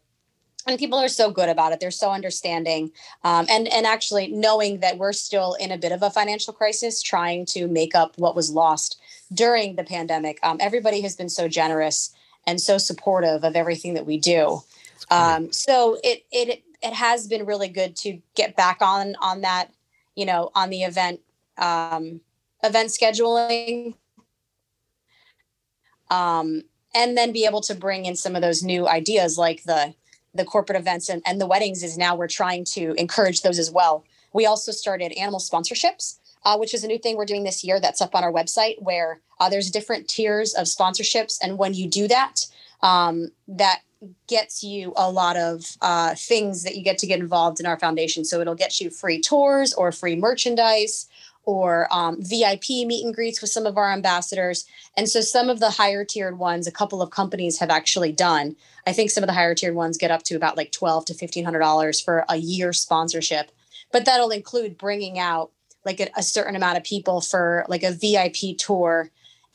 and 0.67 0.77
people 0.77 0.99
are 0.99 1.07
so 1.07 1.31
good 1.31 1.47
about 1.47 1.71
it. 1.71 1.79
They're 1.79 1.91
so 1.91 2.11
understanding. 2.11 2.91
Um, 3.23 3.45
and 3.49 3.67
and 3.69 3.85
actually 3.85 4.27
knowing 4.27 4.79
that 4.79 4.97
we're 4.97 5.13
still 5.13 5.53
in 5.53 5.71
a 5.71 5.77
bit 5.77 5.91
of 5.91 6.01
a 6.01 6.09
financial 6.09 6.51
crisis 6.51 7.01
trying 7.01 7.45
to 7.47 7.67
make 7.67 7.93
up 7.95 8.17
what 8.17 8.35
was 8.35 8.49
lost 8.49 8.99
during 9.31 9.75
the 9.75 9.83
pandemic. 9.83 10.39
Um, 10.41 10.57
everybody 10.59 11.01
has 11.01 11.15
been 11.15 11.29
so 11.29 11.47
generous 11.47 12.11
and 12.47 12.59
so 12.59 12.79
supportive 12.79 13.43
of 13.43 13.55
everything 13.55 13.93
that 13.93 14.07
we 14.07 14.17
do. 14.17 14.63
Um, 15.11 15.51
so 15.53 15.99
it 16.03 16.25
it 16.31 16.63
it 16.81 16.93
has 16.93 17.27
been 17.27 17.45
really 17.45 17.69
good 17.69 17.95
to 17.97 18.19
get 18.35 18.55
back 18.55 18.81
on 18.81 19.15
on 19.21 19.41
that 19.41 19.71
you 20.15 20.25
know 20.25 20.51
on 20.55 20.69
the 20.69 20.83
event 20.83 21.21
um, 21.57 22.21
event 22.63 22.89
scheduling. 22.89 23.95
Um, 26.09 26.63
and 26.95 27.15
then 27.15 27.31
be 27.31 27.45
able 27.45 27.61
to 27.61 27.75
bring 27.75 28.05
in 28.05 28.15
some 28.15 28.35
of 28.35 28.41
those 28.41 28.63
new 28.63 28.87
ideas 28.87 29.37
like 29.37 29.63
the 29.63 29.93
the 30.33 30.43
corporate 30.45 30.79
events 30.79 31.07
and, 31.07 31.21
and 31.25 31.39
the 31.39 31.45
weddings 31.45 31.83
is 31.83 31.97
now 31.97 32.15
we're 32.15 32.27
trying 32.27 32.63
to 32.63 32.93
encourage 32.93 33.41
those 33.41 33.59
as 33.59 33.69
well. 33.69 34.05
We 34.33 34.47
also 34.47 34.71
started 34.71 35.11
animal 35.11 35.39
sponsorships 35.39 36.19
uh, 36.43 36.57
which 36.57 36.73
is 36.73 36.83
a 36.83 36.87
new 36.87 36.97
thing 36.97 37.17
we're 37.17 37.25
doing 37.25 37.43
this 37.43 37.63
year 37.63 37.79
that's 37.79 38.01
up 38.01 38.15
on 38.15 38.23
our 38.23 38.31
website 38.31 38.81
where 38.81 39.19
uh, 39.39 39.49
there's 39.49 39.71
different 39.71 40.07
tiers 40.07 40.53
of 40.53 40.65
sponsorships. 40.65 41.37
And 41.41 41.57
when 41.57 41.73
you 41.73 41.87
do 41.87 42.07
that 42.07 42.45
um, 42.81 43.31
that 43.47 43.81
gets 44.27 44.63
you 44.63 44.93
a 44.95 45.11
lot 45.11 45.35
of 45.35 45.65
uh, 45.81 46.15
things 46.15 46.63
that 46.63 46.75
you 46.75 46.83
get 46.83 46.97
to 46.97 47.07
get 47.07 47.19
involved 47.19 47.59
in 47.59 47.65
our 47.65 47.77
foundation 47.77 48.23
so 48.23 48.39
it'll 48.39 48.55
get 48.55 48.79
you 48.79 48.89
free 48.89 49.19
tours 49.19 49.73
or 49.73 49.91
free 49.91 50.15
merchandise 50.15 51.09
or 51.49 51.87
um, 51.91 52.17
VIP 52.19 52.69
meet 52.85 53.03
and 53.03 53.15
greets 53.15 53.41
with 53.41 53.49
some 53.49 53.65
of 53.65 53.75
our 53.75 53.91
ambassadors. 53.91 54.65
And 54.95 55.09
so 55.09 55.21
some 55.21 55.49
of 55.49 55.59
the 55.59 55.71
higher 55.71 56.05
tiered 56.05 56.37
ones, 56.37 56.67
a 56.67 56.71
couple 56.71 57.01
of 57.01 57.09
companies 57.09 57.57
have 57.57 57.71
actually 57.71 58.11
done. 58.11 58.55
I 58.85 58.93
think 58.93 59.09
some 59.09 59.23
of 59.23 59.27
the 59.27 59.33
higher 59.33 59.55
tiered 59.55 59.73
ones 59.73 59.97
get 59.97 60.11
up 60.11 60.21
to 60.23 60.35
about 60.35 60.57
like 60.57 60.71
twelve 60.71 61.05
to 61.05 61.15
fifteen 61.15 61.45
hundred 61.45 61.59
dollars 61.59 61.99
for 61.99 62.23
a 62.29 62.35
year 62.35 62.71
sponsorship, 62.71 63.51
but 63.91 64.05
that'll 64.05 64.29
include 64.29 64.77
bringing 64.77 65.17
out 65.17 65.51
like 65.85 65.99
a, 65.99 66.09
a, 66.15 66.21
certain 66.21 66.55
amount 66.55 66.77
of 66.77 66.83
people 66.83 67.21
for 67.21 67.65
like 67.67 67.83
a 67.83 67.91
VIP 67.91 68.57
tour. 68.57 69.09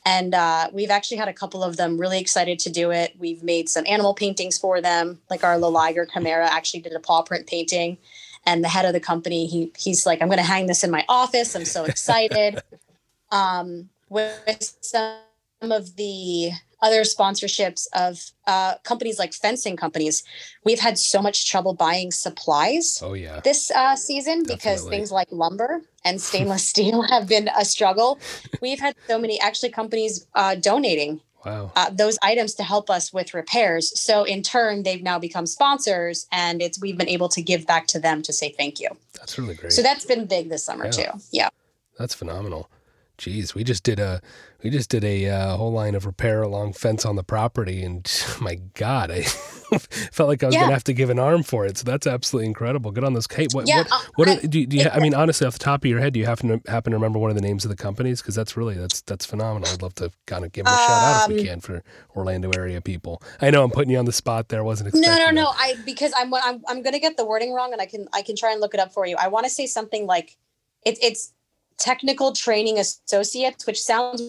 And 0.05 0.35
uh, 0.35 0.69
we've 0.71 0.91
actually 0.91 1.17
had 1.17 1.27
a 1.27 1.33
couple 1.33 1.63
of 1.63 1.77
them 1.77 1.97
really 1.97 2.19
excited 2.19 2.59
to 2.59 2.69
do 2.69 2.91
it. 2.91 3.15
We've 3.17 3.41
made 3.41 3.69
some 3.69 3.85
animal 3.87 4.13
paintings 4.13 4.57
for 4.57 4.79
them, 4.79 5.19
like 5.31 5.43
our 5.43 5.55
little 5.55 5.71
Liger 5.71 6.05
Chimera 6.05 6.47
actually 6.47 6.81
did 6.81 6.93
a 6.93 6.99
paw 6.99 7.23
print 7.23 7.47
painting 7.47 7.97
and 8.45 8.63
the 8.63 8.67
head 8.67 8.85
of 8.85 8.93
the 8.93 8.99
company 8.99 9.47
he 9.47 9.71
he's 9.77 10.05
like 10.05 10.21
i'm 10.21 10.27
going 10.27 10.37
to 10.37 10.43
hang 10.43 10.67
this 10.67 10.83
in 10.83 10.91
my 10.91 11.03
office 11.09 11.55
i'm 11.55 11.65
so 11.65 11.85
excited 11.85 12.61
um, 13.31 13.89
with 14.09 14.77
some 14.81 15.17
of 15.61 15.95
the 15.95 16.51
other 16.81 17.01
sponsorships 17.01 17.87
of 17.93 18.19
uh, 18.47 18.75
companies 18.83 19.17
like 19.17 19.33
fencing 19.33 19.75
companies 19.75 20.23
we've 20.63 20.79
had 20.79 20.97
so 20.97 21.21
much 21.21 21.49
trouble 21.49 21.73
buying 21.73 22.11
supplies 22.11 22.99
oh 23.03 23.13
yeah 23.13 23.39
this 23.41 23.71
uh, 23.71 23.95
season 23.95 24.43
Definitely. 24.43 24.55
because 24.55 24.87
things 24.87 25.11
like 25.11 25.27
lumber 25.31 25.81
and 26.05 26.21
stainless 26.21 26.67
steel 26.73 27.01
have 27.01 27.27
been 27.27 27.49
a 27.57 27.65
struggle 27.65 28.19
we've 28.61 28.79
had 28.79 28.95
so 29.07 29.19
many 29.19 29.39
actually 29.41 29.69
companies 29.69 30.25
uh, 30.35 30.55
donating 30.55 31.19
wow. 31.45 31.71
uh, 31.75 31.89
those 31.91 32.17
items 32.21 32.55
to 32.55 32.63
help 32.63 32.89
us 32.89 33.13
with 33.13 33.33
repairs. 33.33 33.97
So 33.99 34.23
in 34.23 34.41
turn, 34.41 34.83
they've 34.83 35.01
now 35.01 35.19
become 35.19 35.45
sponsors, 35.45 36.27
and 36.31 36.61
it's 36.61 36.81
we've 36.81 36.97
been 36.97 37.09
able 37.09 37.29
to 37.29 37.41
give 37.41 37.65
back 37.65 37.87
to 37.87 37.99
them 37.99 38.21
to 38.23 38.33
say 38.33 38.53
thank 38.57 38.79
you. 38.79 38.89
That's 39.13 39.37
really 39.37 39.55
great. 39.55 39.71
So 39.71 39.81
that's 39.81 40.05
been 40.05 40.25
big 40.25 40.49
this 40.49 40.63
summer 40.63 40.85
yeah. 40.85 40.91
too. 40.91 41.19
Yeah, 41.31 41.49
that's 41.97 42.15
phenomenal. 42.15 42.69
Geez, 43.17 43.55
we 43.55 43.63
just 43.63 43.83
did 43.83 43.99
a 43.99 44.21
we 44.65 44.71
just 44.71 44.89
did 44.89 45.03
a 45.03 45.29
uh, 45.29 45.57
whole 45.57 45.71
line 45.71 45.93
of 45.93 46.07
repair 46.07 46.41
along 46.41 46.73
fence 46.73 47.05
on 47.05 47.15
the 47.15 47.23
property, 47.23 47.83
and 47.83 48.11
my 48.41 48.55
God, 48.73 49.11
I 49.11 49.21
felt 49.21 50.27
like 50.27 50.41
I 50.41 50.47
was 50.47 50.55
yeah. 50.55 50.61
gonna 50.61 50.73
have 50.73 50.83
to 50.85 50.93
give 50.93 51.09
an 51.09 51.19
arm 51.19 51.43
for 51.43 51.65
it. 51.65 51.77
So 51.77 51.83
that's 51.83 52.07
absolutely 52.07 52.47
incredible. 52.47 52.91
Good 52.91 53.03
on 53.03 53.13
this. 53.13 53.27
Kate, 53.27 53.53
what 53.53 53.67
yeah, 53.67 53.83
what, 53.83 53.91
uh, 53.91 53.99
what 54.15 54.29
I, 54.29 54.35
do, 54.37 54.59
you, 54.61 54.65
do 54.65 54.77
you 54.77 54.89
I 54.89 54.99
mean, 54.99 55.13
honestly, 55.13 55.45
off 55.45 55.53
the 55.53 55.59
top 55.59 55.83
of 55.83 55.89
your 55.89 55.99
head, 55.99 56.13
do 56.13 56.19
you 56.19 56.25
happen 56.25 56.59
to 56.59 56.71
happen 56.71 56.91
to 56.91 56.97
remember 56.97 57.19
one 57.19 57.29
of 57.29 57.35
the 57.35 57.43
names 57.43 57.63
of 57.63 57.69
the 57.69 57.75
companies? 57.75 58.21
Because 58.21 58.33
that's 58.33 58.57
really 58.57 58.73
that's 58.73 59.01
that's 59.01 59.25
phenomenal. 59.25 59.69
I'd 59.71 59.83
love 59.83 59.93
to 59.95 60.11
kind 60.25 60.43
of 60.43 60.51
give 60.51 60.65
them 60.65 60.73
a 60.73 60.77
um, 60.77 60.87
shout 60.87 61.03
out 61.03 61.29
if 61.29 61.35
we 61.35 61.41
um, 61.41 61.45
can 61.45 61.59
for 61.61 61.83
Orlando 62.15 62.49
area 62.55 62.81
people. 62.81 63.21
I 63.41 63.51
know 63.51 63.63
I'm 63.63 63.71
putting 63.71 63.91
you 63.91 63.99
on 63.99 64.05
the 64.05 64.13
spot 64.13 64.49
there. 64.49 64.63
wasn't 64.63 64.95
No, 64.95 65.15
no, 65.17 65.29
no. 65.29 65.43
That. 65.43 65.55
I 65.57 65.75
because 65.85 66.11
I'm 66.17 66.33
I'm 66.33 66.63
I'm 66.67 66.81
gonna 66.81 66.99
get 66.99 67.17
the 67.17 67.25
wording 67.25 67.53
wrong, 67.53 67.71
and 67.71 67.81
I 67.81 67.85
can 67.85 68.07
I 68.13 68.23
can 68.23 68.35
try 68.35 68.51
and 68.51 68.61
look 68.61 68.73
it 68.73 68.79
up 68.79 68.91
for 68.93 69.05
you. 69.05 69.15
I 69.15 69.27
want 69.27 69.45
to 69.45 69.49
say 69.51 69.67
something 69.67 70.07
like 70.07 70.37
it's 70.83 70.99
it's 71.03 71.33
technical 71.77 72.33
training 72.33 72.79
associates, 72.79 73.67
which 73.67 73.81
sounds 73.81 74.21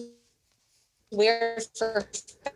weird 1.11 1.63
for 1.77 2.05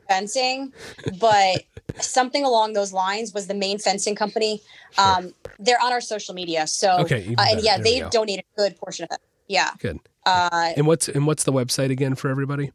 fencing, 0.07 0.73
but 1.19 1.63
something 1.99 2.43
along 2.43 2.73
those 2.73 2.91
lines 2.93 3.31
was 3.33 3.47
the 3.47 3.53
main 3.53 3.77
fencing 3.79 4.15
company. 4.15 4.61
Sure. 4.91 5.05
Um, 5.05 5.33
they're 5.59 5.81
on 5.81 5.93
our 5.93 6.01
social 6.01 6.33
media, 6.33 6.67
so 6.67 6.97
okay, 6.99 7.33
uh, 7.37 7.45
and 7.49 7.63
yeah, 7.63 7.77
they 7.77 8.01
donated 8.09 8.43
a 8.57 8.61
good 8.61 8.75
portion 8.77 9.05
of 9.05 9.11
it. 9.11 9.19
Yeah, 9.47 9.69
good. 9.79 9.99
Uh, 10.25 10.71
and 10.75 10.87
what's 10.87 11.07
and 11.07 11.27
what's 11.27 11.43
the 11.43 11.53
website 11.53 11.91
again 11.91 12.15
for 12.15 12.29
everybody? 12.29 12.71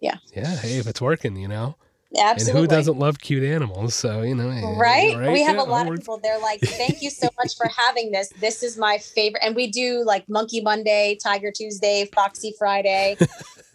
yeah. 0.00 0.18
Yeah. 0.32 0.56
Hey, 0.56 0.78
if 0.78 0.86
it's 0.86 1.02
working, 1.02 1.36
you 1.36 1.48
know. 1.48 1.76
Absolutely. 2.18 2.60
And 2.60 2.70
who 2.70 2.76
doesn't 2.76 2.98
love 2.98 3.18
cute 3.18 3.42
animals? 3.42 3.94
So, 3.94 4.22
you 4.22 4.34
know, 4.34 4.48
right? 4.76 5.16
right? 5.16 5.32
We 5.32 5.42
have 5.42 5.58
a 5.58 5.62
lot 5.62 5.88
of 5.88 5.94
people. 5.96 6.18
They're 6.22 6.40
like, 6.40 6.60
thank 6.60 7.02
you 7.02 7.10
so 7.10 7.28
much 7.38 7.56
for 7.56 7.66
having 7.76 8.12
this. 8.12 8.28
This 8.40 8.62
is 8.62 8.76
my 8.76 8.98
favorite. 8.98 9.42
And 9.44 9.54
we 9.54 9.70
do 9.70 10.04
like 10.04 10.28
Monkey 10.28 10.60
Monday, 10.60 11.18
Tiger 11.22 11.50
Tuesday, 11.50 12.08
Foxy 12.14 12.54
Friday. 12.58 13.16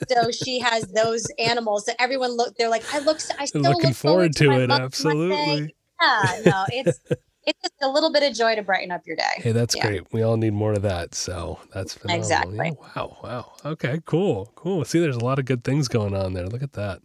so 0.09 0.31
she 0.31 0.59
has 0.59 0.83
those 0.87 1.27
animals 1.39 1.85
that 1.85 1.95
everyone 1.99 2.31
look, 2.31 2.55
they're 2.57 2.69
like, 2.69 2.83
I 2.93 2.99
look, 2.99 3.19
I 3.39 3.45
still 3.45 3.61
looking 3.61 3.89
look 3.89 3.95
forward, 3.95 4.35
forward 4.35 4.35
to, 4.35 4.45
to 4.45 4.51
it. 4.63 4.71
Absolutely. 4.71 5.29
Monday. 5.29 5.75
Yeah, 6.01 6.41
no, 6.45 6.65
it's, 6.69 6.99
it's 7.45 7.61
just 7.61 7.73
a 7.81 7.87
little 7.87 8.11
bit 8.11 8.23
of 8.23 8.35
joy 8.35 8.55
to 8.55 8.61
brighten 8.61 8.91
up 8.91 9.01
your 9.05 9.15
day. 9.15 9.23
Hey, 9.37 9.51
that's 9.51 9.75
yeah. 9.75 9.87
great. 9.87 10.13
We 10.13 10.21
all 10.21 10.37
need 10.37 10.53
more 10.53 10.73
of 10.73 10.81
that. 10.83 11.15
So 11.15 11.59
that's 11.73 11.93
phenomenal. 11.93 12.21
Exactly. 12.21 12.57
Yeah, 12.57 12.71
wow. 12.95 13.17
Wow. 13.23 13.51
Okay. 13.65 13.99
Cool. 14.05 14.51
Cool. 14.55 14.85
See, 14.85 14.99
there's 14.99 15.15
a 15.15 15.23
lot 15.23 15.39
of 15.39 15.45
good 15.45 15.63
things 15.63 15.87
going 15.87 16.15
on 16.15 16.33
there. 16.33 16.47
Look 16.47 16.63
at 16.63 16.73
that. 16.73 17.01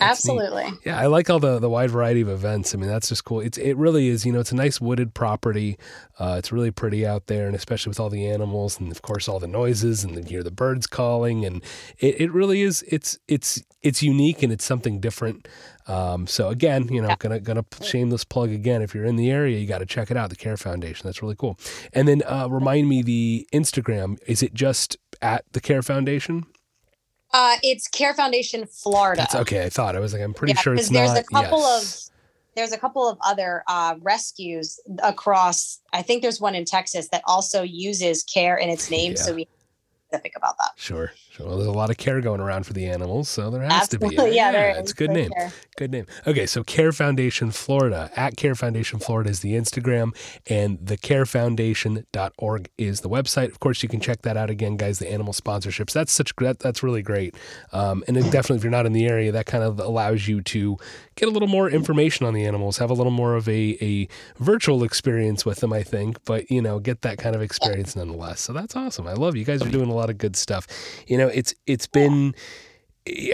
Absolutely. 0.00 0.64
Neat. 0.64 0.80
Yeah, 0.84 0.98
I 0.98 1.06
like 1.06 1.30
all 1.30 1.38
the 1.38 1.58
the 1.58 1.70
wide 1.70 1.90
variety 1.90 2.20
of 2.20 2.28
events. 2.28 2.74
I 2.74 2.78
mean, 2.78 2.88
that's 2.88 3.08
just 3.08 3.24
cool. 3.24 3.40
It's 3.40 3.58
it 3.58 3.76
really 3.76 4.08
is. 4.08 4.24
You 4.24 4.32
know, 4.32 4.40
it's 4.40 4.52
a 4.52 4.56
nice 4.56 4.80
wooded 4.80 5.14
property. 5.14 5.78
Uh, 6.18 6.36
it's 6.38 6.52
really 6.52 6.70
pretty 6.70 7.06
out 7.06 7.26
there, 7.26 7.46
and 7.46 7.54
especially 7.54 7.90
with 7.90 8.00
all 8.00 8.10
the 8.10 8.26
animals 8.26 8.80
and 8.80 8.90
of 8.90 9.02
course 9.02 9.28
all 9.28 9.38
the 9.38 9.48
noises 9.48 10.04
and 10.04 10.16
you 10.16 10.22
hear 10.22 10.42
the 10.42 10.50
birds 10.50 10.86
calling, 10.86 11.44
and 11.44 11.62
it, 11.98 12.20
it 12.20 12.32
really 12.32 12.62
is. 12.62 12.84
It's 12.88 13.18
it's 13.28 13.62
it's 13.82 14.02
unique 14.02 14.42
and 14.42 14.52
it's 14.52 14.64
something 14.64 15.00
different. 15.00 15.48
Um, 15.86 16.26
so 16.26 16.48
again, 16.48 16.88
you 16.88 17.00
know, 17.00 17.08
yeah. 17.08 17.16
gonna 17.18 17.40
gonna 17.40 17.64
shameless 17.82 18.24
plug 18.24 18.50
again. 18.50 18.82
If 18.82 18.94
you're 18.94 19.04
in 19.04 19.16
the 19.16 19.30
area, 19.30 19.58
you 19.58 19.66
got 19.66 19.78
to 19.78 19.86
check 19.86 20.10
it 20.10 20.16
out. 20.16 20.30
The 20.30 20.36
Care 20.36 20.56
Foundation. 20.56 21.06
That's 21.06 21.22
really 21.22 21.36
cool. 21.36 21.58
And 21.92 22.06
then 22.06 22.22
uh, 22.26 22.48
remind 22.50 22.88
me 22.88 23.02
the 23.02 23.48
Instagram. 23.52 24.18
Is 24.26 24.42
it 24.42 24.54
just 24.54 24.96
at 25.22 25.44
the 25.52 25.60
Care 25.60 25.82
Foundation? 25.82 26.44
Uh, 27.32 27.56
it's 27.62 27.88
Care 27.88 28.14
Foundation 28.14 28.66
Florida. 28.66 29.22
That's 29.22 29.34
okay. 29.34 29.64
I 29.64 29.68
thought 29.68 29.96
I 29.96 30.00
was 30.00 30.12
like, 30.12 30.22
I'm 30.22 30.34
pretty 30.34 30.54
yeah, 30.54 30.60
sure 30.60 30.74
it's 30.74 30.88
there's 30.88 31.08
not. 31.08 31.14
There's 31.14 31.26
a 31.26 31.34
couple 31.34 31.58
yes. 31.60 32.08
of 32.08 32.14
there's 32.56 32.72
a 32.72 32.78
couple 32.78 33.08
of 33.08 33.18
other 33.24 33.62
uh, 33.68 33.94
rescues 34.00 34.80
across. 35.02 35.80
I 35.92 36.02
think 36.02 36.22
there's 36.22 36.40
one 36.40 36.54
in 36.54 36.64
Texas 36.64 37.08
that 37.10 37.22
also 37.26 37.62
uses 37.62 38.24
care 38.24 38.56
in 38.56 38.68
its 38.68 38.90
name. 38.90 39.12
Yeah. 39.12 39.18
So 39.18 39.34
we 39.34 39.48
specific 40.08 40.32
about 40.36 40.56
that. 40.58 40.70
Sure. 40.76 41.12
Sure. 41.30 41.46
Well, 41.46 41.56
there's 41.56 41.68
a 41.68 41.72
lot 41.72 41.90
of 41.90 41.96
care 41.98 42.20
going 42.20 42.40
around 42.40 42.64
for 42.66 42.72
the 42.72 42.86
animals, 42.86 43.28
so 43.28 43.50
there 43.50 43.62
has 43.62 43.72
Absolutely. 43.82 44.16
to 44.16 44.24
be. 44.24 44.36
Yeah, 44.36 44.52
there 44.52 44.70
it's 44.76 44.92
good 44.92 45.10
name. 45.10 45.30
sure. 45.38 45.52
Good 45.76 45.90
name. 45.92 46.06
Okay, 46.26 46.46
so 46.46 46.64
Care 46.64 46.92
Foundation 46.92 47.50
Florida 47.50 48.10
at 48.16 48.36
Care 48.36 48.54
Foundation 48.54 48.98
Florida 48.98 49.30
is 49.30 49.40
the 49.40 49.52
Instagram, 49.52 50.16
and 50.48 50.78
the 50.84 50.96
carefoundation.org 50.96 52.70
is 52.78 53.00
the 53.00 53.08
website. 53.08 53.48
Of 53.50 53.60
course, 53.60 53.82
you 53.82 53.88
can 53.88 54.00
check 54.00 54.22
that 54.22 54.36
out 54.36 54.50
again, 54.50 54.76
guys. 54.76 54.98
The 54.98 55.10
animal 55.10 55.32
sponsorships. 55.32 55.92
That's 55.92 56.10
such 56.12 56.34
that, 56.36 56.58
that's 56.58 56.82
really 56.82 57.02
great. 57.02 57.34
Um, 57.72 58.02
and 58.08 58.16
definitely, 58.16 58.56
if 58.56 58.64
you're 58.64 58.70
not 58.70 58.86
in 58.86 58.92
the 58.92 59.06
area, 59.06 59.30
that 59.32 59.46
kind 59.46 59.62
of 59.62 59.78
allows 59.78 60.26
you 60.26 60.40
to 60.42 60.76
get 61.14 61.28
a 61.28 61.32
little 61.32 61.48
more 61.48 61.68
information 61.70 62.26
on 62.26 62.34
the 62.34 62.44
animals, 62.44 62.78
have 62.78 62.90
a 62.90 62.94
little 62.94 63.12
more 63.12 63.34
of 63.36 63.48
a 63.48 63.78
a 63.80 64.08
virtual 64.42 64.82
experience 64.82 65.44
with 65.44 65.60
them. 65.60 65.72
I 65.72 65.82
think, 65.82 66.24
but 66.24 66.50
you 66.50 66.62
know, 66.62 66.78
get 66.80 67.02
that 67.02 67.18
kind 67.18 67.36
of 67.36 67.42
experience 67.42 67.94
nonetheless. 67.94 68.40
So 68.40 68.52
that's 68.52 68.74
awesome. 68.74 69.06
I 69.06 69.12
love 69.12 69.36
you 69.36 69.44
guys 69.44 69.62
are 69.62 69.70
doing 69.70 69.90
a 69.90 69.94
lot 69.98 70.10
of 70.10 70.18
good 70.18 70.36
stuff. 70.36 70.66
You 71.06 71.18
know, 71.18 71.28
it's 71.28 71.54
it's 71.66 71.86
been. 71.86 72.34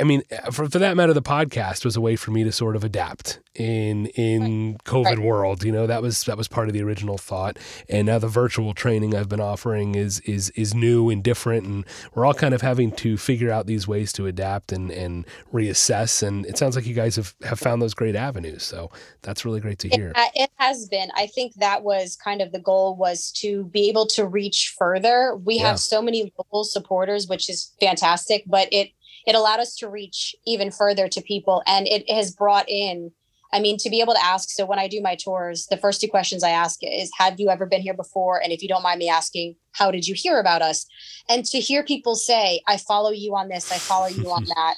I 0.01 0.05
mean, 0.05 0.23
for, 0.53 0.69
for 0.69 0.79
that 0.79 0.97
matter, 0.97 1.13
the 1.13 1.23
podcast 1.23 1.85
was 1.85 1.97
a 1.97 2.01
way 2.01 2.17
for 2.17 2.31
me 2.31 2.45
to 2.45 2.53
sort 2.53 2.77
of 2.77 2.85
adapt 2.85 3.41
in 3.55 4.07
in 4.07 4.79
COVID 4.85 5.05
Right. 5.05 5.19
world. 5.19 5.63
You 5.65 5.73
know, 5.73 5.87
that 5.87 6.03
was 6.03 6.25
that 6.25 6.37
was 6.37 6.49
part 6.49 6.69
of 6.69 6.75
the 6.75 6.83
original 6.83 7.19
thought. 7.19 7.57
And 7.89 8.07
now 8.07 8.19
the 8.19 8.29
virtual 8.29 8.75
training 8.75 9.15
I've 9.15 9.29
been 9.29 9.41
offering 9.41 9.95
is 9.95 10.21
is 10.21 10.51
is 10.51 10.75
new 10.75 11.11
and 11.11 11.23
different, 11.23 11.67
and 11.67 11.85
we're 12.15 12.25
all 12.25 12.35
kind 12.35 12.55
of 12.55 12.63
having 12.63 12.91
to 12.93 13.17
figure 13.17 13.51
out 13.51 13.67
these 13.67 13.87
ways 13.87 14.13
to 14.15 14.27
adapt 14.27 14.73
and 14.73 14.91
and 14.91 15.25
reassess. 15.53 16.23
And 16.27 16.47
it 16.47 16.59
sounds 16.59 16.77
like 16.77 16.87
you 16.87 16.95
guys 16.95 17.17
have 17.17 17.35
have 17.45 17.59
found 17.61 17.81
those 17.83 17.95
great 17.95 18.17
avenues. 18.17 18.63
So 18.63 18.91
that's 19.23 19.45
really 19.45 19.61
great 19.61 19.79
to 19.81 19.89
hear. 19.89 20.13
ha- 20.15 20.31
it 20.35 20.51
has 20.57 20.89
been. 20.89 21.11
I 21.17 21.27
think 21.27 21.55
that 21.55 21.83
was 21.83 22.17
kind 22.17 22.41
of 22.41 22.53
the 22.53 22.59
goal 22.61 22.97
was 22.97 23.31
to 23.37 23.65
be 23.67 23.89
able 23.89 24.07
to 24.09 24.27
reach 24.27 24.75
further. 24.79 25.37
We 25.37 25.57
Yeah. 25.57 25.69
have 25.69 25.81
so 25.81 26.03
many 26.03 26.33
local 26.39 26.65
supporters, 26.65 27.27
which 27.29 27.49
is 27.49 27.73
fantastic, 27.81 28.45
but 28.47 28.69
it 28.73 28.91
it 29.27 29.35
allowed 29.35 29.61
us 29.61 29.77
to 29.77 29.89
reach 29.89 30.35
even 30.47 30.71
further 30.71 31.09
to 31.09 31.21
people 31.21 31.63
and 31.67 31.87
it 31.87 32.09
has 32.11 32.31
brought 32.31 32.69
in 32.69 33.13
I 33.55 33.61
mean, 33.61 33.79
to 33.79 33.89
be 33.89 34.01
able 34.01 34.15
to 34.15 34.25
ask. 34.25 34.51
So 34.51 34.67
when 34.67 34.81
I 34.81 34.89
do 34.89 35.01
my 35.01 35.15
tours, 35.15 35.69
the 35.71 35.77
first 35.77 36.01
two 36.01 36.09
questions 36.09 36.43
I 36.43 36.51
ask 36.51 36.81
is, 36.83 37.09
have 37.19 37.39
you 37.39 37.51
ever 37.51 37.67
been 37.67 37.83
here 37.83 37.95
before? 37.95 38.43
And 38.43 38.53
if 38.53 38.63
you 38.63 38.69
don't 38.69 38.83
mind 38.83 38.99
me 38.99 39.09
asking, 39.09 39.55
how 39.71 39.93
did 39.93 40.09
you 40.09 40.15
hear 40.15 40.41
about 40.41 40.61
us? 40.61 40.87
And 41.29 41.45
to 41.47 41.61
hear 41.61 41.85
people 41.85 42.17
say, 42.17 42.63
I 42.67 42.79
follow 42.79 43.13
you 43.13 43.37
on 43.37 43.49
this, 43.49 43.71
I 43.71 43.79
follow 43.79 44.09
you 44.09 44.29
on 44.29 44.45
that. 44.57 44.75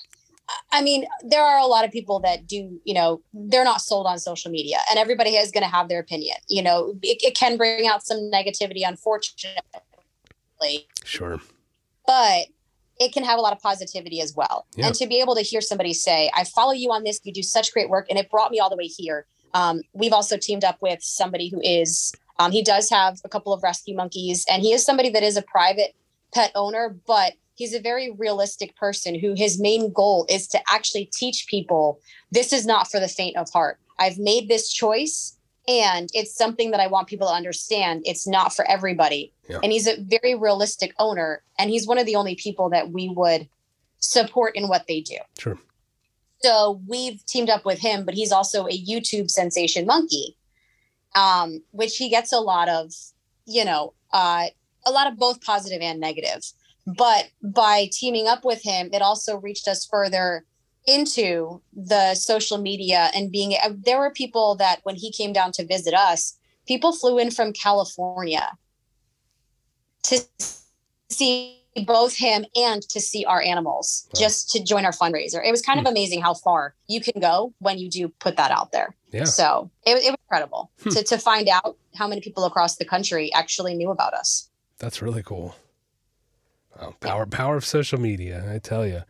I 0.73 0.83
mean, 0.83 1.07
there 1.23 1.43
are 1.43 1.59
a 1.59 1.65
lot 1.65 1.87
of 1.87 1.91
people 1.91 2.21
that 2.21 2.47
do, 2.47 2.79
you 2.85 2.93
know, 2.93 3.23
they're 3.33 3.65
not 3.65 3.81
sold 3.81 4.07
on 4.07 4.19
social 4.19 4.51
media 4.51 4.77
and 4.91 4.99
everybody 4.99 5.31
is 5.31 5.51
going 5.51 5.65
to 5.65 5.75
have 5.75 5.89
their 5.89 5.99
opinion. 5.99 6.37
You 6.49 6.63
know, 6.63 6.99
it, 7.03 7.23
it 7.23 7.35
can 7.35 7.57
bring 7.57 7.87
out 7.87 8.05
some 8.05 8.31
negativity, 8.31 8.87
unfortunately, 8.87 10.87
Sure. 11.03 11.41
but 12.07 12.49
it 12.99 13.13
can 13.13 13.25
have 13.25 13.39
a 13.39 13.43
lot 13.43 13.53
of 13.53 13.61
positivity 13.61 14.21
as 14.21 14.35
well. 14.35 14.67
Yeah. 14.75 14.87
And 14.87 14.95
to 14.97 15.07
be 15.07 15.21
able 15.21 15.35
to 15.35 15.43
hear 15.43 15.61
somebody 15.61 15.93
say, 15.93 16.31
I 16.35 16.45
follow 16.45 16.73
you 16.73 16.93
on 16.93 17.05
this, 17.05 17.21
you 17.25 17.33
do 17.33 17.43
such 17.43 17.73
great 17.73 17.89
work, 17.89 18.07
and 18.09 18.19
it 18.19 18.31
brought 18.31 18.51
me 18.51 18.59
all 18.59 18.71
the 18.71 18.77
way 18.77 18.87
here. 18.87 19.27
Um, 19.55 19.83
we've 19.93 20.13
also 20.13 20.37
teamed 20.37 20.65
up 20.65 20.79
with 20.81 21.03
somebody 21.03 21.49
who 21.49 21.61
is, 21.63 22.13
um, 22.39 22.53
he 22.53 22.63
does 22.63 22.91
have 22.91 23.19
a 23.25 23.29
couple 23.29 23.53
of 23.53 23.63
rescue 23.63 23.95
monkeys, 23.95 24.45
and 24.51 24.63
he 24.63 24.73
is 24.73 24.85
somebody 24.85 25.11
that 25.11 25.23
is 25.23 25.37
a 25.37 25.43
private 25.43 25.95
pet 26.35 26.53
owner, 26.55 26.97
but 27.07 27.35
he's 27.55 27.75
a 27.75 27.81
very 27.81 28.11
realistic 28.11 28.77
person 28.77 29.19
who 29.19 29.35
his 29.35 29.61
main 29.61 29.93
goal 29.93 30.27
is 30.29 30.47
to 30.49 30.61
actually 30.69 31.07
teach 31.13 31.47
people 31.49 32.01
this 32.31 32.53
is 32.53 32.67
not 32.67 32.91
for 32.91 33.01
the 33.01 33.09
faint 33.09 33.37
of 33.37 33.49
heart. 33.51 33.79
I've 33.99 34.19
made 34.19 34.49
this 34.49 34.71
choice 34.71 35.36
and 35.69 36.09
it's 36.15 36.35
something 36.35 36.71
that 36.71 36.81
I 36.81 36.87
want 36.87 37.09
people 37.09 37.27
to 37.29 37.35
understand. 37.35 38.03
It's 38.05 38.27
not 38.27 38.55
for 38.55 38.69
everybody. 38.71 39.33
Yeah. 39.49 39.59
And 39.63 39.73
he's 39.73 39.87
a 39.87 40.01
very 40.01 40.35
realistic 40.35 40.95
owner 40.99 41.43
and 41.59 41.71
he's 41.71 41.87
one 41.87 41.99
of 41.99 42.07
the 42.07 42.17
only 42.17 42.37
people 42.37 42.71
that 42.71 42.91
we 42.91 43.09
would 43.09 43.49
support 43.99 44.55
in 44.55 44.69
what 44.69 44.87
they 44.87 45.01
do. 45.01 45.17
Sure. 45.39 45.59
So 46.43 46.81
we've 46.87 47.25
teamed 47.27 47.51
up 47.51 47.65
with 47.65 47.81
him, 47.81 48.05
but 48.05 48.15
he's 48.15 48.31
also 48.31 48.67
a 48.67 48.79
YouTube 48.79 49.31
sensation 49.31 49.87
monkey, 49.87 50.37
um, 51.17 51.63
which 51.73 51.97
he 51.97 52.09
gets 52.09 52.33
a 52.33 52.39
lot 52.39 52.69
of, 52.69 52.93
you 53.47 53.65
know, 53.65 53.95
uh, 54.13 54.47
a 54.85 54.91
lot 54.91 55.11
of 55.11 55.19
both 55.19 55.43
positive 55.43 55.81
and 55.81 55.99
negative. 55.99 56.45
But 56.87 57.31
by 57.43 57.89
teaming 57.91 58.29
up 58.29 58.45
with 58.45 58.63
him, 58.63 58.91
it 58.93 59.03
also 59.03 59.39
reached 59.39 59.67
us 59.67 59.85
further 59.85 60.45
into 60.87 61.61
the 61.75 62.15
social 62.15 62.59
media 62.59 63.11
and 63.15 63.31
being. 63.33 63.55
uh, 63.63 63.71
There 63.85 63.99
were 63.99 64.11
people 64.11 64.55
that 64.57 64.81
when 64.85 64.97
he 64.97 65.11
came 65.13 65.33
down 65.33 65.53
to 65.53 65.67
visit 65.67 65.95
us, 65.95 66.39
people 66.67 66.93
flew 66.93 67.19
in 67.19 67.31
from 67.31 67.53
California 67.53 68.53
to 70.05 70.21
see 71.11 71.63
both 71.85 72.17
him 72.17 72.47
and 72.55 72.81
to 72.89 73.01
see 73.01 73.25
our 73.27 73.43
animals 73.43 74.09
Wow. 74.15 74.21
just 74.21 74.51
to 74.53 74.63
join 74.65 74.85
our 74.87 74.93
fundraiser. 74.93 75.45
It 75.47 75.51
was 75.51 75.61
kind 75.61 75.79
of 75.79 75.87
amazing 75.87 76.23
how 76.23 76.33
far 76.35 76.75
you 76.87 77.01
can 77.01 77.21
go 77.21 77.53
when 77.59 77.79
you 77.79 77.91
do 77.91 78.09
put 78.09 78.37
that 78.37 78.51
out 78.51 78.73
there. 78.73 78.97
Yeah. 79.13 79.25
So 79.25 79.71
it, 79.85 79.91
it 79.91 80.11
was 80.11 80.17
incredible 80.31 80.71
Hmm. 80.83 80.91
to, 80.91 81.03
to 81.03 81.19
find 81.19 81.49
out 81.49 81.77
how 81.95 82.07
many 82.09 82.21
people 82.21 82.45
across 82.45 82.77
the 82.77 82.85
country 82.85 83.33
actually 83.35 83.75
knew 83.75 83.91
about 83.91 84.15
us. 84.15 84.49
That's 84.79 85.03
really 85.03 85.23
cool. 85.23 85.55
Wow. 86.81 86.95
Power 87.01 87.27
power 87.27 87.57
of 87.57 87.65
social 87.65 87.99
media, 88.01 88.51
I 88.55 88.59
tell 88.59 88.87
you. 88.87 89.03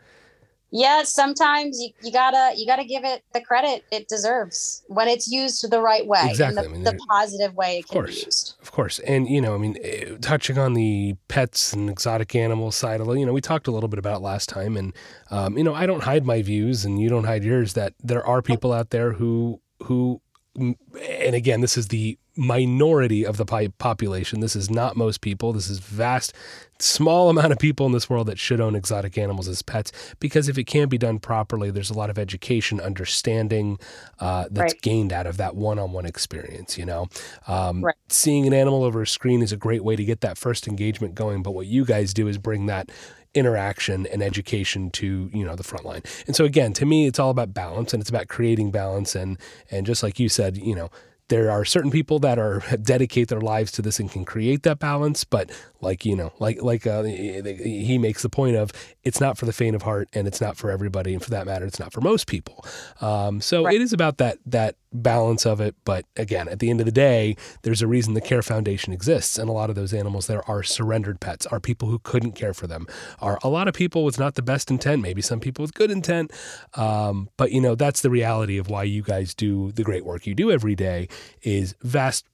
Yeah, 0.78 1.04
sometimes 1.04 1.80
you, 1.80 1.88
you 2.02 2.12
gotta 2.12 2.52
you 2.56 2.66
gotta 2.66 2.84
give 2.84 3.02
it 3.04 3.22
the 3.32 3.40
credit 3.40 3.84
it 3.90 4.08
deserves 4.08 4.82
when 4.88 5.08
it's 5.08 5.26
used 5.26 5.68
the 5.70 5.80
right 5.80 6.06
way, 6.06 6.26
Exactly. 6.28 6.64
in 6.64 6.70
I 6.70 6.72
mean, 6.72 6.84
the, 6.84 6.98
positive 7.08 7.54
way 7.54 7.78
it 7.78 7.84
Of 7.84 7.90
can 7.90 8.00
course. 8.02 8.18
be 8.18 8.24
used. 8.26 8.54
Of 8.60 8.72
course. 8.72 8.98
And, 9.00 9.26
you 9.28 9.40
know, 9.40 9.54
I 9.54 9.58
mean, 9.58 9.76
eh, 9.82 10.16
touching 10.20 10.58
on 10.58 10.74
the 10.74 11.14
pets 11.28 11.72
and 11.72 11.88
exotic 11.88 12.34
animal 12.34 12.70
side, 12.72 13.00
of 13.00 13.08
it, 13.08 13.18
you 13.18 13.24
know, 13.24 13.32
we 13.32 13.40
talked 13.40 13.66
a 13.68 13.70
little 13.70 13.88
bit 13.88 13.98
about 13.98 14.20
last 14.20 14.48
time. 14.50 14.76
And, 14.76 14.92
um, 15.30 15.56
you 15.56 15.64
know, 15.64 15.74
I 15.74 15.86
don't 15.86 16.02
hide 16.02 16.26
my 16.26 16.42
views 16.42 16.84
and 16.84 17.00
you 17.00 17.08
don't 17.08 17.24
hide 17.24 17.42
yours 17.42 17.72
that 17.72 17.94
there 18.02 18.24
are 18.26 18.42
people 18.42 18.72
out 18.72 18.90
there 18.90 19.12
who, 19.12 19.60
who, 19.84 20.20
and 20.56 21.34
again, 21.34 21.60
this 21.60 21.76
is 21.76 21.88
the 21.88 22.18
minority 22.38 23.24
of 23.24 23.38
the 23.38 23.46
population. 23.78 24.40
This 24.40 24.54
is 24.56 24.70
not 24.70 24.96
most 24.96 25.20
people. 25.22 25.52
This 25.54 25.70
is 25.70 25.78
vast, 25.78 26.34
small 26.78 27.30
amount 27.30 27.52
of 27.52 27.58
people 27.58 27.86
in 27.86 27.92
this 27.92 28.10
world 28.10 28.26
that 28.26 28.38
should 28.38 28.60
own 28.60 28.74
exotic 28.74 29.16
animals 29.16 29.48
as 29.48 29.62
pets 29.62 29.90
because 30.20 30.48
if 30.48 30.58
it 30.58 30.64
can 30.64 30.88
be 30.88 30.98
done 30.98 31.18
properly, 31.18 31.70
there's 31.70 31.88
a 31.90 31.94
lot 31.94 32.10
of 32.10 32.18
education, 32.18 32.78
understanding 32.80 33.78
uh, 34.20 34.44
that's 34.50 34.74
Right. 34.74 34.82
gained 34.82 35.12
out 35.12 35.26
of 35.26 35.38
that 35.38 35.56
one-on-one 35.56 36.04
experience. 36.04 36.76
You 36.76 36.84
know, 36.84 37.06
um, 37.46 37.82
Right. 37.84 37.94
seeing 38.08 38.46
an 38.46 38.52
animal 38.52 38.84
over 38.84 39.02
a 39.02 39.06
screen 39.06 39.42
is 39.42 39.52
a 39.52 39.56
great 39.56 39.82
way 39.82 39.96
to 39.96 40.04
get 40.04 40.20
that 40.20 40.36
first 40.36 40.68
engagement 40.68 41.14
going. 41.14 41.42
But 41.42 41.52
what 41.52 41.66
you 41.66 41.84
guys 41.86 42.12
do 42.12 42.28
is 42.28 42.36
bring 42.38 42.66
that 42.66 42.90
interaction 43.36 44.06
and 44.06 44.22
education 44.22 44.90
to 44.90 45.30
you 45.32 45.44
know 45.44 45.56
the 45.56 45.62
front 45.62 45.84
line. 45.84 46.02
And 46.26 46.34
so 46.34 46.44
again, 46.44 46.72
to 46.74 46.86
me, 46.86 47.06
it's 47.06 47.18
all 47.18 47.30
about 47.30 47.54
balance 47.54 47.92
and 47.92 48.00
it's 48.00 48.10
about 48.10 48.28
creating 48.28 48.70
balance. 48.70 49.14
And 49.14 49.38
and 49.70 49.86
just 49.86 50.02
like 50.02 50.18
you 50.18 50.28
said, 50.28 50.56
you 50.56 50.74
know. 50.74 50.90
There 51.28 51.50
are 51.50 51.64
certain 51.64 51.90
people 51.90 52.20
that 52.20 52.38
are 52.38 52.62
dedicate 52.82 53.26
their 53.26 53.40
lives 53.40 53.72
to 53.72 53.82
this 53.82 53.98
and 53.98 54.08
can 54.08 54.24
create 54.24 54.62
that 54.62 54.78
balance, 54.78 55.24
but 55.24 55.50
like 55.86 56.04
you 56.04 56.16
know, 56.16 56.32
like 56.38 56.60
like 56.62 56.86
uh, 56.86 57.02
he 57.04 57.96
makes 57.98 58.22
the 58.22 58.28
point 58.28 58.56
of, 58.56 58.70
it's 59.04 59.20
not 59.20 59.38
for 59.38 59.46
the 59.46 59.52
faint 59.52 59.76
of 59.76 59.82
heart, 59.82 60.08
and 60.12 60.26
it's 60.26 60.40
not 60.40 60.56
for 60.56 60.70
everybody, 60.70 61.14
and 61.14 61.22
for 61.22 61.30
that 61.30 61.46
matter, 61.46 61.64
it's 61.64 61.78
not 61.78 61.92
for 61.92 62.00
most 62.00 62.26
people. 62.26 62.64
Um, 63.00 63.40
so 63.40 63.64
Right. 63.64 63.76
it 63.76 63.80
is 63.80 63.92
about 63.92 64.18
that 64.18 64.38
that 64.46 64.74
balance 64.92 65.46
of 65.46 65.60
it. 65.60 65.74
But 65.84 66.04
again, 66.16 66.48
at 66.48 66.58
the 66.58 66.70
end 66.70 66.80
of 66.80 66.86
the 66.86 66.92
day, 66.92 67.36
there's 67.62 67.82
a 67.82 67.86
reason 67.86 68.14
the 68.14 68.20
Care 68.20 68.42
Foundation 68.42 68.92
exists, 68.92 69.38
and 69.38 69.48
a 69.48 69.52
lot 69.52 69.70
of 69.70 69.76
those 69.76 69.92
animals 69.92 70.26
there 70.26 70.42
are 70.50 70.62
surrendered 70.62 71.20
pets, 71.20 71.46
are 71.46 71.60
people 71.60 71.88
who 71.88 71.98
couldn't 72.00 72.32
care 72.32 72.54
for 72.54 72.66
them, 72.66 72.86
are 73.20 73.38
a 73.42 73.48
lot 73.48 73.68
of 73.68 73.74
people 73.74 74.04
with 74.04 74.18
not 74.18 74.34
the 74.34 74.42
best 74.42 74.70
intent, 74.70 75.02
maybe 75.02 75.22
some 75.22 75.38
people 75.40 75.62
with 75.62 75.74
good 75.74 75.90
intent, 75.90 76.32
um, 76.74 77.28
but 77.36 77.52
you 77.52 77.60
know 77.60 77.74
that's 77.74 78.00
the 78.00 78.10
reality 78.10 78.58
of 78.58 78.68
why 78.68 78.82
you 78.82 79.02
guys 79.02 79.34
do 79.34 79.70
the 79.72 79.84
great 79.84 80.04
work 80.04 80.26
you 80.26 80.34
do 80.34 80.50
every 80.50 80.74
day. 80.74 81.08
Is 81.42 81.74
vast 81.82 82.24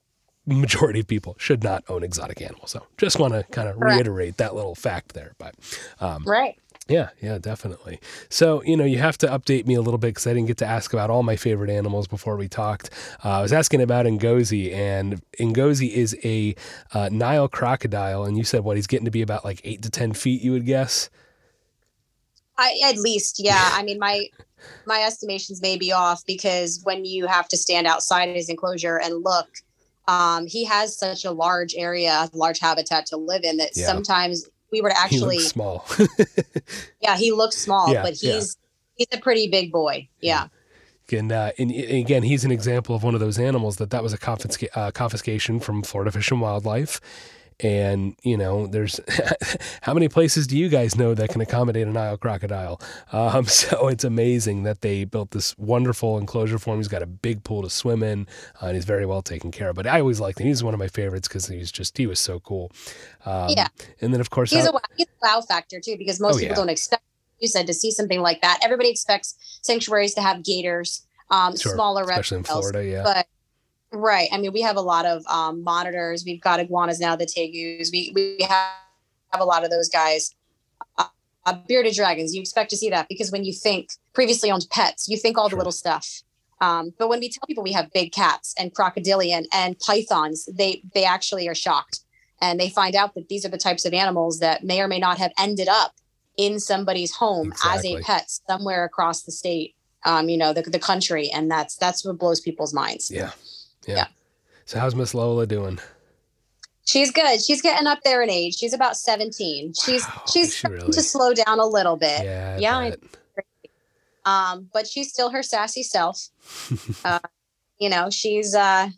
majority 0.45 0.99
of 0.99 1.07
people 1.07 1.35
should 1.39 1.63
not 1.63 1.83
own 1.89 2.03
exotic 2.03 2.41
animals. 2.41 2.71
So 2.71 2.85
just 2.97 3.19
want 3.19 3.33
to 3.33 3.43
kind 3.43 3.69
of 3.69 3.79
reiterate 3.79 4.37
that 4.37 4.55
little 4.55 4.75
fact 4.75 5.13
there. 5.13 5.33
But 5.37 5.55
um, 6.01 6.23
Right. 6.25 6.59
yeah, 6.89 7.09
yeah, 7.21 7.37
definitely. 7.37 7.99
So, 8.29 8.61
you 8.63 8.75
know, 8.75 8.83
you 8.83 8.97
have 8.97 9.17
to 9.19 9.27
update 9.27 9.65
me 9.65 9.75
a 9.75 9.81
little 9.81 9.97
bit 9.97 10.09
because 10.09 10.27
I 10.27 10.33
didn't 10.33 10.47
get 10.47 10.57
to 10.57 10.65
ask 10.65 10.91
about 10.93 11.09
all 11.09 11.23
my 11.23 11.37
favorite 11.37 11.69
animals 11.69 12.07
before 12.07 12.35
we 12.35 12.49
talked. 12.49 12.89
Uh, 13.23 13.29
I 13.29 13.41
was 13.41 13.53
asking 13.53 13.81
about 13.81 14.05
Ngozi, 14.05 14.73
and 14.73 15.21
Ngozi 15.39 15.89
is 15.89 16.17
a 16.25 16.55
uh, 16.93 17.09
Nile 17.09 17.47
crocodile, 17.47 18.25
and 18.25 18.37
you 18.37 18.43
said 18.43 18.65
what 18.65 18.75
he's 18.75 18.87
getting 18.87 19.05
to 19.05 19.11
be 19.11 19.21
about 19.21 19.45
like 19.45 19.61
eight 19.63 19.81
to 19.83 19.89
ten 19.89 20.11
feet. 20.13 20.41
You 20.41 20.51
would 20.51 20.65
guess. 20.65 21.09
I 22.57 22.79
at 22.85 22.97
least, 22.97 23.39
yeah. 23.39 23.69
I 23.73 23.83
mean, 23.83 23.97
my 23.97 24.27
my 24.85 25.01
estimations 25.03 25.61
may 25.61 25.77
be 25.77 25.91
off 25.91 26.23
because 26.25 26.81
when 26.83 27.05
you 27.05 27.27
have 27.27 27.47
to 27.49 27.57
stand 27.57 27.87
outside 27.87 28.29
his 28.35 28.49
enclosure 28.49 28.99
and 28.99 29.23
look, 29.23 29.47
um, 30.07 30.45
he 30.47 30.63
has 30.65 30.97
such 30.97 31.25
a 31.25 31.31
large 31.31 31.75
area, 31.75 32.29
large 32.33 32.59
habitat 32.59 33.05
to 33.07 33.17
live 33.17 33.43
in 33.43 33.57
that 33.57 33.71
Yeah. 33.75 33.85
sometimes 33.87 34.47
we 34.71 34.81
were 34.81 34.89
to 34.89 34.95
He 34.95 35.01
actually, 35.01 35.35
looks 35.37 35.47
small. 35.49 35.85
yeah, 37.01 37.15
he 37.17 37.31
looks 37.31 37.57
small, 37.57 37.91
Yeah, 37.93 38.01
but 38.03 38.21
yeah. 38.21 38.33
he's 38.35 38.57
he's 38.95 39.07
a 39.13 39.19
pretty 39.19 39.47
big 39.47 39.71
boy. 39.71 40.07
Yeah. 40.21 40.47
And, 41.11 41.31
uh, 41.31 41.51
and, 41.59 41.69
and 41.69 41.97
again, 41.97 42.23
he's 42.23 42.43
an 42.45 42.51
example 42.51 42.95
of 42.95 43.03
one 43.03 43.13
of 43.13 43.19
those 43.19 43.37
animals 43.37 43.75
that 43.77 43.91
that 43.91 44.01
was 44.01 44.13
a 44.13 44.17
confisca- 44.17 44.69
uh, 44.73 44.89
confiscation 44.91 45.59
from 45.59 45.83
Florida 45.83 46.11
Fish 46.11 46.31
and 46.31 46.41
Wildlife. 46.41 46.99
And, 47.59 48.15
you 48.23 48.37
know, 48.37 48.67
there's 48.67 48.99
how 49.81 49.93
many 49.93 50.07
places 50.09 50.47
do 50.47 50.57
you 50.57 50.69
guys 50.69 50.95
know 50.95 51.13
that 51.13 51.29
can 51.29 51.41
accommodate 51.41 51.85
an 51.87 51.93
Nile 51.93 52.17
crocodile? 52.17 52.81
Um, 53.11 53.45
so 53.47 53.87
it's 53.87 54.03
amazing 54.03 54.63
that 54.63 54.81
they 54.81 55.03
built 55.05 55.31
this 55.31 55.57
wonderful 55.57 56.17
enclosure 56.17 56.57
for 56.59 56.73
him. 56.73 56.79
He's 56.79 56.87
got 56.87 57.01
a 57.03 57.07
big 57.07 57.43
pool 57.43 57.61
to 57.63 57.69
swim 57.69 58.03
in, 58.03 58.27
uh, 58.61 58.67
and 58.67 58.75
he's 58.75 58.85
very 58.85 59.05
well 59.05 59.21
taken 59.21 59.51
care 59.51 59.69
of. 59.69 59.75
But 59.75 59.87
I 59.87 59.99
always 59.99 60.19
liked 60.19 60.39
him. 60.39 60.47
He's 60.47 60.63
one 60.63 60.73
of 60.73 60.79
my 60.79 60.87
favorites 60.87 61.27
because 61.27 61.47
he's 61.47 61.71
just, 61.71 61.97
he 61.97 62.07
was 62.07 62.19
so 62.19 62.39
cool. 62.39 62.71
Um, 63.25 63.49
Yeah. 63.49 63.67
And 64.01 64.13
then, 64.13 64.21
of 64.21 64.29
course, 64.29 64.51
He's 64.51 64.63
how- 64.63 64.71
a 64.71 64.73
wow, 64.73 64.79
he's 64.97 65.07
a 65.07 65.25
wow 65.27 65.41
factor 65.41 65.79
too, 65.79 65.95
because 65.97 66.19
most 66.19 66.35
Oh, 66.35 66.39
people 66.39 66.53
yeah. 66.53 66.55
don't 66.55 66.69
expect 66.69 67.03
you 67.39 67.47
said 67.49 67.67
to 67.67 67.73
see 67.73 67.91
something 67.91 68.21
like 68.21 68.41
that. 68.41 68.59
Everybody 68.63 68.89
expects 68.89 69.35
sanctuaries 69.63 70.13
to 70.13 70.21
have 70.21 70.43
gators, 70.43 71.05
um, 71.29 71.57
Sure, 71.57 71.73
smaller 71.73 72.03
especially 72.03 72.37
in 72.37 72.41
reptiles. 72.43 72.69
Florida. 72.69 72.89
Yeah. 72.89 73.03
But 73.03 73.27
right, 73.93 74.27
I 74.31 74.37
mean, 74.37 74.53
we 74.53 74.61
have 74.61 74.75
a 74.75 74.81
lot 74.81 75.05
of 75.05 75.25
um, 75.27 75.63
monitors. 75.63 76.23
We've 76.25 76.41
got 76.41 76.59
iguanas 76.59 76.99
now, 76.99 77.15
the 77.15 77.25
tegus. 77.25 77.91
We 77.91 78.11
we 78.13 78.37
have, 78.49 78.71
have 79.31 79.41
a 79.41 79.45
lot 79.45 79.63
of 79.63 79.69
those 79.69 79.89
guys. 79.89 80.35
Uh, 81.45 81.57
bearded 81.67 81.93
dragons. 81.93 82.33
You 82.33 82.39
expect 82.39 82.69
to 82.69 82.77
see 82.77 82.89
that 82.89 83.09
because 83.09 83.29
when 83.29 83.43
you 83.43 83.51
think 83.51 83.89
previously 84.13 84.49
owned 84.49 84.65
pets, 84.71 85.09
you 85.09 85.17
think 85.17 85.37
all 85.37 85.49
the 85.49 85.57
little 85.57 85.73
stuff. 85.73 86.21
Um, 86.61 86.93
but 86.97 87.09
when 87.09 87.19
we 87.19 87.29
tell 87.29 87.45
people 87.45 87.63
we 87.63 87.73
have 87.73 87.91
big 87.91 88.13
cats 88.13 88.55
and 88.57 88.73
crocodilian 88.73 89.45
and 89.51 89.77
pythons, 89.79 90.45
they 90.45 90.81
they 90.93 91.03
actually 91.03 91.49
are 91.49 91.55
shocked 91.55 91.99
and 92.43 92.59
they 92.59 92.69
find 92.69 92.95
out 92.95 93.15
that 93.15 93.29
these 93.29 93.45
are 93.45 93.49
the 93.49 93.57
types 93.57 93.85
of 93.85 93.93
animals 93.93 94.39
that 94.39 94.63
may 94.63 94.81
or 94.81 94.87
may 94.87 94.99
not 94.99 95.17
have 95.17 95.31
ended 95.37 95.67
up 95.69 95.93
in 96.37 96.59
somebody's 96.59 97.15
home 97.15 97.53
as 97.65 97.85
a 97.85 98.01
pet 98.01 98.29
somewhere 98.49 98.83
across 98.83 99.23
the 99.23 99.31
state 99.31 99.75
um, 100.05 100.29
you 100.29 100.37
know 100.37 100.51
the, 100.51 100.61
the 100.63 100.79
country 100.79 101.29
and 101.29 101.49
that's 101.49 101.75
that's 101.75 102.03
what 102.03 102.17
blows 102.17 102.41
people's 102.41 102.73
minds 102.73 103.11
Yeah. 103.11 103.31
Yeah. 103.87 103.95
Yeah. 103.95 104.07
So 104.65 104.79
how's 104.79 104.95
Miss 104.95 105.13
Lola 105.13 105.45
doing? 105.47 105.79
she's 106.85 107.11
good 107.11 107.41
she's 107.41 107.61
getting 107.61 107.87
up 107.87 107.99
there 108.03 108.21
in 108.21 108.29
age 108.29 108.55
she's 108.57 108.73
about 108.73 108.97
17 108.97 109.73
she's 109.73 110.05
Wow, 110.05 110.21
she's 110.29 110.53
she 110.53 110.59
starting 110.59 110.79
really? 110.81 110.91
to 110.91 111.01
slow 111.01 111.33
down 111.33 111.59
a 111.59 111.65
little 111.65 111.95
bit 111.95 112.25
Yeah. 112.25 112.55
I 112.57 112.59
yeah, 112.59 112.95
um 114.25 114.69
but 114.73 114.85
she's 114.85 115.09
still 115.09 115.29
her 115.29 115.41
sassy 115.43 115.81
self 115.81 116.27
uh 117.05 117.19
you 117.79 117.89
know 117.89 118.09
she's 118.09 118.53
uh 118.53 118.89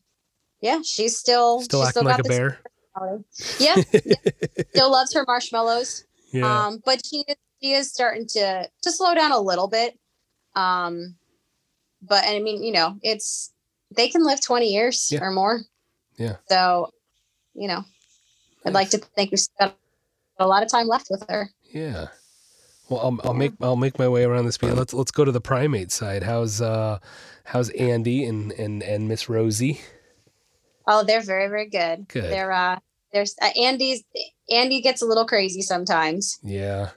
yeah 0.62 0.82
she's 0.84 1.16
still 1.18 1.62
Still 1.62 1.82
she's 1.82 1.90
acting 1.90 2.06
like 2.06 2.20
a 2.20 2.24
bear. 2.24 2.60
yeah, 3.60 3.76
yeah 3.94 4.16
still 4.72 4.92
loves 4.92 5.14
her 5.14 5.24
marshmallows 5.28 6.06
Yeah. 6.32 6.66
Um, 6.66 6.82
but 6.84 7.06
she 7.06 7.24
is, 7.28 7.36
she 7.62 7.72
is 7.74 7.92
starting 7.94 8.26
to 8.30 8.68
to 8.82 8.92
slow 8.92 9.14
down 9.14 9.32
a 9.32 9.40
little 9.40 9.68
bit. 9.68 9.98
Um, 10.56 11.16
but 12.02 12.24
and 12.26 12.36
I 12.36 12.40
mean, 12.40 12.64
you 12.64 12.72
know, 12.74 12.98
it's 13.02 13.54
they 13.96 14.08
can 14.10 14.24
live 14.26 14.42
20 14.42 14.68
years 14.68 15.10
Yeah. 15.12 15.22
or 15.22 15.32
more. 15.32 15.62
Yeah. 16.18 16.38
So, 16.50 16.92
you 17.54 17.68
know, 17.68 17.84
I'd 18.66 18.74
like 18.74 18.90
to 18.92 18.98
think 18.98 19.32
we've 19.32 19.40
got 19.60 19.78
a 20.40 20.48
lot 20.48 20.64
of 20.64 20.70
time 20.70 20.88
left 20.88 21.08
with 21.10 21.24
her. 21.30 21.50
yeah. 21.74 22.08
Well, 22.88 23.00
I'll, 23.00 23.30
I'll 23.30 23.34
make 23.34 23.54
I'll 23.62 23.76
make 23.76 23.98
my 23.98 24.08
way 24.08 24.26
around 24.26 24.46
this. 24.46 24.62
Let's 24.62 24.94
let's 24.94 25.10
go 25.10 25.26
to 25.26 25.32
the 25.32 25.42
primate 25.42 25.92
side. 25.92 26.22
How's 26.22 26.62
uh 26.62 27.00
how's 27.44 27.72
Andy 27.72 28.26
and 28.26 28.52
and 28.52 28.84
and 28.84 29.08
Miss 29.08 29.28
Rosie? 29.28 29.82
Oh, 30.88 31.04
they're 31.04 31.22
very, 31.22 31.48
very 31.48 31.68
good. 31.68 32.08
Good. 32.08 32.26
They're 32.26 32.52
uh 32.52 32.78
there's 33.12 33.36
uh, 33.42 33.50
Andy's 33.60 34.04
Andy 34.52 34.82
gets 34.82 35.02
a 35.02 35.06
little 35.08 35.26
crazy 35.26 35.64
sometimes, 35.64 36.38
Yeah. 36.44 36.92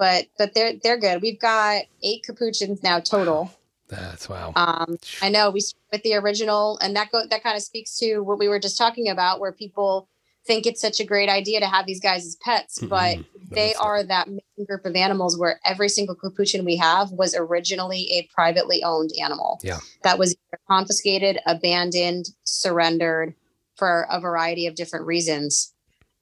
but 0.00 0.26
but 0.36 0.52
they're 0.52 0.72
they're 0.82 0.98
good. 0.98 1.22
We've 1.22 1.38
got 1.38 1.82
eight 2.02 2.24
capuchins 2.24 2.82
now 2.82 2.98
total. 2.98 3.52
That's 3.94 4.28
wow. 4.28 4.52
Um, 4.56 4.96
I 5.22 5.28
know 5.28 5.50
we 5.50 5.60
with 5.92 6.02
the 6.02 6.14
original, 6.14 6.78
and 6.78 6.94
that 6.96 7.10
go 7.10 7.26
that 7.26 7.42
kind 7.42 7.56
of 7.56 7.62
speaks 7.62 7.96
to 7.98 8.20
what 8.20 8.38
we 8.38 8.48
were 8.48 8.58
just 8.58 8.78
talking 8.78 9.08
about, 9.08 9.40
where 9.40 9.52
people 9.52 10.08
think 10.46 10.66
it's 10.66 10.80
such 10.80 11.00
a 11.00 11.04
great 11.04 11.28
idea 11.30 11.58
to 11.60 11.66
have 11.66 11.86
these 11.86 12.00
guys 12.00 12.26
as 12.26 12.36
pets, 12.36 12.78
but 12.78 13.16
Mhm. 13.16 13.24
they 13.50 13.74
are 13.74 14.02
that 14.02 14.28
group 14.66 14.84
of 14.84 14.94
animals 14.94 15.38
where 15.38 15.58
every 15.64 15.88
single 15.88 16.14
capuchin 16.14 16.66
we 16.66 16.76
have 16.76 17.10
was 17.12 17.34
originally 17.34 18.10
a 18.12 18.28
privately 18.34 18.82
owned 18.82 19.10
animal. 19.18 19.58
Yeah. 19.62 19.80
That 20.02 20.18
was 20.18 20.36
confiscated, 20.68 21.40
abandoned, 21.46 22.26
surrendered 22.44 23.34
for 23.76 24.06
a 24.10 24.20
variety 24.20 24.66
of 24.66 24.74
different 24.74 25.06
reasons. 25.06 25.72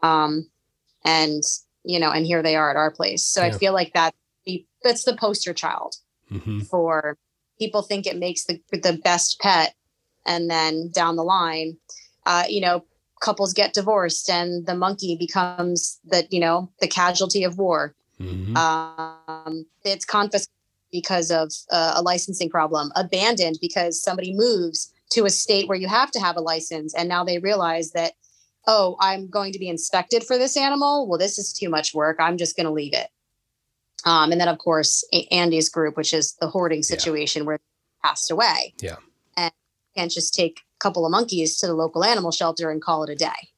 Um, 0.03 0.49
and 1.05 1.43
you 1.85 1.99
know, 1.99 2.12
and 2.12 2.25
here 2.25 2.43
they 2.43 2.55
are 2.55 2.70
at 2.70 2.77
our 2.77 2.93
place. 2.93 3.25
So 3.27 3.43
I 3.43 3.51
feel 3.51 3.73
like 3.73 3.93
that 3.95 4.14
that's 4.85 5.03
the 5.05 5.16
poster 5.16 5.53
child 5.53 5.97
Mhm. 6.31 6.64
for 6.68 7.18
people 7.59 7.82
think 7.82 8.07
it 8.07 8.18
makes 8.18 8.44
the 8.44 8.61
the 8.72 8.98
best 9.05 9.40
pet 9.40 9.74
and 10.26 10.50
then 10.50 10.90
down 10.92 11.16
the 11.16 11.24
line 11.24 11.76
uh 12.26 12.44
you 12.48 12.61
know 12.61 12.84
couples 13.20 13.53
get 13.53 13.72
divorced 13.72 14.28
and 14.28 14.66
the 14.66 14.74
monkey 14.74 15.16
becomes 15.16 16.00
the 16.05 16.26
you 16.30 16.40
know 16.40 16.70
the 16.80 16.88
casualty 16.88 17.44
of 17.44 17.57
war. 17.59 17.94
Mhm. 18.20 18.57
um 18.57 19.66
it's 19.84 20.05
confiscated 20.05 20.48
because 20.92 21.30
of 21.30 21.50
uh, 21.70 21.94
a 21.96 22.03
licensing 22.03 22.50
problem 22.50 22.92
abandoned 22.96 23.59
because 23.61 24.03
somebody 24.03 24.34
moves 24.34 24.92
to 25.11 25.24
a 25.24 25.30
state 25.30 25.66
where 25.66 25.78
you 25.78 25.88
have 25.88 26.11
to 26.11 26.20
have 26.20 26.36
a 26.36 26.40
license 26.40 26.94
and 26.94 27.09
now 27.09 27.24
they 27.24 27.38
realize 27.38 27.92
that 27.92 28.12
oh 28.66 28.96
i'm 29.00 29.28
going 29.28 29.53
to 29.53 29.59
be 29.59 29.68
inspected 29.68 30.22
for 30.24 30.36
this 30.38 30.57
animal? 30.57 31.09
Well 31.09 31.18
this 31.18 31.38
is 31.38 31.53
too 31.53 31.70
much 31.70 31.94
work. 31.94 32.16
I'm 32.20 32.36
just 32.36 32.57
going 32.57 32.66
to 32.66 32.72
leave 32.72 32.92
it 32.92 33.09
um, 34.05 34.32
and 34.32 34.40
then 34.40 34.48
of 34.48 34.59
course 34.59 35.05
andy's 35.30 35.68
group 35.68 35.96
which 35.96 36.12
is 36.12 36.34
the 36.40 36.48
hoarding 36.48 36.82
situation 36.82 37.44
where 37.44 37.59
they 37.59 38.09
passed 38.09 38.30
away. 38.30 38.74
Yeah. 38.80 38.96
and 39.36 39.53
can't 39.96 40.11
just 40.11 40.34
take 40.34 40.61
a 40.61 40.78
couple 40.80 41.05
of 41.07 41.12
monkeys 41.12 41.57
to 41.59 41.66
the 41.66 41.74
local 41.74 42.05
animal 42.05 42.32
shelter 42.32 42.70
and 42.70 42.80
call 42.82 43.05
it 43.05 43.11
a 43.11 43.14
day. 43.14 43.50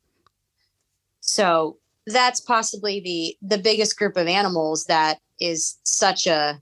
So 1.20 1.78
that's 2.06 2.40
possibly 2.40 3.00
the 3.00 3.36
the 3.40 3.62
biggest 3.62 3.96
group 3.98 4.16
of 4.16 4.26
animals 4.26 4.84
that 4.86 5.18
is 5.40 5.78
such 5.84 6.26
a 6.26 6.60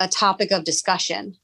a 0.00 0.08
topic 0.08 0.50
of 0.50 0.64
discussion 0.64 1.36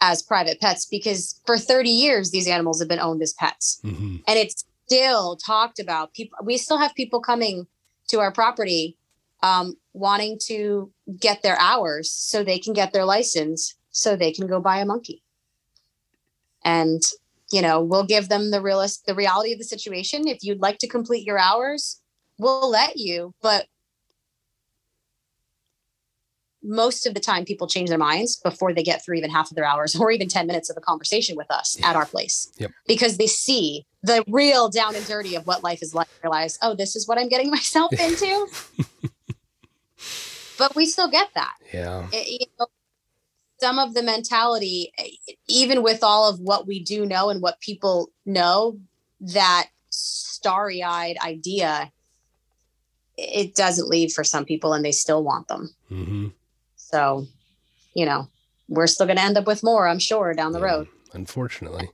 as 0.00 0.22
private 0.22 0.60
pets 0.60 0.86
because 0.86 1.40
for 1.46 1.56
30 1.58 1.90
years 1.90 2.30
these 2.30 2.48
animals 2.48 2.80
have 2.80 2.88
been 2.88 2.98
owned 2.98 3.22
as 3.22 3.32
pets. 3.34 3.80
Mhm. 3.84 4.22
and 4.26 4.38
it's 4.38 4.64
still 4.86 5.36
talked 5.36 5.78
about. 5.78 6.12
People 6.14 6.38
we 6.44 6.56
still 6.58 6.78
have 6.78 6.94
people 6.94 7.20
coming 7.20 7.66
to 8.08 8.18
our 8.18 8.32
property 8.32 8.96
um, 9.42 9.74
wanting 9.92 10.38
to 10.46 10.90
get 11.18 11.42
their 11.42 11.58
hours 11.58 12.10
so 12.12 12.42
they 12.44 12.58
can 12.58 12.72
get 12.72 12.92
their 12.92 13.04
license 13.04 13.76
so 13.90 14.16
they 14.16 14.32
can 14.32 14.46
go 14.46 14.60
buy 14.60 14.78
a 14.78 14.86
monkey. 14.86 15.22
And 16.64 17.02
you 17.50 17.60
know 17.60 17.82
we'll 17.82 18.06
give 18.06 18.28
them 18.28 18.50
the 18.50 18.60
realist 18.62 19.04
the 19.06 19.14
reality 19.14 19.52
of 19.52 19.58
the 19.58 19.64
situation. 19.64 20.26
If 20.28 20.42
you'd 20.42 20.60
like 20.62 20.78
to 20.78 20.88
complete 20.88 21.26
your 21.26 21.38
hours 21.38 21.98
we'll 22.38 22.70
let 22.70 22.96
you 22.96 23.34
but 23.42 23.66
most 26.64 27.06
of 27.06 27.14
the 27.14 27.20
time 27.20 27.44
people 27.44 27.66
change 27.66 27.88
their 27.88 27.98
minds 27.98 28.36
before 28.36 28.72
they 28.72 28.82
get 28.82 29.04
through 29.04 29.16
even 29.16 29.30
half 29.30 29.50
of 29.50 29.54
their 29.56 29.64
hours 29.64 29.94
or 30.00 30.10
even 30.10 30.28
10 30.28 30.46
minutes 30.46 30.70
of 30.70 30.76
a 30.76 30.80
conversation 30.80 31.36
with 31.36 31.50
us 31.50 31.76
Yeah. 31.78 31.90
at 31.90 31.96
our 31.96 32.06
place. 32.06 32.50
Yep. 32.58 32.70
because 32.86 33.16
they 33.18 33.26
see 33.26 33.84
the 34.02 34.24
real 34.28 34.68
down 34.68 34.96
and 34.96 35.04
dirty 35.06 35.34
of 35.36 35.46
what 35.46 35.62
life 35.62 35.82
is 35.82 35.94
like. 35.94 36.08
Realize 36.22 36.58
oh 36.62 36.74
this 36.74 36.96
is 36.96 37.06
what 37.06 37.18
i'm 37.18 37.28
getting 37.28 37.50
myself 37.58 37.92
into 37.92 38.46
but 40.62 40.76
we 40.76 40.86
still 40.86 41.08
get 41.08 41.28
that 41.34 41.54
Yeah. 41.72 42.08
it- 42.12 42.28
you 42.28 42.46
know, 42.58 42.68
some 43.60 43.80
of 43.80 43.94
the 43.94 44.02
mentality, 44.02 44.92
even 45.48 45.82
with 45.82 46.04
all 46.04 46.28
of 46.28 46.38
what 46.38 46.68
we 46.68 46.78
do 46.78 47.04
know 47.04 47.30
and 47.30 47.42
what 47.42 47.58
people 47.60 48.10
know, 48.24 48.78
that 49.20 49.70
starry 49.90 50.82
eyed 50.84 51.16
idea, 51.18 51.92
it 53.16 53.54
doesn't 53.56 53.88
leave 53.88 54.12
for 54.12 54.22
some 54.24 54.44
people 54.44 54.72
and 54.72 54.84
they 54.84 54.92
still 54.92 55.22
want 55.24 55.48
them. 55.48 55.74
hmm 55.88 56.28
So, 56.76 57.26
you 57.94 58.04
know, 58.06 58.28
we're 58.68 58.86
still 58.86 59.06
going 59.06 59.16
to 59.18 59.22
end 59.22 59.38
up 59.38 59.46
with 59.46 59.62
more, 59.64 59.88
I'm 59.88 59.98
sure, 59.98 60.32
down 60.34 60.52
the 60.52 60.60
road. 60.60 60.86
Unfortunately. 61.12 61.88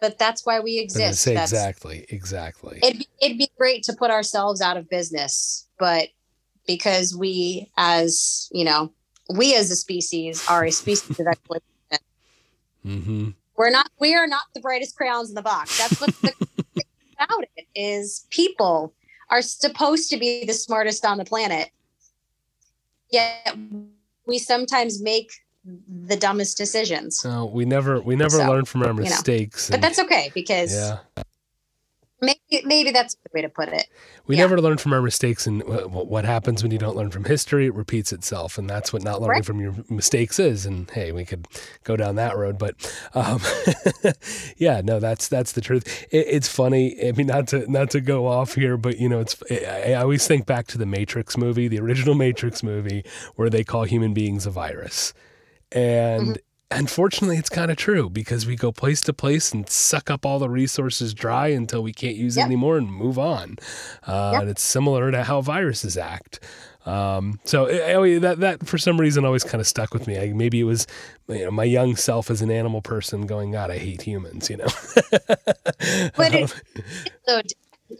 But 0.00 0.18
that's 0.18 0.44
why 0.44 0.60
we 0.60 0.78
exist. 0.78 1.24
That's, 1.24 1.52
exactly. 1.52 2.04
Exactly. 2.10 2.80
it'd 2.82 2.98
be, 2.98 3.08
it'd 3.20 3.38
be 3.38 3.50
great 3.56 3.82
to 3.84 3.92
put 3.94 4.10
ourselves 4.10 4.60
out 4.60 4.76
of 4.76 4.88
business, 4.90 5.66
but 5.78 6.08
because 6.66 7.16
we, 7.16 7.70
as 7.76 8.48
you 8.52 8.64
know, 8.64 8.92
we 9.34 9.54
as 9.54 9.70
a 9.70 9.76
species 9.76 10.44
are 10.48 10.64
a 10.64 10.70
species 10.70 11.18
of 11.18 11.26
exploitation. 11.26 12.04
hmm 12.82 13.28
we're 13.56 13.70
not 13.70 13.88
we 14.00 14.14
are 14.14 14.26
not 14.26 14.42
the 14.54 14.60
brightest 14.60 14.96
crayons 14.96 15.28
in 15.28 15.34
the 15.34 15.42
box 15.42 15.78
that's 15.78 15.98
what 16.00 16.10
the 16.22 16.28
thing 16.30 16.84
about 17.18 17.44
it 17.56 17.66
is 17.74 18.26
people 18.30 18.92
are 19.30 19.40
supposed 19.40 20.10
to 20.10 20.16
be 20.18 20.44
the 20.44 20.52
smartest 20.52 21.04
on 21.06 21.16
the 21.18 21.24
planet 21.24 21.70
yet 23.10 23.56
we 24.26 24.38
sometimes 24.38 25.00
make 25.00 25.30
the 25.64 26.16
dumbest 26.16 26.58
decisions 26.58 27.18
So 27.20 27.46
we 27.46 27.64
never 27.64 28.00
we 28.00 28.16
never 28.16 28.38
So, 28.38 28.48
learn 28.50 28.64
from 28.66 28.82
our 28.82 28.92
know. 28.92 29.00
mistakes. 29.04 29.70
but 29.70 29.76
and- 29.76 29.84
that's 29.84 29.98
okay 30.00 30.30
because 30.34 30.74
yeah. 30.74 30.98
Maybe, 32.24 32.64
maybe 32.64 32.90
that's 32.90 33.14
the 33.14 33.30
way 33.34 33.42
to 33.42 33.48
put 33.48 33.68
it. 33.68 33.86
We 34.26 34.36
Yeah. 34.36 34.42
never 34.42 34.60
learn 34.60 34.78
from 34.78 34.92
our 34.92 35.02
mistakes, 35.02 35.46
and 35.46 35.62
wh- 35.62 35.82
wh- 35.84 36.08
what 36.10 36.24
happens 36.24 36.62
when 36.62 36.72
you 36.72 36.78
don't 36.78 36.96
learn 36.96 37.10
from 37.10 37.24
history? 37.24 37.66
It 37.66 37.74
repeats 37.74 38.12
itself, 38.12 38.56
and 38.58 38.68
that's 38.68 38.92
what 38.92 39.02
not 39.02 39.20
learning 39.20 39.30
Right. 39.38 39.44
from 39.44 39.60
your 39.60 39.74
mistakes 39.90 40.38
is. 40.38 40.64
And 40.66 40.90
hey, 40.90 41.12
we 41.12 41.24
could 41.24 41.46
go 41.84 41.96
down 41.96 42.14
that 42.16 42.36
road, 42.36 42.58
but 42.58 42.74
um, 43.14 43.40
yeah, 44.56 44.80
no, 44.82 45.00
that's 45.00 45.28
that's 45.28 45.52
the 45.52 45.60
truth. 45.60 46.06
It, 46.10 46.26
it's 46.28 46.48
funny. 46.48 46.96
I 47.06 47.12
mean, 47.12 47.26
not 47.26 47.48
to 47.48 47.70
not 47.70 47.90
to 47.90 48.00
go 48.00 48.26
off 48.26 48.54
here, 48.54 48.76
but 48.76 48.98
you 48.98 49.08
know, 49.08 49.20
it's 49.20 49.36
I, 49.50 49.92
I 49.92 49.94
always 49.94 50.26
think 50.26 50.46
back 50.46 50.66
to 50.68 50.78
the 50.78 50.86
Matrix 50.86 51.36
movie, 51.36 51.68
the 51.68 51.80
original 51.80 52.14
Matrix 52.14 52.62
movie, 52.62 53.04
where 53.36 53.50
they 53.50 53.64
call 53.64 53.84
human 53.84 54.14
beings 54.14 54.46
a 54.46 54.50
virus, 54.50 55.12
and. 55.72 56.38
Unfortunately, 56.70 57.36
it's 57.36 57.48
kind 57.50 57.70
of 57.70 57.76
true 57.76 58.10
because 58.10 58.46
we 58.46 58.56
go 58.56 58.72
place 58.72 59.00
to 59.02 59.12
place 59.12 59.52
and 59.52 59.68
suck 59.68 60.10
up 60.10 60.26
all 60.26 60.38
the 60.38 60.48
resources 60.48 61.14
dry 61.14 61.48
until 61.48 61.82
we 61.82 61.92
can't 61.92 62.16
use 62.16 62.36
it 62.36 62.42
anymore 62.42 62.76
and 62.78 62.90
move 62.92 63.18
on. 63.18 63.56
Uh, 64.06 64.30
Yep. 64.32 64.40
And 64.42 64.50
it's 64.50 64.62
similar 64.62 65.10
to 65.12 65.22
how 65.24 65.40
viruses 65.40 65.96
act. 65.96 66.40
Um, 66.86 67.38
so 67.44 67.64
it, 67.66 67.80
I 67.82 67.94
always- 67.94 68.20
that 68.22 68.40
that 68.40 68.66
for 68.66 68.76
some 68.76 69.00
reason 69.00 69.24
always 69.24 69.44
kind 69.44 69.60
of 69.60 69.66
stuck 69.66 69.94
with 69.94 70.06
me. 70.06 70.18
I, 70.18 70.32
maybe 70.32 70.60
it 70.60 70.64
was 70.64 70.86
you 71.28 71.44
know 71.44 71.50
my 71.50 71.64
young 71.64 71.96
self 71.96 72.30
as 72.30 72.42
an 72.42 72.50
animal 72.50 72.82
person 72.82 73.26
going, 73.26 73.52
God, 73.52 73.70
I 73.70 73.78
hate 73.78 74.02
humans. 74.02 74.50
You 74.50 74.58
know. 74.58 74.66
But 76.16 76.34
it, 76.34 76.62
so 77.28 77.40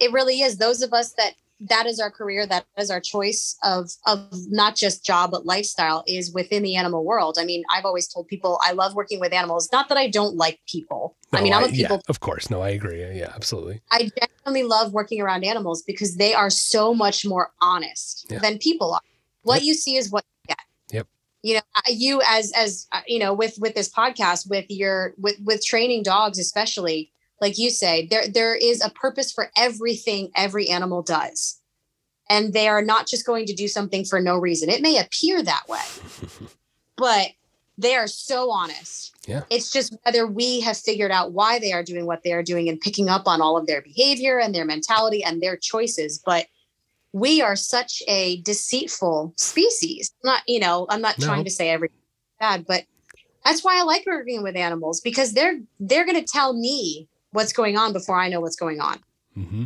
it 0.01 0.13
really 0.13 0.41
is 0.41 0.57
those 0.59 0.83
of 0.83 0.93
us 0.93 1.13
that 1.13 1.33
that 1.69 1.87
is 1.87 1.99
our 2.01 2.11
career 2.11 2.47
that 2.47 2.65
is 2.79 2.91
our 2.91 3.01
choice 3.01 3.57
of 3.63 3.91
of 4.07 4.29
not 4.49 4.77
just 4.77 5.05
job 5.05 5.31
but 5.31 5.47
lifestyle 5.47 6.05
is 6.07 6.33
within 6.33 6.63
the 6.63 6.77
animal 6.77 7.05
world 7.05 7.37
i 7.41 7.45
mean 7.45 7.63
i've 7.75 7.85
always 7.85 8.07
told 8.07 8.27
people 8.29 8.59
i 8.63 8.73
love 8.73 8.95
working 8.95 9.21
with 9.21 9.33
animals 9.33 9.69
not 9.73 9.89
that 9.89 9.99
i 9.99 10.09
don't 10.09 10.37
like 10.37 10.61
people 10.69 11.17
i 11.33 11.41
mean 11.41 11.53
i'm 11.53 11.65
a 11.65 11.69
yeah, 11.69 11.89
people 11.89 12.01
of 12.09 12.21
course. 12.21 12.51
No, 12.51 12.61
I 12.61 12.71
agree. 12.71 13.01
Yeah, 13.01 13.33
absolutely. 13.35 13.81
I 13.91 14.11
genuinely 14.19 14.69
love 14.69 14.93
working 14.93 15.21
around 15.21 15.45
animals 15.45 15.83
because 15.83 16.17
they 16.17 16.35
are 16.35 16.51
so 16.51 16.95
much 16.95 17.25
more 17.25 17.51
honest 17.61 18.27
Yeah. 18.31 18.39
than 18.41 18.59
people 18.59 18.93
are. 18.95 19.01
What 19.43 19.57
Yep. 19.57 19.65
you 19.65 19.75
see 19.75 19.97
is 19.97 20.11
what 20.11 20.25
you 20.25 20.55
get. 20.55 20.59
Yep. 20.91 21.07
You 21.43 21.55
know, 21.55 21.61
you 21.89 22.21
as 22.29 22.53
as 22.53 22.87
uh, 22.93 23.01
you 23.07 23.19
know, 23.19 23.33
with 23.33 23.59
with 23.59 23.75
this 23.75 23.89
podcast, 23.89 24.49
with 24.49 24.67
your 24.69 25.15
with 25.19 25.37
with 25.45 25.65
training 25.65 26.03
dogs, 26.03 26.39
especially 26.39 27.11
like 27.41 27.59
you 27.59 27.71
say, 27.71 28.07
there 28.07 28.29
there 28.29 28.55
is 28.55 28.83
a 28.83 28.91
purpose 28.91 29.33
for 29.33 29.51
everything 29.57 30.31
every 30.37 30.69
animal 30.69 31.03
does, 31.03 31.61
and 32.29 32.53
they 32.53 32.69
are 32.69 32.83
not 32.83 33.07
just 33.07 33.27
going 33.27 33.47
to 33.47 33.55
do 33.55 33.69
something 33.69 34.05
for 34.05 34.21
no 34.21 34.37
reason. 34.39 34.69
It 34.71 34.83
may 34.83 34.99
appear 34.99 35.43
that 35.43 35.69
way, 35.69 35.81
but 36.97 37.29
they 37.77 37.95
are 37.97 38.07
so 38.07 38.51
honest. 38.51 39.13
Yeah. 39.27 39.43
It's 39.51 39.73
just 39.73 39.97
whether 40.05 40.27
we 40.27 40.61
have 40.61 40.77
figured 40.77 41.11
out 41.11 41.33
why 41.33 41.59
they 41.59 41.73
are 41.73 41.83
doing 41.83 42.07
what 42.07 42.23
they 42.23 42.33
are 42.33 42.43
doing 42.43 42.69
and 42.69 42.81
picking 42.81 43.09
up 43.09 43.27
on 43.27 43.41
all 43.41 43.57
of 43.57 43.67
their 43.67 43.83
behavior 43.83 44.39
and 44.39 44.55
their 44.55 44.65
mentality 44.65 45.25
and 45.25 45.43
their 45.43 45.57
choices. 45.57 46.23
But 46.25 46.47
we 47.13 47.41
are 47.43 47.57
such 47.57 48.03
a 48.07 48.41
deceitful 48.43 49.35
species. 49.37 50.13
Not, 50.23 50.43
you 50.47 50.61
know, 50.61 50.87
I'm 50.89 51.01
not 51.01 51.19
No. 51.19 51.27
trying 51.27 51.45
to 51.45 51.51
say 51.51 51.71
everything 51.71 51.97
bad, 52.39 52.67
but 52.67 52.85
that's 53.45 53.65
why 53.65 53.79
I 53.79 53.83
like 53.83 54.05
working 54.07 54.43
with 54.43 54.57
animals 54.57 55.01
because 55.01 55.33
they're 55.33 55.61
they're 55.81 56.07
gonna 56.07 56.23
tell 56.23 56.53
me 56.53 57.09
what's 57.35 57.53
going 57.53 57.77
on 57.77 57.93
before 57.93 58.19
I 58.19 58.29
know 58.29 58.41
what's 58.41 58.57
going 58.57 58.81
on. 58.81 58.99
hmm 59.35 59.65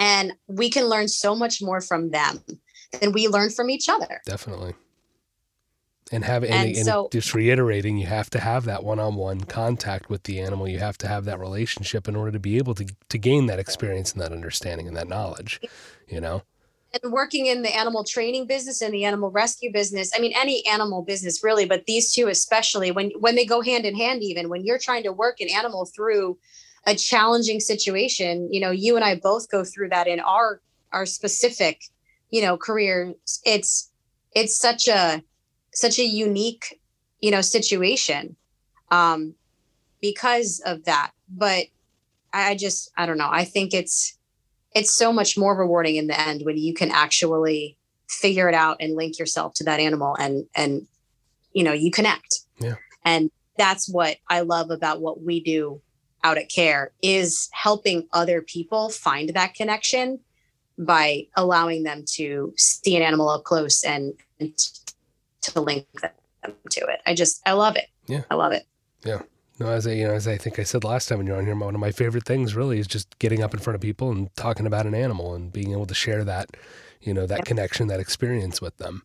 And 0.00 0.32
we 0.46 0.70
can 0.70 0.86
learn 0.86 1.08
so 1.08 1.34
much 1.34 1.60
more 1.60 1.80
from 1.80 2.10
them 2.10 2.40
than 3.00 3.12
we 3.12 3.28
learn 3.28 3.50
from 3.50 3.68
each 3.68 3.88
other. 3.88 4.20
Definitely. 4.24 4.74
And 6.10 6.24
have 6.24 6.42
and, 6.42 6.54
And 6.54 6.76
and 6.76 6.86
so- 6.86 7.08
just 7.12 7.34
reiterating, 7.34 7.98
you 7.98 8.06
have 8.06 8.30
to 8.30 8.40
have 8.40 8.64
that 8.64 8.82
one-on-one 8.82 9.42
contact 9.42 10.08
with 10.08 10.22
the 10.22 10.40
animal. 10.40 10.66
You 10.66 10.78
have 10.78 10.96
to 10.98 11.08
have 11.08 11.26
that 11.26 11.38
relationship 11.38 12.08
in 12.08 12.16
order 12.16 12.32
to 12.32 12.38
be 12.38 12.56
able 12.56 12.74
to 12.76 12.86
to 13.10 13.18
gain 13.18 13.46
that 13.46 13.58
experience 13.58 14.12
and 14.12 14.22
that 14.22 14.32
understanding 14.32 14.88
and 14.88 14.96
that 14.96 15.08
knowledge. 15.08 15.60
You 16.08 16.20
know. 16.22 16.42
and 17.02 17.12
working 17.12 17.44
in 17.46 17.60
the 17.60 17.76
animal 17.76 18.02
training 18.04 18.46
business 18.46 18.80
and 18.80 18.94
the 18.94 19.04
animal 19.04 19.30
rescue 19.30 19.70
business 19.70 20.10
i 20.16 20.18
mean 20.18 20.32
any 20.34 20.64
animal 20.66 21.02
business 21.02 21.44
really 21.44 21.66
but 21.66 21.84
these 21.84 22.06
two 22.14 22.28
especially 22.28 22.90
when 22.90 23.10
when 23.24 23.34
they 23.36 23.44
go 23.44 23.60
hand 23.60 23.84
in 23.84 23.94
hand 23.94 24.22
even 24.22 24.48
when 24.48 24.64
you're 24.64 24.78
trying 24.78 25.02
to 25.02 25.12
work 25.12 25.36
an 25.40 25.50
animal 25.50 25.84
through 25.84 26.38
a 26.86 26.94
challenging 26.94 27.60
situation 27.60 28.52
you 28.52 28.60
know 28.60 28.70
you 28.70 28.96
and 28.96 29.04
i 29.04 29.14
both 29.14 29.50
go 29.50 29.64
through 29.64 29.88
that 29.88 30.06
in 30.06 30.20
our 30.20 30.60
our 30.92 31.06
specific 31.06 31.82
you 32.30 32.42
know 32.42 32.56
careers. 32.56 33.14
It's 33.44 33.90
it's 34.34 34.58
such 34.58 34.88
a 34.88 35.22
such 35.72 35.98
a 35.98 36.04
unique 36.04 36.80
you 37.20 37.30
know 37.30 37.40
situation 37.40 38.36
um 38.90 39.34
because 40.00 40.60
of 40.64 40.84
that. 40.84 41.12
But 41.28 41.66
i 42.32 42.54
just 42.54 42.90
i 42.96 43.06
don't 43.06 43.18
know. 43.18 43.30
I 43.30 43.44
think 43.44 43.74
it's 43.74 44.16
it's 44.74 44.94
so 44.94 45.12
much 45.12 45.38
more 45.38 45.56
rewarding 45.56 45.96
in 45.96 46.06
the 46.06 46.20
end 46.20 46.42
when 46.44 46.56
you 46.56 46.74
can 46.74 46.90
actually 46.90 47.78
figure 48.08 48.48
it 48.48 48.54
out 48.54 48.78
and 48.80 48.94
link 48.96 49.18
yourself 49.18 49.54
to 49.54 49.64
that 49.64 49.80
animal 49.80 50.16
and 50.18 50.46
and 50.54 50.86
you 51.52 51.64
know 51.64 51.72
you 51.72 51.90
connect. 51.90 52.40
Yeah. 52.60 52.74
and 53.04 53.30
that's 53.56 53.88
what 53.88 54.16
i 54.28 54.40
love 54.40 54.72
about 54.72 55.00
what 55.00 55.22
we 55.22 55.38
do 55.40 55.80
out 56.24 56.38
at 56.38 56.48
care 56.48 56.92
is 57.02 57.48
helping 57.52 58.06
other 58.12 58.42
people 58.42 58.88
find 58.90 59.30
that 59.30 59.54
connection 59.54 60.20
by 60.78 61.26
allowing 61.36 61.82
them 61.82 62.04
to 62.06 62.52
see 62.56 62.96
an 62.96 63.02
animal 63.02 63.28
up 63.28 63.44
close 63.44 63.82
and, 63.84 64.14
and 64.40 64.56
to 65.40 65.60
link 65.60 65.86
them 66.00 66.54
to 66.70 66.80
it 66.80 67.00
i 67.06 67.14
just 67.14 67.40
i 67.46 67.52
love 67.52 67.76
it 67.76 67.86
Yeah. 68.06 68.22
i 68.30 68.34
love 68.34 68.52
it 68.52 68.64
Yeah. 69.04 69.22
No, 69.60 69.66
as 69.70 69.88
I 69.88 69.92
you 69.94 70.06
know, 70.06 70.14
as 70.14 70.28
I 70.28 70.36
think 70.36 70.60
I 70.60 70.62
said 70.62 70.84
last 70.84 71.08
time 71.08 71.18
when 71.18 71.26
you're 71.26 71.36
on 71.36 71.44
here, 71.44 71.56
one 71.56 71.74
of 71.74 71.80
my 71.80 71.90
favorite 71.90 72.24
things 72.24 72.54
really 72.54 72.78
is 72.78 72.86
just 72.86 73.18
getting 73.18 73.42
up 73.42 73.52
in 73.54 73.58
front 73.58 73.74
of 73.74 73.80
people 73.80 74.12
and 74.12 74.28
talking 74.36 74.66
about 74.68 74.86
an 74.86 74.94
animal 74.94 75.34
and 75.34 75.52
being 75.52 75.72
able 75.72 75.86
to 75.86 75.94
share 75.94 76.22
that, 76.22 76.50
you 77.00 77.12
know, 77.12 77.26
that 77.26 77.38
Yep. 77.38 77.44
connection, 77.46 77.88
that 77.88 77.98
experience 77.98 78.60
with 78.60 78.76
them. 78.76 79.02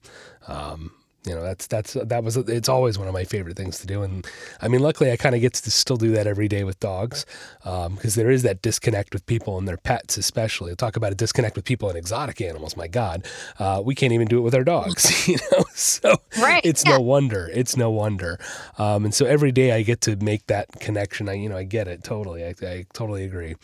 Um, 0.48 0.92
you 1.26 1.34
know, 1.34 1.42
that's 1.42 1.68
that's 1.68 1.94
that 1.94 2.24
was 2.24 2.36
it's 2.38 2.70
always 2.70 2.98
one 3.00 3.08
of 3.08 3.14
my 3.14 3.24
favorite 3.24 3.56
things 3.58 3.80
to 3.80 3.88
do, 3.88 4.02
and 4.04 4.26
I 4.62 4.68
mean, 4.68 4.82
luckily 4.82 5.12
I 5.12 5.18
kind 5.18 5.36
of 5.36 5.42
get 5.42 5.54
to 5.54 5.72
still 5.72 5.98
do 5.98 6.12
that 6.12 6.28
every 6.28 6.48
day 6.48 6.64
with 6.64 6.80
dogs, 6.80 7.26
because 7.64 8.16
there 8.16 8.30
is 8.30 8.44
that 8.44 8.62
disconnect 8.62 9.14
with 9.14 9.26
people 9.26 9.58
and 9.58 9.68
their 9.68 9.78
pets, 9.78 10.18
especially. 10.18 10.72
I'll 10.72 10.76
talk 10.76 10.96
about 10.96 11.12
a 11.12 11.16
disconnect 11.16 11.56
with 11.56 11.66
people 11.66 11.90
and 11.90 11.98
exotic 11.98 12.42
animals. 12.42 12.76
My 12.76 12.88
God, 12.88 13.26
uh, 13.60 13.82
we 13.84 13.96
can't 13.96 14.14
even 14.14 14.28
do 14.28 14.38
it 14.38 14.42
with 14.42 14.56
our 14.56 14.64
dogs, 14.64 15.28
you 15.28 15.38
know. 15.52 15.64
So 15.74 16.16
right 16.42 16.62
it's 16.66 16.86
no 16.86 17.00
wonder. 17.00 17.50
It's 17.54 17.76
no 17.78 17.90
wonder. 17.92 18.40
Um, 18.78 19.06
and 19.06 19.14
so 19.14 19.26
every 19.26 19.52
day 19.52 19.72
I 19.72 19.82
get 19.84 20.02
to 20.02 20.16
make 20.18 20.48
that 20.48 20.80
connection. 20.80 21.30
I, 21.30 21.34
you 21.34 21.50
know, 21.50 21.58
I 21.58 21.64
get 21.64 21.88
it 21.88 22.04
totally. 22.04 22.44
I, 22.46 22.54
I 22.62 22.86
totally 22.94 23.24
agree. 23.26 23.56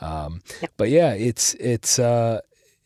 Um, 0.00 0.42
Yeah. 0.60 0.68
but 0.76 0.90
yeah, 0.90 1.12
it's 1.12 1.54
it's 1.54 1.98
uh, 1.98 2.40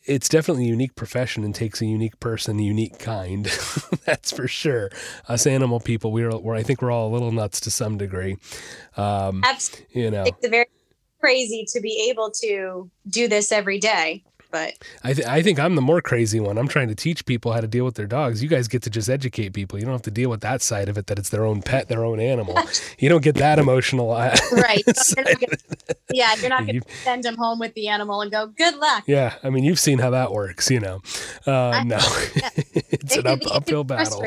it's 0.05 0.29
definitely 0.29 0.65
a 0.65 0.69
unique 0.69 0.95
profession 0.95 1.43
and 1.43 1.53
takes 1.53 1.81
a 1.81 1.85
unique 1.85 2.19
person, 2.19 2.59
a 2.59 2.63
unique 2.63 2.99
kind. 2.99 3.45
That's 4.05 4.31
for 4.31 4.47
sure. 4.47 4.89
Us 5.27 5.45
animal 5.45 5.79
people, 5.79 6.11
we're, 6.11 6.35
we're 6.37 6.55
I 6.55 6.63
think 6.63 6.81
we're 6.81 6.91
all 6.91 7.09
a 7.09 7.13
little 7.13 7.31
nuts 7.31 7.59
to 7.61 7.71
some 7.71 7.97
degree. 7.97 8.37
Um, 8.97 9.43
absolutely 9.43 10.01
you 10.01 10.11
know, 10.11 10.23
it's 10.25 10.47
very 10.47 10.67
crazy 11.19 11.65
to 11.73 11.81
be 11.81 12.07
able 12.09 12.31
to 12.31 12.89
do 13.07 13.27
this 13.27 13.51
every 13.51 13.79
day 13.79 14.23
but 14.51 14.73
I, 15.03 15.13
th- 15.13 15.27
I 15.27 15.41
think 15.41 15.59
I'm 15.59 15.75
the 15.75 15.81
more 15.81 16.01
crazy 16.01 16.39
one. 16.39 16.57
I'm 16.57 16.67
trying 16.67 16.87
to 16.89 16.95
teach 16.95 17.25
people 17.25 17.51
how 17.53 17.61
to 17.61 17.67
deal 17.67 17.85
with 17.85 17.95
their 17.95 18.07
dogs. 18.07 18.41
You 18.43 18.49
guys 18.49 18.67
get 18.67 18.81
to 18.83 18.89
just 18.89 19.09
educate 19.09 19.53
people. 19.53 19.77
You 19.79 19.85
don't 19.85 19.93
have 19.93 20.01
to 20.03 20.11
deal 20.11 20.29
with 20.29 20.41
that 20.41 20.61
side 20.61 20.89
of 20.89 20.97
it, 20.97 21.07
that 21.07 21.19
it's 21.19 21.29
their 21.29 21.45
own 21.45 21.61
pet, 21.61 21.87
their 21.87 22.03
own 22.03 22.19
animal. 22.19 22.57
You 22.99 23.07
don't 23.09 23.23
get 23.23 23.35
that 23.35 23.59
emotional. 23.59 24.11
uh, 24.11 24.35
right 24.51 24.83
you're 24.85 25.23
gonna, 25.35 25.57
yeah 26.11 26.35
you're 26.35 26.49
not 26.49 26.65
going 26.67 26.81
to 26.81 26.87
send 27.03 27.23
them 27.23 27.37
home 27.37 27.59
with 27.59 27.73
the 27.75 27.87
animal 27.87 28.21
and 28.21 28.31
go 28.31 28.47
good 28.47 28.75
luck 28.77 29.03
Yeah, 29.07 29.35
I 29.43 29.49
mean, 29.49 29.63
you've 29.63 29.79
seen 29.79 29.99
how 29.99 30.09
that 30.09 30.31
works, 30.31 30.69
you 30.69 30.79
know. 30.79 31.01
Uh, 31.45 31.83
no, 31.85 31.97
yeah. 32.35 32.49
it's 32.55 33.15
It 33.15 33.25
an 33.25 33.27
up, 33.27 33.39
uphill 33.51 33.83
battle. 33.83 34.25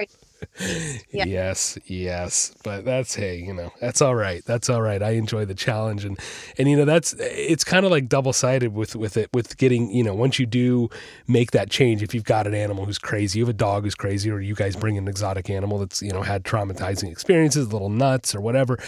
Yeah. 1.11 1.25
Yes, 1.27 1.79
yes, 1.85 2.55
but 2.65 2.87
that's 2.87 3.15
hey, 3.15 3.37
you 3.37 3.53
know, 3.53 3.71
that's 3.81 4.01
all 4.01 4.15
right. 4.15 4.43
That's 4.47 4.71
all 4.71 4.81
right. 4.81 5.03
I 5.03 5.11
enjoy 5.11 5.45
the 5.45 5.55
challenge, 5.55 6.07
and 6.07 6.19
and 6.57 6.71
you 6.71 6.77
know, 6.77 6.87
that's 6.87 7.15
it's 7.19 7.65
kind 7.65 7.85
of 7.85 7.91
like 7.91 8.09
double 8.09 8.33
sided 8.33 8.75
with 8.75 8.97
with 8.97 9.19
it 9.19 9.29
with 9.35 9.59
getting 9.59 9.91
you 9.91 10.03
know 10.03 10.15
once 10.15 10.39
you 10.39 10.47
do 10.47 10.89
make 11.29 11.51
that 11.51 11.69
change. 11.71 12.03
If 12.03 12.15
you've 12.15 12.25
got 12.25 12.47
an 12.47 12.55
animal 12.55 12.87
who's 12.87 12.99
crazy, 12.99 13.39
you 13.41 13.45
have 13.45 13.51
a 13.55 13.59
dog 13.59 13.85
who's 13.85 13.95
crazy, 13.95 14.31
or 14.31 14.41
you 14.41 14.55
guys 14.55 14.75
bring 14.75 14.97
an 14.97 15.07
exotic 15.07 15.51
animal 15.51 15.79
that's 15.79 16.01
you 16.01 16.13
know 16.13 16.23
had 16.23 16.45
traumatizing 16.45 17.11
experiences, 17.11 17.71
little 17.73 17.91
nuts 17.91 18.35
or 18.35 18.41
whatever. 18.41 18.79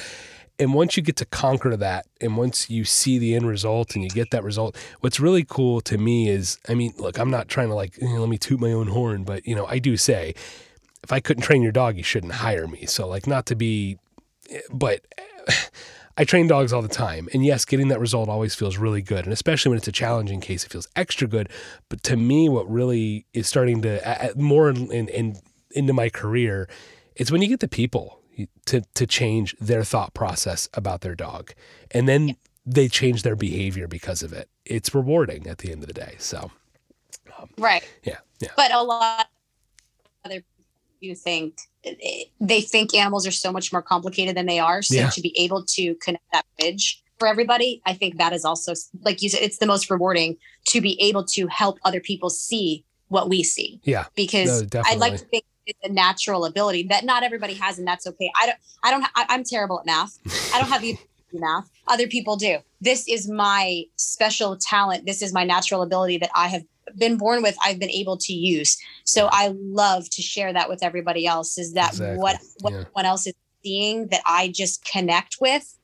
And 0.58 0.72
once 0.72 0.96
you 0.96 1.02
get 1.02 1.16
to 1.16 1.24
conquer 1.26 1.76
that, 1.76 2.06
and 2.20 2.36
once 2.36 2.70
you 2.70 2.84
see 2.84 3.18
the 3.18 3.34
end 3.34 3.46
result 3.48 3.96
and 3.96 4.04
you 4.04 4.10
get 4.10 4.30
that 4.30 4.44
result, 4.44 4.76
what's 5.00 5.18
really 5.18 5.44
cool 5.44 5.80
to 5.82 5.98
me 5.98 6.28
is, 6.28 6.58
I 6.68 6.74
mean, 6.74 6.94
look, 6.96 7.18
I'm 7.18 7.30
not 7.30 7.48
trying 7.48 7.68
to 7.68 7.74
like, 7.74 7.98
eh, 8.00 8.06
let 8.06 8.28
me 8.28 8.38
toot 8.38 8.60
my 8.60 8.70
own 8.70 8.86
horn, 8.86 9.24
but 9.24 9.44
you 9.46 9.56
know, 9.56 9.66
I 9.66 9.80
do 9.80 9.96
say, 9.96 10.34
if 11.04 11.12
I 11.12 11.20
couldn't 11.20 11.42
train 11.42 11.62
your 11.62 11.72
dog, 11.72 11.96
you 11.96 12.02
shouldn't 12.02 12.32
hire 12.32 12.66
me. 12.66 12.86
So 12.86 13.06
like, 13.06 13.26
not 13.26 13.46
to 13.46 13.54
be, 13.54 13.98
but 14.72 15.02
I 16.16 16.24
train 16.24 16.46
dogs 16.46 16.72
all 16.72 16.82
the 16.82 16.88
time, 16.88 17.28
and 17.32 17.44
yes, 17.44 17.64
getting 17.64 17.88
that 17.88 18.00
result 18.00 18.28
always 18.28 18.54
feels 18.54 18.76
really 18.76 19.02
good, 19.02 19.24
and 19.24 19.32
especially 19.32 19.70
when 19.70 19.78
it's 19.78 19.88
a 19.88 19.92
challenging 19.92 20.40
case, 20.40 20.64
it 20.64 20.70
feels 20.70 20.88
extra 20.94 21.26
good. 21.26 21.48
But 21.88 22.02
to 22.04 22.16
me, 22.16 22.48
what 22.48 22.70
really 22.70 23.26
is 23.32 23.48
starting 23.48 23.82
to 23.82 24.32
more 24.36 24.70
in, 24.70 24.90
in, 24.92 25.08
in 25.08 25.36
into 25.72 25.92
my 25.92 26.08
career, 26.08 26.68
it's 27.16 27.32
when 27.32 27.42
you 27.42 27.48
get 27.48 27.60
the 27.60 27.68
people 27.68 28.20
to 28.66 28.82
to 28.94 29.06
change 29.06 29.56
their 29.60 29.82
thought 29.82 30.14
process 30.14 30.68
about 30.74 31.00
their 31.00 31.16
dog, 31.16 31.52
and 31.90 32.08
then 32.08 32.36
they 32.64 32.88
change 32.88 33.24
their 33.24 33.36
behavior 33.36 33.88
because 33.88 34.22
of 34.22 34.32
it. 34.32 34.48
It's 34.64 34.94
rewarding 34.94 35.48
at 35.48 35.58
the 35.58 35.72
end 35.72 35.82
of 35.82 35.88
the 35.88 35.94
day. 35.94 36.14
So, 36.18 36.52
um, 37.38 37.50
right. 37.58 37.84
Yeah. 38.04 38.18
Yeah. 38.40 38.50
But 38.56 38.72
a 38.72 38.82
lot 38.82 39.28
other 40.24 40.42
you 41.04 41.14
think 41.14 41.58
they 42.40 42.60
think 42.60 42.94
animals 42.94 43.26
are 43.26 43.30
so 43.30 43.52
much 43.52 43.72
more 43.72 43.82
complicated 43.82 44.36
than 44.36 44.46
they 44.46 44.58
are. 44.58 44.82
So 44.82 44.94
yeah. 44.94 45.10
to 45.10 45.20
be 45.20 45.34
able 45.38 45.64
to 45.66 45.94
connect 45.96 46.24
that 46.32 46.46
bridge 46.58 47.02
for 47.18 47.28
everybody, 47.28 47.82
I 47.86 47.94
think 47.94 48.16
that 48.18 48.32
is 48.32 48.44
also, 48.44 48.72
like 49.02 49.22
you 49.22 49.28
said, 49.28 49.42
it's 49.42 49.58
the 49.58 49.66
most 49.66 49.90
rewarding 49.90 50.36
to 50.68 50.80
be 50.80 51.00
able 51.00 51.24
to 51.26 51.46
help 51.46 51.78
other 51.84 52.00
people 52.00 52.30
see 52.30 52.84
what 53.08 53.28
we 53.28 53.42
see. 53.42 53.80
Yeah. 53.84 54.06
Because 54.16 54.62
no, 54.72 54.82
I'd 54.86 54.98
like 54.98 55.12
to 55.12 55.24
think 55.26 55.44
it's 55.66 55.78
a 55.84 55.92
natural 55.92 56.44
ability 56.44 56.84
that 56.84 57.04
not 57.04 57.22
everybody 57.22 57.54
has, 57.54 57.78
and 57.78 57.86
that's 57.86 58.06
okay. 58.06 58.30
I 58.40 58.46
don't, 58.46 58.58
I 58.82 58.90
don't, 58.90 59.04
I, 59.14 59.26
I'm 59.28 59.44
terrible 59.44 59.80
at 59.80 59.86
math. 59.86 60.18
I 60.54 60.58
don't 60.58 60.68
have 60.68 60.82
the 60.82 60.98
math. 61.32 61.70
Other 61.86 62.06
people 62.06 62.36
do. 62.36 62.58
This 62.80 63.08
is 63.08 63.30
my 63.30 63.84
special 63.96 64.56
talent. 64.56 65.06
This 65.06 65.22
is 65.22 65.32
my 65.32 65.44
natural 65.44 65.82
ability 65.82 66.18
that 66.18 66.30
I 66.34 66.48
have 66.48 66.64
been 66.96 67.16
born 67.16 67.42
with. 67.42 67.56
I've 67.64 67.78
been 67.78 67.90
able 67.90 68.16
to 68.18 68.32
use. 68.32 68.78
So 69.04 69.28
I 69.30 69.54
love 69.54 70.08
to 70.10 70.22
share 70.22 70.52
that 70.52 70.68
with 70.68 70.82
everybody 70.82 71.26
else. 71.26 71.58
Is 71.58 71.74
that 71.74 71.92
exactly. 71.92 72.18
what 72.18 72.38
what 72.60 72.72
yeah. 72.72 72.80
everyone 72.80 73.06
else 73.06 73.26
is 73.26 73.34
seeing 73.62 74.08
that 74.08 74.22
I 74.26 74.48
just 74.48 74.84
connect 74.84 75.38
with? 75.40 75.76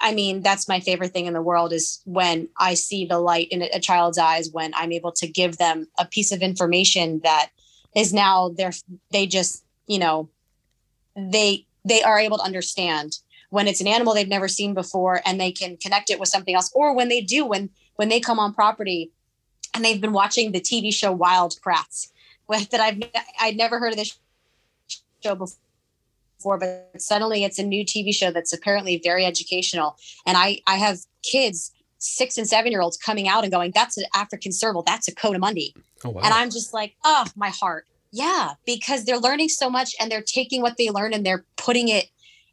I 0.00 0.14
mean, 0.14 0.40
that's 0.40 0.68
my 0.68 0.80
favorite 0.80 1.12
thing 1.12 1.26
in 1.26 1.34
the 1.34 1.42
world 1.42 1.72
is 1.72 2.00
when 2.04 2.48
I 2.58 2.74
see 2.74 3.04
the 3.04 3.18
light 3.18 3.48
in 3.50 3.62
a 3.62 3.80
child's 3.80 4.18
eyes 4.18 4.48
when 4.50 4.72
I'm 4.74 4.92
able 4.92 5.12
to 5.12 5.26
give 5.26 5.58
them 5.58 5.88
a 5.98 6.06
piece 6.06 6.32
of 6.32 6.40
information 6.40 7.20
that 7.22 7.50
is 7.94 8.12
now 8.12 8.50
they're 8.56 8.72
they 9.10 9.26
just 9.26 9.64
you 9.86 9.98
know 9.98 10.28
they 11.16 11.66
they 11.84 12.02
are 12.02 12.18
able 12.18 12.38
to 12.38 12.44
understand 12.44 13.18
when 13.50 13.68
it's 13.68 13.80
an 13.80 13.86
animal 13.86 14.14
they've 14.14 14.26
never 14.26 14.48
seen 14.48 14.74
before 14.74 15.20
and 15.24 15.40
they 15.40 15.52
can 15.52 15.76
connect 15.76 16.10
it 16.10 16.18
with 16.18 16.28
something 16.28 16.54
else 16.54 16.70
or 16.74 16.94
when 16.94 17.08
they 17.08 17.20
do 17.20 17.44
when 17.44 17.70
when 17.96 18.08
they 18.08 18.20
come 18.20 18.38
on 18.38 18.52
property 18.52 19.12
and 19.74 19.84
they've 19.84 20.00
been 20.00 20.12
watching 20.12 20.52
the 20.52 20.60
tv 20.60 20.92
show 20.92 21.12
wild 21.12 21.58
kratts 21.64 22.10
that 22.48 22.80
i've 22.80 23.02
i'd 23.40 23.56
never 23.56 23.78
heard 23.78 23.92
of 23.92 23.96
this 23.96 24.18
show 25.22 25.34
before 25.34 26.58
but 26.58 26.90
suddenly 26.98 27.44
it's 27.44 27.58
a 27.58 27.64
new 27.64 27.84
tv 27.84 28.14
show 28.14 28.30
that's 28.30 28.52
apparently 28.52 29.00
very 29.02 29.24
educational 29.24 29.96
and 30.26 30.36
i 30.36 30.58
i 30.66 30.76
have 30.76 30.98
kids 31.22 31.72
six 31.98 32.36
and 32.36 32.46
seven 32.46 32.70
year 32.70 32.82
olds 32.82 32.96
coming 32.96 33.28
out 33.28 33.44
and 33.44 33.52
going 33.52 33.72
that's 33.74 33.96
an 33.96 34.04
african 34.14 34.52
serval 34.52 34.82
that's 34.82 35.08
a 35.08 35.14
coatimundi 35.14 35.72
oh, 36.04 36.10
wow. 36.10 36.20
and 36.22 36.34
i'm 36.34 36.50
just 36.50 36.74
like 36.74 36.94
oh 37.04 37.26
my 37.34 37.48
heart 37.48 37.86
yeah 38.12 38.52
because 38.66 39.04
they're 39.04 39.18
learning 39.18 39.48
so 39.48 39.70
much 39.70 39.94
and 39.98 40.10
they're 40.10 40.22
taking 40.22 40.60
what 40.60 40.76
they 40.76 40.90
learn 40.90 41.12
and 41.14 41.24
they're 41.24 41.44
putting 41.56 41.88
it 41.88 42.08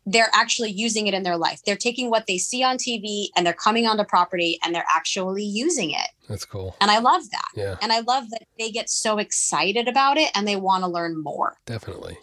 they're 0.05 0.31
actually 0.33 0.71
using 0.71 1.07
it 1.07 1.13
in 1.13 1.23
their 1.23 1.37
life. 1.37 1.61
They're 1.65 1.75
taking 1.75 2.09
what 2.09 2.27
they 2.27 2.37
see 2.37 2.63
on 2.63 2.77
TV 2.77 3.27
and 3.35 3.45
they're 3.45 3.53
coming 3.53 3.85
onto 3.85 4.03
property 4.03 4.59
and 4.63 4.73
they're 4.73 4.85
actually 4.89 5.43
using 5.43 5.91
it. 5.91 6.09
That's 6.27 6.45
cool. 6.45 6.75
And 6.79 6.89
I 6.89 6.99
love 6.99 7.23
that. 7.31 7.49
Yeah. 7.55 7.75
And 7.81 7.91
I 7.91 7.99
love 7.99 8.29
that 8.29 8.43
they 8.57 8.71
get 8.71 8.89
so 8.89 9.17
excited 9.17 9.87
about 9.87 10.17
it 10.17 10.31
and 10.35 10.47
they 10.47 10.55
want 10.55 10.83
to 10.83 10.89
learn 10.89 11.21
more. 11.21 11.57
Definitely. 11.65 12.17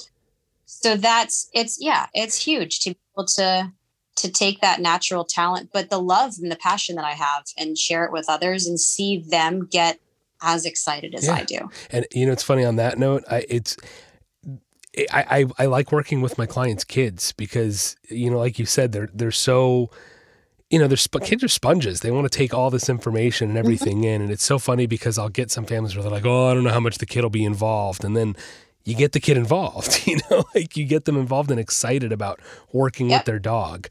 So 0.64 0.96
that's 0.96 1.49
it's 1.53 1.78
yeah, 1.80 2.07
it's 2.14 2.42
huge 2.42 2.80
to 2.80 2.90
be 2.90 2.99
able 3.16 3.26
to 3.26 3.72
to 4.16 4.30
take 4.30 4.61
that 4.61 4.80
natural 4.80 5.24
talent, 5.24 5.70
but 5.72 5.90
the 5.90 6.01
love 6.01 6.34
and 6.42 6.51
the 6.51 6.57
passion 6.57 6.96
that 6.96 7.05
I 7.05 7.12
have 7.12 7.44
and 7.57 7.78
share 7.78 8.05
it 8.05 8.12
with 8.12 8.26
others 8.28 8.66
and 8.66 8.78
see 8.78 9.18
them 9.18 9.66
get 9.66 10.01
as 10.42 10.66
excited 10.66 11.14
as 11.14 11.26
yeah. 11.26 11.34
I 11.34 11.44
do. 11.44 11.70
And 11.90 12.07
you 12.12 12.26
know, 12.26 12.32
it's 12.32 12.42
funny 12.42 12.64
on 12.64 12.76
that 12.76 12.99
note, 12.99 13.24
I 13.30 13.44
it's 13.49 13.76
I, 15.12 15.46
I, 15.59 15.64
I 15.64 15.66
like 15.66 15.92
working 15.92 16.20
with 16.20 16.38
my 16.38 16.46
clients' 16.46 16.84
kids 16.84 17.32
because 17.32 17.96
you 18.09 18.30
know, 18.30 18.38
like 18.38 18.59
you 18.59 18.66
said, 18.66 18.92
they're 18.92 19.09
they're 19.12 19.30
so 19.30 19.90
you 20.70 20.78
know, 20.78 20.86
they're 20.86 20.96
sp- 21.00 21.24
kids 21.24 21.42
are 21.42 21.48
sponges. 21.48 22.00
They 22.00 22.10
want 22.10 22.30
to 22.30 22.36
take 22.36 22.52
all 22.52 22.70
this 22.70 22.88
information 22.88 23.50
and 23.50 23.58
mm-hmm. 23.58 23.66
everything 23.66 24.04
in, 24.04 24.20
and 24.22 24.30
it's 24.30 24.44
so 24.44 24.58
funny 24.58 24.86
because 24.86 25.18
I'll 25.18 25.28
get 25.28 25.50
some 25.50 25.64
families 25.64 25.96
where 25.96 26.02
they're 26.02 26.12
like, 26.12 26.26
"Oh, 26.26 26.50
I 26.50 26.54
don't 26.54 26.64
know 26.64 26.72
how 26.72 26.80
much 26.80 26.98
the 26.98 27.06
kid 27.06 27.22
will 27.22 27.30
be 27.30 27.44
involved," 27.44 28.04
and 28.04 28.16
then 28.16 28.36
you 28.89 28.95
get 28.95 29.12
the 29.12 29.20
kid 29.20 29.36
involved, 29.36 30.03
you 30.07 30.18
know, 30.30 30.45
like 30.55 30.74
you 30.74 30.86
get 30.86 31.05
them 31.05 31.18
involved 31.18 31.51
and 31.51 31.61
excited 31.61 32.11
about 32.11 32.41
working 32.72 33.11
yep. 33.11 33.20
with 33.20 33.26
their 33.26 33.39
dog. 33.39 33.86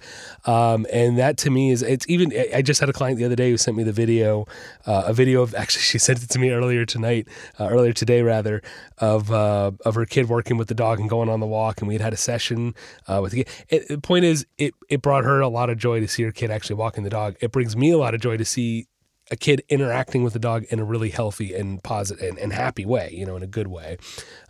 Um, 0.45 0.87
and 0.91 1.19
that 1.19 1.37
to 1.39 1.51
me 1.51 1.69
is, 1.69 1.83
it's 1.83 2.09
even, 2.09 2.33
I 2.51 2.63
just 2.63 2.79
had 2.79 2.89
a 2.89 2.93
client 2.93 3.19
the 3.19 3.25
other 3.25 3.35
day 3.35 3.51
who 3.51 3.57
sent 3.57 3.77
me 3.77 3.83
the 3.83 3.91
video, 3.91 4.47
uh, 4.87 5.03
a 5.05 5.13
video 5.13 5.43
of, 5.43 5.53
actually, 5.55 5.83
she 5.83 5.99
sent 5.99 6.23
it 6.23 6.29
to 6.31 6.39
me 6.39 6.49
earlier 6.49 6.83
tonight, 6.83 7.27
uh, 7.59 7.67
earlier 7.69 7.93
today 7.93 8.23
rather, 8.23 8.63
of, 8.97 9.31
uh, 9.31 9.71
of 9.85 9.93
her 9.93 10.05
kid 10.05 10.29
working 10.29 10.57
with 10.57 10.67
the 10.67 10.75
dog 10.75 10.99
and 10.99 11.11
going 11.11 11.29
on 11.29 11.41
the 11.41 11.45
walk. 11.45 11.79
And 11.79 11.87
we 11.87 11.93
had 11.93 12.01
had 12.01 12.13
a 12.13 12.17
session 12.17 12.73
uh, 13.07 13.19
with 13.21 13.33
the 13.33 13.43
kid. 13.43 13.53
It, 13.69 13.87
the 13.89 13.99
point 13.99 14.25
is, 14.25 14.47
it, 14.57 14.73
it 14.89 15.03
brought 15.03 15.25
her 15.25 15.41
a 15.41 15.47
lot 15.47 15.69
of 15.69 15.77
joy 15.77 15.99
to 15.99 16.07
see 16.07 16.23
her 16.23 16.31
kid 16.31 16.49
actually 16.49 16.77
walking 16.77 17.03
the 17.03 17.11
dog. 17.11 17.35
It 17.39 17.51
brings 17.51 17.77
me 17.77 17.91
a 17.91 17.99
lot 17.99 18.15
of 18.15 18.21
joy 18.21 18.37
to 18.37 18.45
see 18.45 18.87
a 19.31 19.35
kid 19.35 19.61
interacting 19.69 20.23
with 20.23 20.35
a 20.35 20.39
dog 20.39 20.65
in 20.69 20.79
a 20.79 20.85
really 20.85 21.09
healthy 21.09 21.53
and 21.53 21.83
positive 21.83 22.23
and, 22.23 22.39
and 22.39 22.53
happy 22.53 22.85
way, 22.85 23.09
you 23.13 23.25
know, 23.25 23.35
in 23.35 23.43
a 23.43 23.47
good 23.47 23.67
way. 23.67 23.97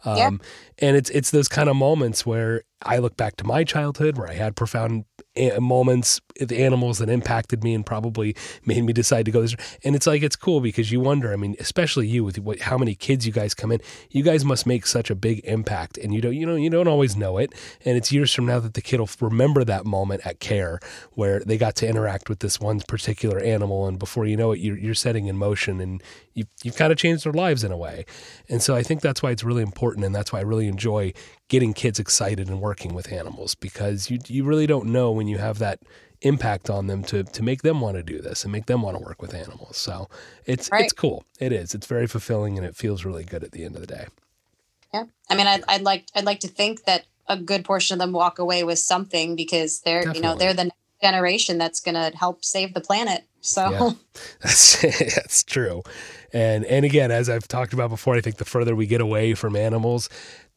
Um, 0.06 0.18
yeah. 0.18 0.30
And 0.80 0.98
it's 0.98 1.10
it's 1.10 1.32
those 1.32 1.48
kind 1.48 1.70
of 1.70 1.76
moments 1.76 2.26
where 2.26 2.64
I 2.84 3.00
look 3.00 3.18
back 3.18 3.38
to 3.38 3.44
my 3.44 3.64
childhood 3.64 4.18
where 4.18 4.30
I 4.30 4.34
had 4.34 4.56
profound 4.56 5.06
moments, 5.60 6.22
the 6.40 6.60
animals 6.60 7.00
that 7.00 7.10
impacted 7.10 7.64
me 7.64 7.74
and 7.74 7.86
probably 7.86 8.36
made 8.66 8.84
me 8.84 8.94
decide 8.94 9.26
to 9.26 9.32
go 9.32 9.42
this. 9.42 9.56
And 9.84 9.96
it's 9.96 10.08
like 10.08 10.24
it's 10.24 10.36
cool 10.36 10.62
because 10.62 10.92
you 10.92 11.00
wonder. 11.00 11.34
I 11.34 11.36
mean, 11.36 11.56
especially 11.60 12.08
you 12.08 12.24
with 12.24 12.40
what, 12.40 12.60
how 12.60 12.78
many 12.78 12.96
kids 12.96 13.26
you 13.26 13.32
guys 13.32 13.54
come 13.54 13.72
in. 13.72 13.82
You 14.10 14.24
guys 14.24 14.46
must 14.46 14.66
make 14.66 14.86
such 14.86 15.10
a 15.10 15.16
big 15.16 15.42
impact, 15.44 15.98
and 15.98 16.14
you 16.14 16.22
don't 16.22 16.36
you 16.36 16.46
know 16.46 16.56
you 16.56 16.70
don't 16.70 16.88
always 16.88 17.16
know 17.16 17.38
it. 17.38 17.54
And 17.86 17.98
it's 17.98 18.12
years 18.12 18.34
from 18.34 18.46
now 18.46 18.60
that 18.60 18.74
the 18.74 18.82
kid 18.82 19.00
will 19.00 19.10
remember 19.22 19.64
that 19.64 19.86
moment 19.86 20.26
at 20.26 20.40
care 20.40 20.80
where 21.14 21.40
they 21.40 21.58
got 21.58 21.76
to 21.78 21.88
interact 21.88 22.30
with 22.30 22.40
this 22.40 22.60
one 22.60 22.80
particular 22.82 23.40
animal, 23.40 23.88
and 23.88 24.00
before 24.00 24.26
you 24.26 24.38
know 24.38 24.52
it, 24.52 24.60
you're, 24.60 24.78
you're 24.78 24.94
setting 24.94 25.28
in 25.28 25.38
motion, 25.38 25.80
and 25.80 26.04
you've 26.34 26.48
you've 26.64 26.76
kind 26.76 26.92
of 26.92 26.98
changed 26.98 27.26
their 27.26 27.34
lives 27.34 27.64
in 27.64 27.72
a 27.72 27.78
way. 27.78 28.06
And 28.50 28.62
so 28.62 28.76
I 28.76 28.84
think 28.84 29.02
that's 29.02 29.22
why 29.24 29.32
it's 29.32 29.44
really 29.44 29.64
important, 29.64 30.06
and 30.06 30.16
that's 30.16 30.32
why 30.32 30.40
I 30.40 30.44
really 30.44 30.68
enjoy 30.68 31.14
getting 31.50 31.74
kids 31.74 32.00
excited 32.00 32.50
and 32.50 32.62
working 32.62 32.94
with 32.94 33.12
animals 33.12 33.56
because 33.56 34.10
you 34.10 34.20
you 34.28 34.44
really 34.44 34.68
don't 34.68 34.88
know 34.88 35.12
when 35.12 35.28
you 35.28 35.38
have 35.38 35.60
that 35.60 35.80
impact 36.28 36.70
on 36.70 36.88
them 36.88 37.04
to 37.06 37.24
to 37.24 37.44
make 37.44 37.62
them 37.62 37.82
want 37.82 37.98
to 37.98 38.04
do 38.04 38.22
this 38.22 38.44
and 38.44 38.52
make 38.52 38.66
them 38.66 38.82
want 38.82 38.98
to 38.98 39.04
work 39.04 39.22
with 39.22 39.34
animals. 39.34 39.78
So 39.78 40.08
it's 40.46 40.70
right. 40.72 40.84
it's 40.84 40.94
cool. 40.94 41.24
It 41.40 41.52
is. 41.52 41.74
It's 41.74 41.88
very 41.88 42.08
fulfilling 42.08 42.58
and 42.58 42.66
it 42.66 42.76
feels 42.76 43.06
really 43.06 43.24
good 43.24 43.44
at 43.44 43.52
the 43.52 43.64
end 43.64 43.76
of 43.76 43.82
the 43.82 43.88
day. 43.88 44.08
Yeah, 44.94 45.06
I 45.30 45.36
mean, 45.36 45.48
I'd, 45.48 45.64
I'd 45.68 45.82
like 45.82 46.06
I'd 46.16 46.26
like 46.26 46.40
to 46.42 46.48
think 46.48 46.86
that 46.86 47.06
a 47.28 47.38
good 47.38 47.66
portion 47.66 47.96
of 47.96 48.00
them 48.00 48.14
walk 48.14 48.40
away 48.40 48.64
with 48.64 48.80
something 48.80 49.36
because 49.36 49.82
they're 49.82 50.04
Definitely. 50.04 50.18
you 50.18 50.24
know 50.24 50.36
they're 50.36 50.54
the 50.54 50.66
next 50.66 50.76
generation 51.02 51.58
that's 51.58 51.80
going 51.80 51.96
to 51.96 52.18
help 52.18 52.44
save 52.44 52.74
the 52.74 52.82
planet. 52.82 53.24
So 53.42 53.70
yeah, 53.72 53.90
that's 54.42 54.82
that's 55.16 55.44
true. 55.44 55.84
And 56.34 56.66
and 56.66 56.86
again, 56.86 57.12
as 57.12 57.30
I've 57.30 57.48
talked 57.48 57.74
about 57.74 57.90
before, 57.90 58.16
I 58.16 58.22
think 58.22 58.38
the 58.38 58.46
further 58.46 58.76
we 58.76 58.88
get 58.88 59.02
away 59.02 59.34
from 59.34 59.56
animals, 59.56 60.10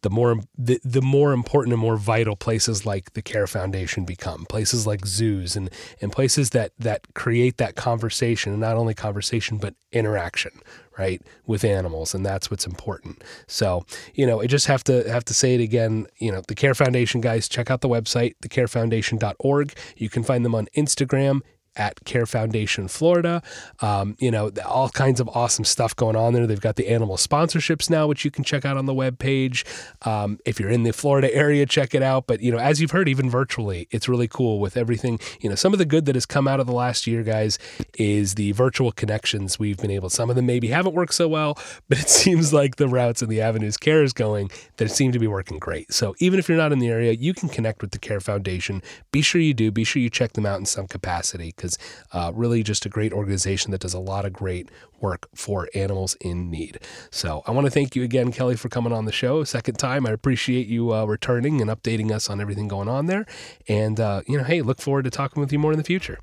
the 0.03 0.11
more 0.11 0.37
the, 0.57 0.81
the 0.85 1.03
more 1.03 1.33
important 1.33 1.73
and 1.73 1.81
more 1.81 1.97
vital 1.97 2.37
places 2.37 2.87
like 2.87 3.13
the 3.13 3.23
Care 3.23 3.47
Foundation 3.47 4.05
become. 4.05 4.47
Places 4.47 4.87
like 4.87 5.07
zoos 5.07 5.57
and 5.57 5.71
and 6.01 6.13
places 6.13 6.51
that 6.51 6.73
that 6.79 7.07
create 7.15 7.59
that 7.59 7.77
conversation, 7.77 8.53
and 8.53 8.61
not 8.61 8.77
only 8.77 8.95
conversation 8.95 9.59
but 9.59 9.75
interaction, 9.93 10.53
right, 10.99 11.21
with 11.47 11.65
animals, 11.65 12.15
and 12.15 12.25
that's 12.25 12.51
what's 12.51 12.67
important. 12.67 13.23
So, 13.47 13.85
you 14.15 14.27
know, 14.27 14.41
I 14.41 14.47
just 14.47 14.67
have 14.67 14.85
to 14.85 15.09
have 15.11 15.25
to 15.27 15.35
say 15.35 15.55
it 15.55 15.61
again. 15.61 16.07
You 16.19 16.33
know, 16.33 16.43
the 16.47 16.55
Care 16.55 16.75
Foundation 16.75 17.21
guys, 17.21 17.49
check 17.49 17.71
out 17.71 17.81
the 17.81 17.89
website, 17.89 18.35
thecarefoundation.org. 18.43 19.75
You 19.97 20.09
can 20.09 20.23
find 20.23 20.45
them 20.45 20.55
on 20.55 20.67
Instagram 20.77 21.41
at 21.81 22.05
Care 22.05 22.27
Foundation 22.27 22.89
Florida. 22.89 23.43
Um, 23.81 24.15
you 24.19 24.31
know, 24.31 24.53
all 24.67 24.91
kinds 24.91 25.19
of 25.19 25.29
awesome 25.31 25.65
stuff 25.65 25.97
going 25.97 26.15
on 26.15 26.35
there. 26.35 26.47
They've 26.47 26.61
got 26.61 26.77
the 26.77 26.89
animal 26.89 27.17
sponsorships 27.17 27.89
now, 27.89 28.07
which 28.07 28.23
you 28.23 28.31
can 28.31 28.45
check 28.45 28.67
out 28.67 28.77
on 28.77 28.85
the 28.85 28.93
web 28.93 29.19
page. 29.19 29.65
Um, 30.03 30.39
if 30.45 30.61
you're 30.61 30.69
in 30.69 30.83
the 30.83 30.93
Florida 30.93 31.35
area, 31.35 31.65
check 31.65 31.95
it 31.95 32.03
out. 32.03 32.27
But 32.27 32.43
you 32.43 32.53
know, 32.53 32.59
as 32.59 32.81
you've 32.83 32.91
heard, 32.91 33.09
even 33.09 33.31
virtually, 33.31 33.89
it's 33.91 34.09
really 34.09 34.29
cool 34.29 34.61
with 34.61 34.77
everything. 34.77 35.19
You 35.41 35.49
know, 35.49 35.55
some 35.55 35.73
of 35.73 35.79
the 35.79 35.87
good 35.87 36.05
that 36.05 36.15
has 36.15 36.27
come 36.27 36.47
out 36.47 36.61
of 36.61 36.67
the 36.67 36.75
last 36.75 37.07
year, 37.07 37.23
guys, 37.23 37.59
is 37.95 38.35
the 38.35 38.53
virtual 38.53 38.93
connections 38.93 39.59
we've 39.59 39.79
been 39.79 39.91
able. 39.91 40.11
Some 40.11 40.29
of 40.29 40.37
them 40.37 40.45
maybe 40.45 40.69
haven't 40.69 40.95
worked 40.95 41.15
so 41.15 41.29
well, 41.29 41.59
but 41.89 41.99
it 41.99 42.11
seems 42.11 42.53
like 42.53 42.77
the 42.77 42.89
routes 42.89 43.23
and 43.23 43.33
the 43.33 43.41
avenues 43.41 43.79
Care 43.79 44.03
is 44.03 44.13
going 44.13 44.51
that 44.77 44.91
seem 44.91 45.13
to 45.13 45.19
be 45.19 45.27
working 45.27 45.59
great. 45.59 45.93
So 45.93 46.15
even 46.19 46.39
if 46.39 46.47
you're 46.49 46.59
not 46.59 46.73
in 46.73 46.79
the 46.79 46.89
area, 46.89 47.13
you 47.13 47.33
can 47.33 47.49
connect 47.49 47.81
with 47.81 47.93
the 47.93 47.99
Care 47.99 48.21
Foundation. 48.21 48.83
Be 49.13 49.23
sure 49.23 49.41
you 49.41 49.55
do. 49.55 49.71
Be 49.71 49.85
sure 49.85 50.03
you 50.03 50.11
check 50.11 50.35
them 50.35 50.45
out 50.45 50.59
in 50.59 50.67
some 50.67 50.87
capacity 50.87 51.55
because 51.57 51.70
uh, 52.13 52.33
really 52.35 52.63
just 52.63 52.87
a 52.87 52.89
great 52.89 53.13
organization 53.13 53.71
that 53.71 53.81
does 53.81 53.95
a 53.95 53.99
lot 54.01 54.25
of 54.25 54.33
great 54.33 54.71
work 55.01 55.29
for 55.35 55.69
animals 55.75 56.17
in 56.21 56.51
need. 56.51 56.79
So 57.11 57.43
I 57.47 57.51
want 57.51 57.67
to 57.67 57.71
thank 57.71 57.97
you 57.97 58.03
again, 58.03 58.33
Kelly, 58.33 58.57
for 58.57 58.69
coming 58.69 58.93
on 58.93 59.05
the 59.05 59.13
show. 59.13 59.45
Second 59.45 59.79
time. 59.79 60.07
I 60.07 60.11
appreciate 60.11 60.67
you 60.67 60.93
uh, 60.93 61.05
returning 61.05 61.61
and 61.61 61.71
updating 61.71 62.11
us 62.11 62.29
on 62.31 62.41
everything 62.41 62.69
going 62.69 62.89
on 62.89 63.07
there. 63.07 63.27
And, 63.69 63.99
uh, 63.99 64.23
you 64.27 64.37
know, 64.37 64.45
hey, 64.45 64.63
look 64.63 64.81
forward 64.81 65.05
to 65.05 65.11
talking 65.11 65.41
with 65.41 65.53
you 65.53 65.59
more 65.59 65.73
in 65.73 65.79
the 65.79 65.85
future. 65.85 66.19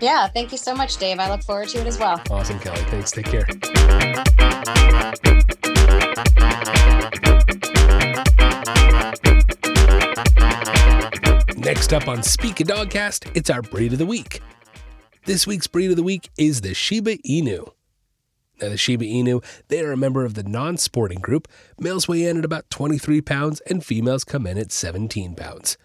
Yeah, 0.00 0.28
thank 0.28 0.52
you 0.52 0.58
so 0.58 0.74
much, 0.74 0.98
Dave. 0.98 1.18
I 1.18 1.30
look 1.30 1.42
forward 1.42 1.68
to 1.68 1.80
it 1.80 1.86
as 1.86 1.98
well. 1.98 2.20
Awesome, 2.30 2.58
Kelly. 2.58 2.82
Thanks. 2.90 3.10
Take 3.12 3.26
care. 3.26 3.46
Next 11.56 11.92
up 11.92 12.06
on 12.06 12.22
Speak 12.22 12.60
a 12.60 12.64
Dogcast, 12.64 13.30
it's 13.34 13.50
our 13.50 13.62
breed 13.62 13.92
of 13.92 13.98
the 13.98 14.06
week. 14.06 14.40
This 15.26 15.44
week's 15.44 15.66
breed 15.66 15.90
of 15.90 15.96
the 15.96 16.04
week 16.04 16.30
is 16.38 16.60
the 16.60 16.72
Shiba 16.72 17.16
Inu. 17.16 17.72
Now, 18.62 18.68
the 18.68 18.76
Shiba 18.76 19.04
Inu, 19.04 19.44
they 19.66 19.80
are 19.80 19.90
a 19.90 19.96
member 19.96 20.24
of 20.24 20.34
the 20.34 20.44
non 20.44 20.76
sporting 20.76 21.18
group. 21.18 21.48
Males 21.80 22.06
weigh 22.06 22.26
in 22.26 22.38
at 22.38 22.44
about 22.44 22.70
23 22.70 23.20
pounds 23.22 23.58
and 23.62 23.84
females 23.84 24.22
come 24.22 24.46
in 24.46 24.56
at 24.56 24.70
17 24.70 25.34
pounds. 25.34 25.76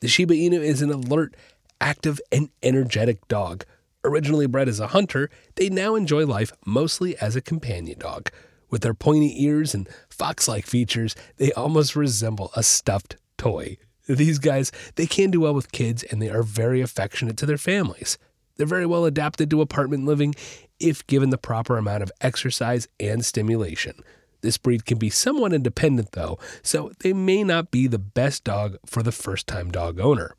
The 0.00 0.08
Shiba 0.08 0.34
Inu 0.34 0.60
is 0.60 0.82
an 0.82 0.90
alert, 0.90 1.34
active, 1.80 2.20
and 2.30 2.50
energetic 2.62 3.26
dog. 3.26 3.64
Originally 4.04 4.46
bred 4.46 4.68
as 4.68 4.80
a 4.80 4.88
hunter, 4.88 5.30
they 5.54 5.70
now 5.70 5.94
enjoy 5.94 6.26
life 6.26 6.52
mostly 6.66 7.16
as 7.22 7.34
a 7.34 7.40
companion 7.40 7.98
dog. 7.98 8.28
With 8.68 8.82
their 8.82 8.92
pointy 8.92 9.42
ears 9.42 9.74
and 9.74 9.88
fox 10.10 10.46
like 10.46 10.66
features, 10.66 11.16
they 11.38 11.52
almost 11.52 11.96
resemble 11.96 12.50
a 12.54 12.62
stuffed 12.62 13.16
toy. 13.38 13.78
These 14.06 14.40
guys, 14.40 14.70
they 14.96 15.06
can 15.06 15.30
do 15.30 15.40
well 15.40 15.54
with 15.54 15.72
kids 15.72 16.02
and 16.02 16.20
they 16.20 16.28
are 16.28 16.42
very 16.42 16.82
affectionate 16.82 17.38
to 17.38 17.46
their 17.46 17.56
families. 17.56 18.18
They're 18.60 18.66
very 18.66 18.84
well 18.84 19.06
adapted 19.06 19.48
to 19.48 19.62
apartment 19.62 20.04
living 20.04 20.34
if 20.78 21.06
given 21.06 21.30
the 21.30 21.38
proper 21.38 21.78
amount 21.78 22.02
of 22.02 22.12
exercise 22.20 22.88
and 23.00 23.24
stimulation. 23.24 24.04
This 24.42 24.58
breed 24.58 24.84
can 24.84 24.98
be 24.98 25.08
somewhat 25.08 25.54
independent, 25.54 26.12
though, 26.12 26.38
so 26.62 26.92
they 26.98 27.14
may 27.14 27.42
not 27.42 27.70
be 27.70 27.86
the 27.86 27.98
best 27.98 28.44
dog 28.44 28.76
for 28.84 29.02
the 29.02 29.12
first 29.12 29.46
time 29.46 29.70
dog 29.70 29.98
owner. 29.98 30.36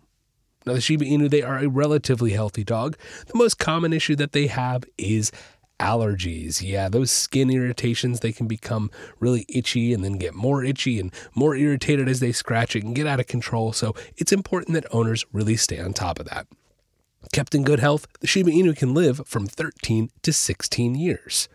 Now, 0.67 0.73
the 0.73 0.81
Shiba 0.81 1.03
Inu, 1.03 1.31
they 1.31 1.41
are 1.41 1.57
a 1.57 1.67
relatively 1.67 2.33
healthy 2.33 2.63
dog. 2.63 2.95
The 3.25 3.39
most 3.39 3.57
common 3.57 3.91
issue 3.91 4.15
that 4.17 4.33
they 4.33 4.45
have 4.45 4.83
is 4.99 5.31
allergies. 5.79 6.61
Yeah, 6.61 6.89
those 6.89 7.09
skin 7.09 7.49
irritations, 7.49 8.19
they 8.19 8.31
can 8.31 8.45
become 8.47 8.91
really 9.19 9.47
itchy 9.49 9.95
and 9.95 10.03
then 10.03 10.19
get 10.19 10.35
more 10.35 10.63
itchy 10.63 10.99
and 10.99 11.11
more 11.33 11.55
irritated 11.55 12.07
as 12.07 12.19
they 12.19 12.33
scratch 12.33 12.75
it 12.75 12.83
and 12.83 12.95
get 12.95 13.07
out 13.07 13.19
of 13.19 13.25
control. 13.25 13.73
So 13.73 13.95
it's 14.15 14.31
important 14.31 14.75
that 14.75 14.85
owners 14.93 15.25
really 15.33 15.57
stay 15.57 15.79
on 15.79 15.93
top 15.93 16.19
of 16.19 16.27
that. 16.29 16.45
Kept 17.33 17.55
in 17.55 17.63
good 17.63 17.79
health, 17.79 18.07
the 18.19 18.27
Shiba 18.27 18.51
Inu 18.51 18.75
can 18.75 18.93
live 18.93 19.21
from 19.25 19.47
13 19.47 20.09
to 20.21 20.33
16 20.33 20.95
years. 20.95 21.47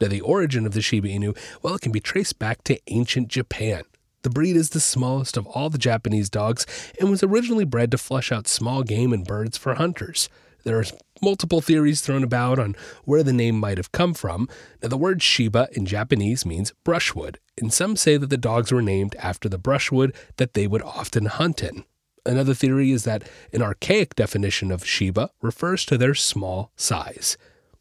Now, 0.00 0.08
the 0.08 0.22
origin 0.22 0.66
of 0.66 0.72
the 0.72 0.80
Shiba 0.80 1.08
Inu, 1.08 1.36
well, 1.62 1.74
it 1.74 1.82
can 1.82 1.92
be 1.92 2.00
traced 2.00 2.38
back 2.38 2.64
to 2.64 2.80
ancient 2.86 3.28
Japan. 3.28 3.82
The 4.22 4.30
breed 4.30 4.56
is 4.56 4.70
the 4.70 4.80
smallest 4.80 5.36
of 5.36 5.46
all 5.48 5.68
the 5.68 5.76
Japanese 5.76 6.30
dogs 6.30 6.66
and 6.98 7.10
was 7.10 7.22
originally 7.22 7.66
bred 7.66 7.90
to 7.90 7.98
flush 7.98 8.32
out 8.32 8.48
small 8.48 8.82
game 8.82 9.12
and 9.12 9.26
birds 9.26 9.58
for 9.58 9.74
hunters. 9.74 10.30
There 10.64 10.78
are 10.78 10.84
multiple 11.20 11.60
theories 11.60 12.00
thrown 12.00 12.24
about 12.24 12.58
on 12.58 12.74
where 13.04 13.22
the 13.22 13.34
name 13.34 13.60
might 13.60 13.76
have 13.76 13.92
come 13.92 14.14
from. 14.14 14.48
Now, 14.82 14.88
the 14.88 14.96
word 14.96 15.22
Shiba 15.22 15.68
in 15.72 15.84
Japanese 15.84 16.46
means 16.46 16.72
brushwood, 16.84 17.38
and 17.58 17.70
some 17.70 17.96
say 17.96 18.16
that 18.16 18.30
the 18.30 18.38
dogs 18.38 18.72
were 18.72 18.80
named 18.80 19.14
after 19.18 19.48
the 19.48 19.58
brushwood 19.58 20.14
that 20.38 20.54
they 20.54 20.66
would 20.66 20.82
often 20.82 21.26
hunt 21.26 21.62
in. 21.62 21.84
Another 22.26 22.54
theory 22.54 22.90
is 22.90 23.04
that 23.04 23.28
an 23.52 23.62
archaic 23.62 24.14
definition 24.14 24.70
of 24.70 24.86
Shiba 24.86 25.30
refers 25.42 25.84
to 25.84 25.98
their 25.98 26.14
small 26.14 26.72
size. 26.74 27.36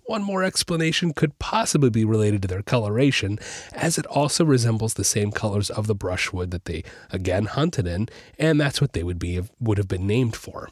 One 0.05 0.21
more 0.21 0.43
explanation 0.43 1.13
could 1.13 1.39
possibly 1.39 1.89
be 1.89 2.03
related 2.03 2.41
to 2.41 2.47
their 2.49 2.61
coloration, 2.61 3.39
as 3.71 3.97
it 3.97 4.05
also 4.07 4.43
resembles 4.43 4.95
the 4.95 5.05
same 5.05 5.31
colors 5.31 5.69
of 5.69 5.87
the 5.87 5.95
brushwood 5.95 6.51
that 6.51 6.65
they 6.65 6.83
again 7.09 7.45
hunted 7.45 7.87
in, 7.87 8.09
and 8.37 8.59
that's 8.59 8.81
what 8.81 8.91
they 8.91 9.03
would 9.03 9.19
be 9.19 9.41
would 9.61 9.77
have 9.77 9.87
been 9.87 10.05
named 10.05 10.35
for. 10.35 10.69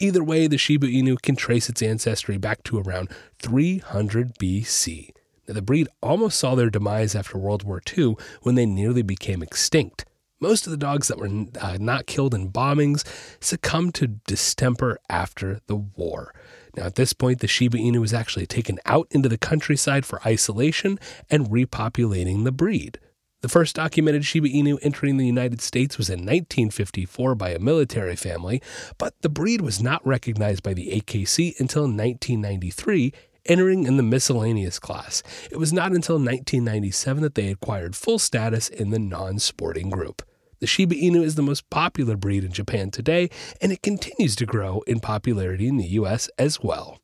Either 0.00 0.24
way, 0.24 0.48
the 0.48 0.58
Shiba 0.58 0.88
Inu 0.88 1.22
can 1.22 1.36
trace 1.36 1.68
its 1.68 1.80
ancestry 1.80 2.38
back 2.38 2.64
to 2.64 2.80
around 2.80 3.08
300 3.40 4.36
BC. 4.36 5.10
Now, 5.46 5.54
the 5.54 5.62
breed 5.62 5.86
almost 6.02 6.40
saw 6.40 6.56
their 6.56 6.70
demise 6.70 7.14
after 7.14 7.38
World 7.38 7.62
War 7.62 7.80
II 7.96 8.16
when 8.42 8.56
they 8.56 8.66
nearly 8.66 9.02
became 9.02 9.44
extinct. 9.44 10.04
Most 10.42 10.66
of 10.66 10.72
the 10.72 10.76
dogs 10.76 11.06
that 11.06 11.18
were 11.18 11.46
uh, 11.60 11.76
not 11.78 12.06
killed 12.06 12.34
in 12.34 12.50
bombings 12.50 13.04
succumbed 13.38 13.94
to 13.94 14.08
distemper 14.08 14.98
after 15.08 15.60
the 15.68 15.76
war. 15.76 16.34
Now, 16.76 16.86
at 16.86 16.96
this 16.96 17.12
point, 17.12 17.38
the 17.38 17.46
Shiba 17.46 17.78
Inu 17.78 18.00
was 18.00 18.12
actually 18.12 18.46
taken 18.46 18.80
out 18.84 19.06
into 19.12 19.28
the 19.28 19.38
countryside 19.38 20.04
for 20.04 20.20
isolation 20.26 20.98
and 21.30 21.46
repopulating 21.46 22.42
the 22.42 22.50
breed. 22.50 22.98
The 23.42 23.48
first 23.48 23.76
documented 23.76 24.24
Shiba 24.24 24.48
Inu 24.48 24.80
entering 24.82 25.16
the 25.16 25.26
United 25.26 25.60
States 25.60 25.96
was 25.96 26.10
in 26.10 26.18
1954 26.18 27.36
by 27.36 27.50
a 27.50 27.60
military 27.60 28.16
family, 28.16 28.60
but 28.98 29.14
the 29.20 29.28
breed 29.28 29.60
was 29.60 29.80
not 29.80 30.04
recognized 30.04 30.64
by 30.64 30.74
the 30.74 31.00
AKC 31.00 31.60
until 31.60 31.82
1993 31.82 33.12
entering 33.46 33.84
in 33.84 33.96
the 33.96 34.02
miscellaneous 34.02 34.80
class. 34.80 35.22
It 35.52 35.58
was 35.58 35.72
not 35.72 35.92
until 35.92 36.16
1997 36.16 37.22
that 37.22 37.36
they 37.36 37.48
acquired 37.48 37.94
full 37.94 38.18
status 38.18 38.68
in 38.68 38.90
the 38.90 38.98
non 38.98 39.38
sporting 39.38 39.88
group. 39.88 40.22
The 40.62 40.68
Shiba 40.68 40.94
Inu 40.94 41.24
is 41.24 41.34
the 41.34 41.42
most 41.42 41.68
popular 41.70 42.16
breed 42.16 42.44
in 42.44 42.52
Japan 42.52 42.92
today, 42.92 43.30
and 43.60 43.72
it 43.72 43.82
continues 43.82 44.36
to 44.36 44.46
grow 44.46 44.82
in 44.86 45.00
popularity 45.00 45.66
in 45.66 45.76
the 45.76 45.88
US 45.98 46.30
as 46.38 46.60
well. 46.60 47.00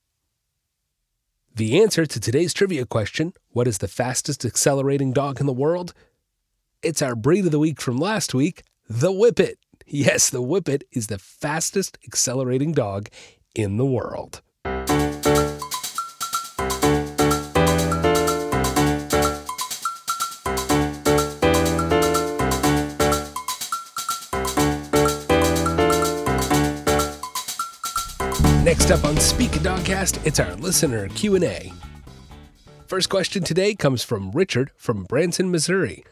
The 1.56 1.82
answer 1.82 2.06
to 2.06 2.20
today's 2.20 2.54
trivia 2.54 2.86
question 2.86 3.32
what 3.48 3.66
is 3.66 3.78
the 3.78 3.88
fastest 3.88 4.44
accelerating 4.44 5.12
dog 5.12 5.40
in 5.40 5.46
the 5.46 5.52
world? 5.52 5.92
It's 6.84 7.02
our 7.02 7.16
breed 7.16 7.46
of 7.46 7.50
the 7.50 7.58
week 7.58 7.80
from 7.80 7.96
last 7.96 8.32
week, 8.32 8.62
the 8.88 9.10
Whippet. 9.10 9.56
Yes, 9.88 10.30
the 10.30 10.40
Whippet 10.40 10.84
is 10.92 11.08
the 11.08 11.18
fastest 11.18 11.98
accelerating 12.06 12.70
dog 12.70 13.08
in 13.56 13.76
the 13.76 13.84
world. 13.84 14.40
Next 28.88 29.04
up 29.04 29.10
on 29.10 29.18
Speak 29.18 29.50
Dogcast, 29.50 30.26
it's 30.26 30.40
our 30.40 30.54
listener 30.54 31.10
Q&A. 31.10 31.74
First 32.86 33.10
question 33.10 33.42
today 33.42 33.74
comes 33.74 34.02
from 34.02 34.30
Richard 34.30 34.70
from 34.76 35.04
Branson, 35.04 35.50
Missouri. 35.50 36.06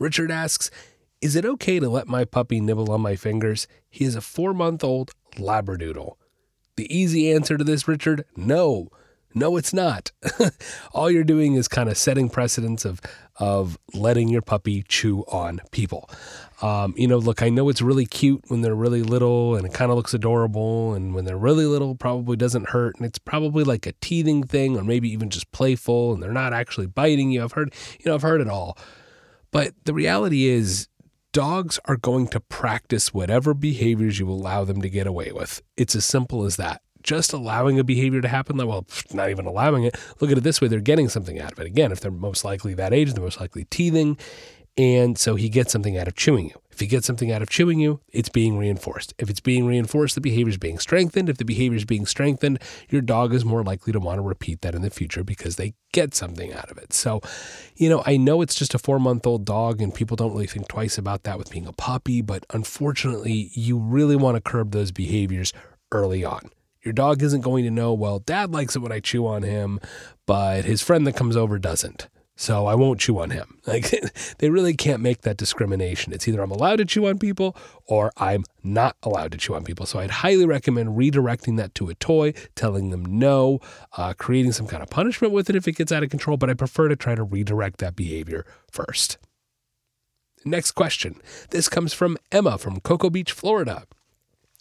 Richard 0.00 0.32
asks, 0.32 0.68
"Is 1.20 1.36
it 1.36 1.44
okay 1.44 1.78
to 1.78 1.88
let 1.88 2.08
my 2.08 2.24
puppy 2.24 2.58
nibble 2.58 2.90
on 2.90 3.00
my 3.00 3.14
fingers? 3.14 3.68
He 3.88 4.04
is 4.04 4.16
a 4.16 4.20
4-month-old 4.20 5.12
labradoodle." 5.36 6.16
The 6.74 6.92
easy 6.92 7.30
answer 7.30 7.56
to 7.56 7.62
this, 7.62 7.86
Richard, 7.86 8.24
no. 8.34 8.88
No, 9.32 9.56
it's 9.56 9.72
not. 9.72 10.10
All 10.92 11.08
you're 11.08 11.22
doing 11.22 11.54
is 11.54 11.68
kind 11.68 11.88
of 11.88 11.96
setting 11.96 12.28
precedence 12.28 12.84
of 12.84 13.00
of 13.38 13.78
letting 13.94 14.28
your 14.28 14.42
puppy 14.42 14.82
chew 14.88 15.24
on 15.28 15.60
people. 15.70 16.08
Um, 16.62 16.94
you 16.96 17.06
know, 17.06 17.18
look, 17.18 17.42
I 17.42 17.48
know 17.48 17.68
it's 17.68 17.82
really 17.82 18.06
cute 18.06 18.44
when 18.48 18.62
they're 18.62 18.74
really 18.74 19.02
little 19.02 19.56
and 19.56 19.66
it 19.66 19.74
kind 19.74 19.90
of 19.90 19.96
looks 19.96 20.14
adorable, 20.14 20.94
and 20.94 21.14
when 21.14 21.24
they're 21.24 21.36
really 21.36 21.66
little, 21.66 21.94
probably 21.94 22.36
doesn't 22.36 22.70
hurt, 22.70 22.96
and 22.96 23.06
it's 23.06 23.18
probably 23.18 23.64
like 23.64 23.86
a 23.86 23.92
teething 24.00 24.42
thing, 24.42 24.76
or 24.76 24.84
maybe 24.84 25.10
even 25.10 25.30
just 25.30 25.50
playful, 25.52 26.14
and 26.14 26.22
they're 26.22 26.32
not 26.32 26.52
actually 26.52 26.86
biting 26.86 27.30
you. 27.30 27.44
I've 27.44 27.52
heard, 27.52 27.74
you 27.98 28.06
know, 28.06 28.14
I've 28.14 28.22
heard 28.22 28.40
it 28.40 28.48
all, 28.48 28.78
but 29.50 29.74
the 29.84 29.94
reality 29.94 30.46
is. 30.46 30.88
Dogs 31.32 31.78
are 31.84 31.98
going 31.98 32.28
to 32.28 32.40
practice 32.40 33.12
whatever 33.12 33.52
behaviors 33.52 34.18
you 34.18 34.26
allow 34.26 34.64
them 34.64 34.80
to 34.80 34.88
get 34.88 35.06
away 35.06 35.32
with. 35.32 35.60
It's 35.76 35.94
as 35.94 36.06
simple 36.06 36.44
as 36.44 36.56
that 36.56 36.80
just 37.06 37.32
allowing 37.32 37.78
a 37.78 37.84
behavior 37.84 38.20
to 38.20 38.28
happen, 38.28 38.58
well, 38.58 38.86
not 39.12 39.30
even 39.30 39.46
allowing 39.46 39.84
it, 39.84 39.96
look 40.20 40.30
at 40.30 40.36
it 40.36 40.42
this 40.42 40.60
way, 40.60 40.68
they're 40.68 40.80
getting 40.80 41.08
something 41.08 41.40
out 41.40 41.52
of 41.52 41.58
it. 41.60 41.66
Again, 41.66 41.92
if 41.92 42.00
they're 42.00 42.10
most 42.10 42.44
likely 42.44 42.74
that 42.74 42.92
age, 42.92 43.12
they're 43.14 43.24
most 43.24 43.40
likely 43.40 43.64
teething. 43.64 44.18
And 44.78 45.16
so 45.16 45.36
he 45.36 45.48
gets 45.48 45.72
something 45.72 45.96
out 45.96 46.06
of 46.06 46.16
chewing 46.16 46.48
you. 46.48 46.60
If 46.70 46.80
he 46.80 46.86
gets 46.86 47.06
something 47.06 47.32
out 47.32 47.40
of 47.40 47.48
chewing 47.48 47.80
you, 47.80 48.00
it's 48.12 48.28
being 48.28 48.58
reinforced. 48.58 49.14
If 49.18 49.30
it's 49.30 49.40
being 49.40 49.66
reinforced, 49.66 50.14
the 50.14 50.20
behavior 50.20 50.50
is 50.50 50.58
being 50.58 50.78
strengthened. 50.78 51.30
If 51.30 51.38
the 51.38 51.46
behavior 51.46 51.78
is 51.78 51.86
being 51.86 52.04
strengthened, 52.04 52.58
your 52.90 53.00
dog 53.00 53.32
is 53.32 53.46
more 53.46 53.62
likely 53.62 53.94
to 53.94 54.00
want 54.00 54.18
to 54.18 54.22
repeat 54.22 54.60
that 54.60 54.74
in 54.74 54.82
the 54.82 54.90
future 54.90 55.24
because 55.24 55.56
they 55.56 55.72
get 55.92 56.14
something 56.14 56.52
out 56.52 56.70
of 56.70 56.76
it. 56.76 56.92
So, 56.92 57.22
you 57.76 57.88
know, 57.88 58.02
I 58.04 58.18
know 58.18 58.42
it's 58.42 58.54
just 58.54 58.74
a 58.74 58.78
four 58.78 58.98
month 58.98 59.26
old 59.26 59.46
dog 59.46 59.80
and 59.80 59.94
people 59.94 60.16
don't 60.16 60.32
really 60.32 60.46
think 60.46 60.68
twice 60.68 60.98
about 60.98 61.22
that 61.22 61.38
with 61.38 61.50
being 61.50 61.66
a 61.66 61.72
puppy, 61.72 62.20
but 62.20 62.44
unfortunately, 62.50 63.50
you 63.54 63.78
really 63.78 64.16
want 64.16 64.34
to 64.34 64.42
curb 64.42 64.72
those 64.72 64.92
behaviors 64.92 65.54
early 65.92 66.22
on. 66.22 66.50
Your 66.86 66.92
dog 66.92 67.20
isn't 67.20 67.40
going 67.40 67.64
to 67.64 67.70
know, 67.70 67.92
well, 67.92 68.20
dad 68.20 68.52
likes 68.52 68.76
it 68.76 68.78
when 68.78 68.92
I 68.92 69.00
chew 69.00 69.26
on 69.26 69.42
him, 69.42 69.80
but 70.24 70.64
his 70.64 70.82
friend 70.82 71.04
that 71.08 71.16
comes 71.16 71.36
over 71.36 71.58
doesn't. 71.58 72.08
So 72.36 72.66
I 72.66 72.76
won't 72.76 73.00
chew 73.00 73.18
on 73.18 73.30
him. 73.30 73.58
Like 73.66 73.90
they 74.38 74.48
really 74.48 74.74
can't 74.74 75.02
make 75.02 75.22
that 75.22 75.36
discrimination. 75.36 76.12
It's 76.12 76.28
either 76.28 76.40
I'm 76.40 76.52
allowed 76.52 76.76
to 76.76 76.84
chew 76.84 77.08
on 77.08 77.18
people 77.18 77.56
or 77.86 78.12
I'm 78.16 78.44
not 78.62 78.96
allowed 79.02 79.32
to 79.32 79.38
chew 79.38 79.56
on 79.56 79.64
people. 79.64 79.86
So 79.86 79.98
I'd 79.98 80.12
highly 80.22 80.46
recommend 80.46 80.90
redirecting 80.90 81.56
that 81.56 81.74
to 81.74 81.88
a 81.88 81.96
toy, 81.96 82.32
telling 82.54 82.90
them 82.90 83.04
no, 83.04 83.58
uh, 83.96 84.14
creating 84.16 84.52
some 84.52 84.68
kind 84.68 84.84
of 84.84 84.88
punishment 84.88 85.34
with 85.34 85.50
it 85.50 85.56
if 85.56 85.66
it 85.66 85.72
gets 85.72 85.90
out 85.90 86.04
of 86.04 86.10
control. 86.10 86.36
But 86.36 86.48
I 86.48 86.54
prefer 86.54 86.86
to 86.86 86.94
try 86.94 87.16
to 87.16 87.24
redirect 87.24 87.78
that 87.78 87.96
behavior 87.96 88.46
first. 88.70 89.18
Next 90.44 90.70
question. 90.70 91.20
This 91.50 91.68
comes 91.68 91.92
from 91.92 92.16
Emma 92.30 92.56
from 92.56 92.78
Cocoa 92.78 93.10
Beach, 93.10 93.32
Florida. 93.32 93.88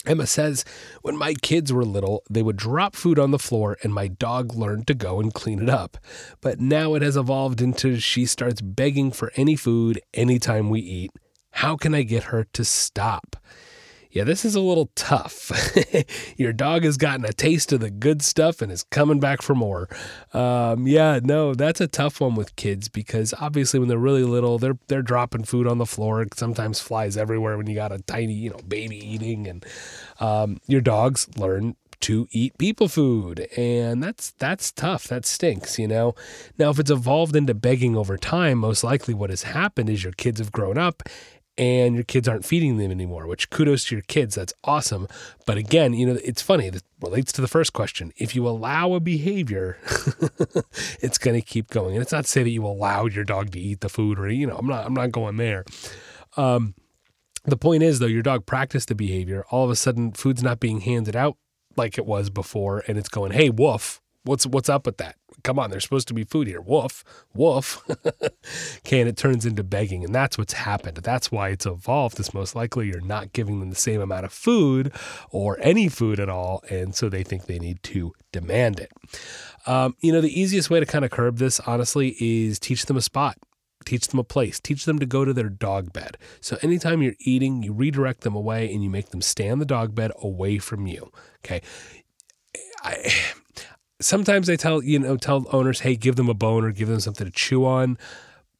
Emma 0.06 0.28
says, 0.28 0.66
When 1.01 1.18
my 1.18 1.34
kids 1.34 1.72
were 1.72 1.86
little, 1.86 2.24
they 2.30 2.41
would 2.41 2.58
drop 2.58 2.95
food 2.95 3.20
on 3.20 3.32
the 3.32 3.39
floor 3.39 3.78
and 3.84 3.93
my 3.93 4.08
dog 4.08 4.53
learned 4.53 4.88
to 4.88 4.93
go 4.93 5.20
and 5.20 5.34
clean 5.34 5.62
it 5.62 5.70
up. 5.70 5.97
But 6.41 6.60
now 6.60 6.93
it 6.95 7.01
has 7.01 7.18
evolved 7.18 7.62
into 7.62 7.99
she 7.99 8.26
starts 8.26 8.62
begging 8.62 9.12
for 9.12 9.32
any 9.36 9.56
food 9.56 10.01
anytime 10.14 10.70
we 10.70 10.82
eat. 10.82 11.12
How 11.51 11.76
can 11.76 11.95
I 11.95 12.03
get 12.03 12.26
her 12.26 12.45
to 12.53 12.66
stop? 12.66 13.38
Yeah, 14.16 14.24
this 14.24 14.45
is 14.45 14.55
a 14.55 14.61
little 14.61 14.89
tough. 14.95 15.51
Your 16.38 16.53
dog 16.53 16.86
has 16.86 16.95
gotten 16.95 17.26
a 17.26 17.34
taste 17.34 17.74
of 17.74 17.82
the 17.82 17.91
good 17.91 18.22
stuff 18.22 18.61
and 18.61 18.72
is 18.72 18.84
coming 18.84 19.20
back 19.20 19.41
for 19.41 19.53
more. 19.53 19.89
Um, 20.34 20.88
yeah, 20.88 21.20
no, 21.22 21.53
that's 21.53 21.82
a 21.82 21.88
tough 21.88 22.22
one 22.22 22.34
with 22.36 22.55
kids 22.55 22.88
because 22.88 23.34
obviously 23.41 23.78
when 23.78 23.89
they're 23.89 23.97
really 23.97 24.24
little, 24.24 24.57
they're 24.57 24.78
they're 24.88 25.01
dropping 25.01 25.43
food 25.43 25.68
on 25.68 25.80
the 25.80 25.86
floor. 25.86 26.22
It 26.22 26.34
sometimes 26.34 26.80
flies 26.80 27.18
everywhere 27.18 27.57
when 27.57 27.68
you 27.68 27.76
got 27.76 27.91
a 27.91 27.99
tiny, 27.99 28.32
you 28.32 28.51
know, 28.51 28.59
baby 28.66 28.95
eating, 28.95 29.47
and 29.47 29.66
um, 30.22 30.61
your 30.66 30.82
dogs 30.82 31.28
learn 31.38 31.76
to 32.01 32.28
eat 32.32 32.57
people 32.57 32.88
food 32.88 33.47
and 33.57 34.03
that's 34.03 34.32
that's 34.32 34.72
tough 34.72 35.07
that 35.07 35.26
stinks 35.26 35.80
you 35.80 35.88
know 35.88 36.13
now 36.59 36.70
if 36.70 36.78
it's 36.78 36.91
evolved 36.91 37.36
into 37.36 37.53
begging 37.53 37.95
over 37.95 38.18
time 38.18 38.59
most 38.59 38.84
likely 38.84 39.13
what 39.13 39.30
has 39.30 39.43
happened 39.43 39.89
is 39.89 40.03
your 40.03 40.13
kids 40.13 40.39
have 40.39 40.51
grown 40.51 40.78
up 40.78 41.03
and 41.58 41.95
your 41.95 42.03
kids 42.03 42.28
aren't 42.28 42.45
feeding 42.45 42.78
them 42.78 42.91
anymore, 42.91 43.28
which 43.28 43.49
kudos 43.49 43.86
to 43.86 43.95
your 43.95 44.03
kids. 44.03 44.36
That's 44.36 44.53
awesome. 44.64 45.08
But 45.45 45.58
again, 45.58 45.93
you 45.93 46.06
know, 46.06 46.20
it's 46.24 46.41
funny. 46.41 46.70
This 46.70 46.84
relates 47.01 47.32
to 47.34 47.41
the 47.41 47.47
first 47.47 47.74
question. 47.74 48.12
If 48.18 48.36
you 48.36 48.47
allow 48.47 48.93
a 48.93 48.99
behavior, 48.99 49.78
it's 51.01 51.18
going 51.18 51.39
to 51.39 51.45
keep 51.45 51.70
going. 51.70 51.95
And 51.95 52.01
it's 52.01 52.12
not 52.12 52.26
to 52.26 52.30
say 52.30 52.43
that 52.43 52.49
you 52.49 52.66
allow 52.66 53.06
your 53.06 53.24
dog 53.24 53.51
to 53.51 53.60
eat 53.60 53.82
the 53.82 53.89
food 53.89 54.20
or, 54.20 54.30
you 54.30 54.47
know, 54.47 54.58
I'm 54.58 54.68
not, 54.68 54.86
I'm 54.86 54.93
not 54.93 55.12
going 55.12 55.38
there. 55.38 55.64
Um, 56.36 56.76
the 57.45 57.58
point 57.58 57.84
is, 57.84 57.99
though, 57.99 58.06
your 58.08 58.24
dog 58.24 58.45
practiced 58.45 58.88
the 58.88 58.95
behavior. 58.95 59.45
All 59.49 59.64
of 59.64 59.70
a 59.70 59.76
sudden, 59.76 60.12
food's 60.12 60.43
not 60.43 60.60
being 60.60 60.82
handed 60.82 61.16
out 61.16 61.38
like 61.78 61.97
it 61.97 62.06
was 62.06 62.30
before, 62.30 62.84
and 62.88 62.97
it's 62.97 63.10
going, 63.10 63.32
"Hey, 63.32 63.49
woof! 63.49 64.01
What's 64.24 64.47
what's 64.47 64.70
up 64.70 64.86
with 64.86 64.97
that? 64.97 65.16
Come 65.45 65.59
on, 65.59 65.69
there's 65.69 65.83
supposed 65.83 66.07
to 66.09 66.13
be 66.13 66.23
food 66.23 66.47
here. 66.47 66.59
Woof, 66.59 67.03
woof. 67.33 67.83
okay, 68.79 68.99
and 68.99 69.07
it 69.07 69.15
turns 69.15 69.45
into 69.45 69.63
begging. 69.63 70.03
And 70.03 70.13
that's 70.13 70.37
what's 70.37 70.53
happened. 70.53 70.97
That's 70.97 71.31
why 71.31 71.49
it's 71.49 71.67
evolved. 71.67 72.19
It's 72.19 72.33
most 72.33 72.55
likely 72.55 72.87
you're 72.87 72.99
not 72.99 73.31
giving 73.31 73.59
them 73.59 73.69
the 73.69 73.75
same 73.75 74.01
amount 74.01 74.25
of 74.25 74.33
food 74.33 74.91
or 75.29 75.57
any 75.61 75.87
food 75.87 76.19
at 76.19 76.29
all. 76.29 76.63
And 76.69 76.95
so 76.95 77.07
they 77.07 77.23
think 77.23 77.45
they 77.45 77.59
need 77.59 77.81
to 77.83 78.13
demand 78.31 78.79
it. 78.79 78.91
Um, 79.67 79.95
you 80.01 80.11
know, 80.11 80.19
the 80.19 80.39
easiest 80.39 80.69
way 80.69 80.79
to 80.79 80.85
kind 80.85 81.05
of 81.05 81.11
curb 81.11 81.37
this, 81.37 81.59
honestly, 81.61 82.15
is 82.19 82.59
teach 82.59 82.87
them 82.87 82.97
a 82.97 83.01
spot 83.01 83.37
teach 83.83 84.07
them 84.07 84.17
a 84.17 84.23
place, 84.23 84.59
teach 84.59 84.85
them 84.85 84.97
to 84.97 85.05
go 85.05 85.23
to 85.23 85.31
their 85.31 85.47
dog 85.47 85.93
bed. 85.93 86.17
So 86.41 86.57
anytime 86.63 87.03
you're 87.03 87.13
eating, 87.19 87.61
you 87.61 87.71
redirect 87.71 88.21
them 88.21 88.33
away 88.33 88.73
and 88.73 88.83
you 88.83 88.89
make 88.89 89.09
them 89.09 89.21
stay 89.21 89.47
on 89.47 89.59
the 89.59 89.65
dog 89.65 89.93
bed 89.93 90.11
away 90.23 90.57
from 90.57 90.87
you. 90.87 91.11
Okay. 91.45 91.61
I, 92.81 93.13
sometimes 93.99 94.49
I 94.49 94.55
tell 94.55 94.83
you 94.83 94.99
know 94.99 95.17
tell 95.17 95.45
owners, 95.51 95.81
hey, 95.81 95.95
give 95.95 96.15
them 96.15 96.29
a 96.29 96.33
bone 96.33 96.63
or 96.63 96.71
give 96.71 96.87
them 96.87 96.99
something 96.99 97.25
to 97.25 97.31
chew 97.31 97.65
on. 97.65 97.97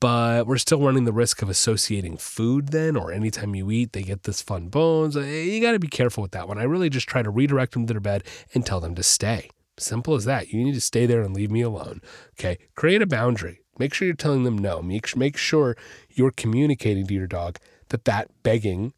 But 0.02 0.46
we're 0.46 0.58
still 0.58 0.82
running 0.82 1.06
the 1.06 1.14
risk 1.14 1.42
of 1.42 1.50
associating 1.50 2.18
food 2.18 2.70
then, 2.70 2.96
or 2.98 3.12
anytime 3.12 3.56
you 3.56 3.72
eat, 3.72 3.94
they 3.94 4.04
get 4.04 4.24
this 4.24 4.42
fun 4.42 4.68
bones. 4.68 5.16
Eh, 5.16 5.44
you 5.44 5.62
got 5.62 5.72
to 5.72 5.80
be 5.80 5.88
careful 5.88 6.22
with 6.22 6.32
that 6.32 6.48
one. 6.48 6.58
I 6.58 6.64
really 6.64 6.90
just 6.90 7.08
try 7.08 7.24
to 7.24 7.30
redirect 7.30 7.74
them 7.74 7.88
to 7.88 7.94
their 7.94 8.02
bed 8.02 8.24
and 8.54 8.66
tell 8.66 8.82
them 8.82 8.94
to 8.96 9.04
stay. 9.04 9.50
Simple 9.78 10.14
as 10.14 10.26
that. 10.26 10.50
You 10.50 10.64
need 10.64 10.76
to 10.76 10.82
stay 10.82 11.06
there 11.06 11.22
and 11.22 11.34
leave 11.34 11.50
me 11.50 11.62
alone. 11.62 12.02
Okay. 12.38 12.58
Create 12.76 13.02
a 13.02 13.08
boundary. 13.08 13.62
Make 13.80 13.94
sure 13.94 14.06
you're 14.06 14.16
telling 14.16 14.44
them 14.44 14.58
no. 14.58 14.82
Make, 14.82 15.16
make 15.16 15.38
sure 15.38 15.76
you're 16.10 16.32
communicating 16.32 17.08
to 17.08 17.14
your 17.14 17.28
dog 17.28 17.58
that 17.90 18.06
that 18.06 18.30
begging 18.44 18.94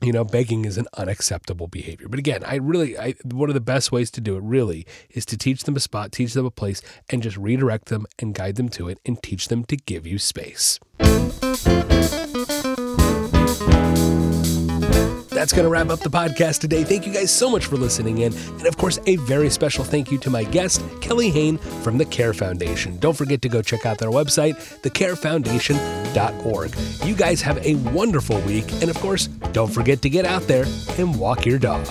you 0.00 0.12
know, 0.12 0.24
begging 0.24 0.64
is 0.64 0.78
an 0.78 0.86
unacceptable 0.94 1.66
behavior. 1.66 2.08
But 2.08 2.18
again, 2.18 2.44
I 2.44 2.56
really, 2.56 2.98
I, 2.98 3.14
one 3.24 3.50
of 3.50 3.54
the 3.54 3.60
best 3.60 3.90
ways 3.90 4.10
to 4.12 4.20
do 4.20 4.36
it 4.36 4.42
really 4.42 4.86
is 5.10 5.26
to 5.26 5.36
teach 5.36 5.64
them 5.64 5.76
a 5.76 5.80
spot, 5.80 6.12
teach 6.12 6.34
them 6.34 6.46
a 6.46 6.50
place, 6.50 6.82
and 7.10 7.22
just 7.22 7.36
redirect 7.36 7.86
them 7.86 8.06
and 8.18 8.34
guide 8.34 8.56
them 8.56 8.68
to 8.70 8.88
it 8.88 9.00
and 9.04 9.20
teach 9.22 9.48
them 9.48 9.64
to 9.64 9.76
give 9.76 10.06
you 10.06 10.18
space. 10.18 10.78
That's 15.38 15.52
going 15.52 15.66
to 15.66 15.70
wrap 15.70 15.88
up 15.88 16.00
the 16.00 16.10
podcast 16.10 16.58
today. 16.58 16.82
Thank 16.82 17.06
you 17.06 17.12
guys 17.12 17.30
so 17.30 17.48
much 17.48 17.66
for 17.66 17.76
listening 17.76 18.22
in. 18.22 18.34
And 18.34 18.66
of 18.66 18.76
course, 18.76 18.98
a 19.06 19.14
very 19.18 19.48
special 19.50 19.84
thank 19.84 20.10
you 20.10 20.18
to 20.18 20.30
my 20.30 20.42
guest, 20.42 20.82
Kelly 21.00 21.30
Hain 21.30 21.58
from 21.58 21.96
the 21.96 22.04
Care 22.04 22.34
Foundation. 22.34 22.98
Don't 22.98 23.16
forget 23.16 23.40
to 23.42 23.48
go 23.48 23.62
check 23.62 23.86
out 23.86 23.98
their 23.98 24.10
website, 24.10 24.56
thecarefoundation.org. 24.82 27.06
You 27.06 27.14
guys 27.14 27.40
have 27.42 27.64
a 27.64 27.76
wonderful 27.92 28.40
week. 28.40 28.68
And 28.82 28.90
of 28.90 28.98
course, 28.98 29.28
don't 29.52 29.72
forget 29.72 30.02
to 30.02 30.10
get 30.10 30.24
out 30.24 30.42
there 30.42 30.64
and 30.98 31.16
walk 31.16 31.46
your 31.46 31.60
dog. 31.60 31.86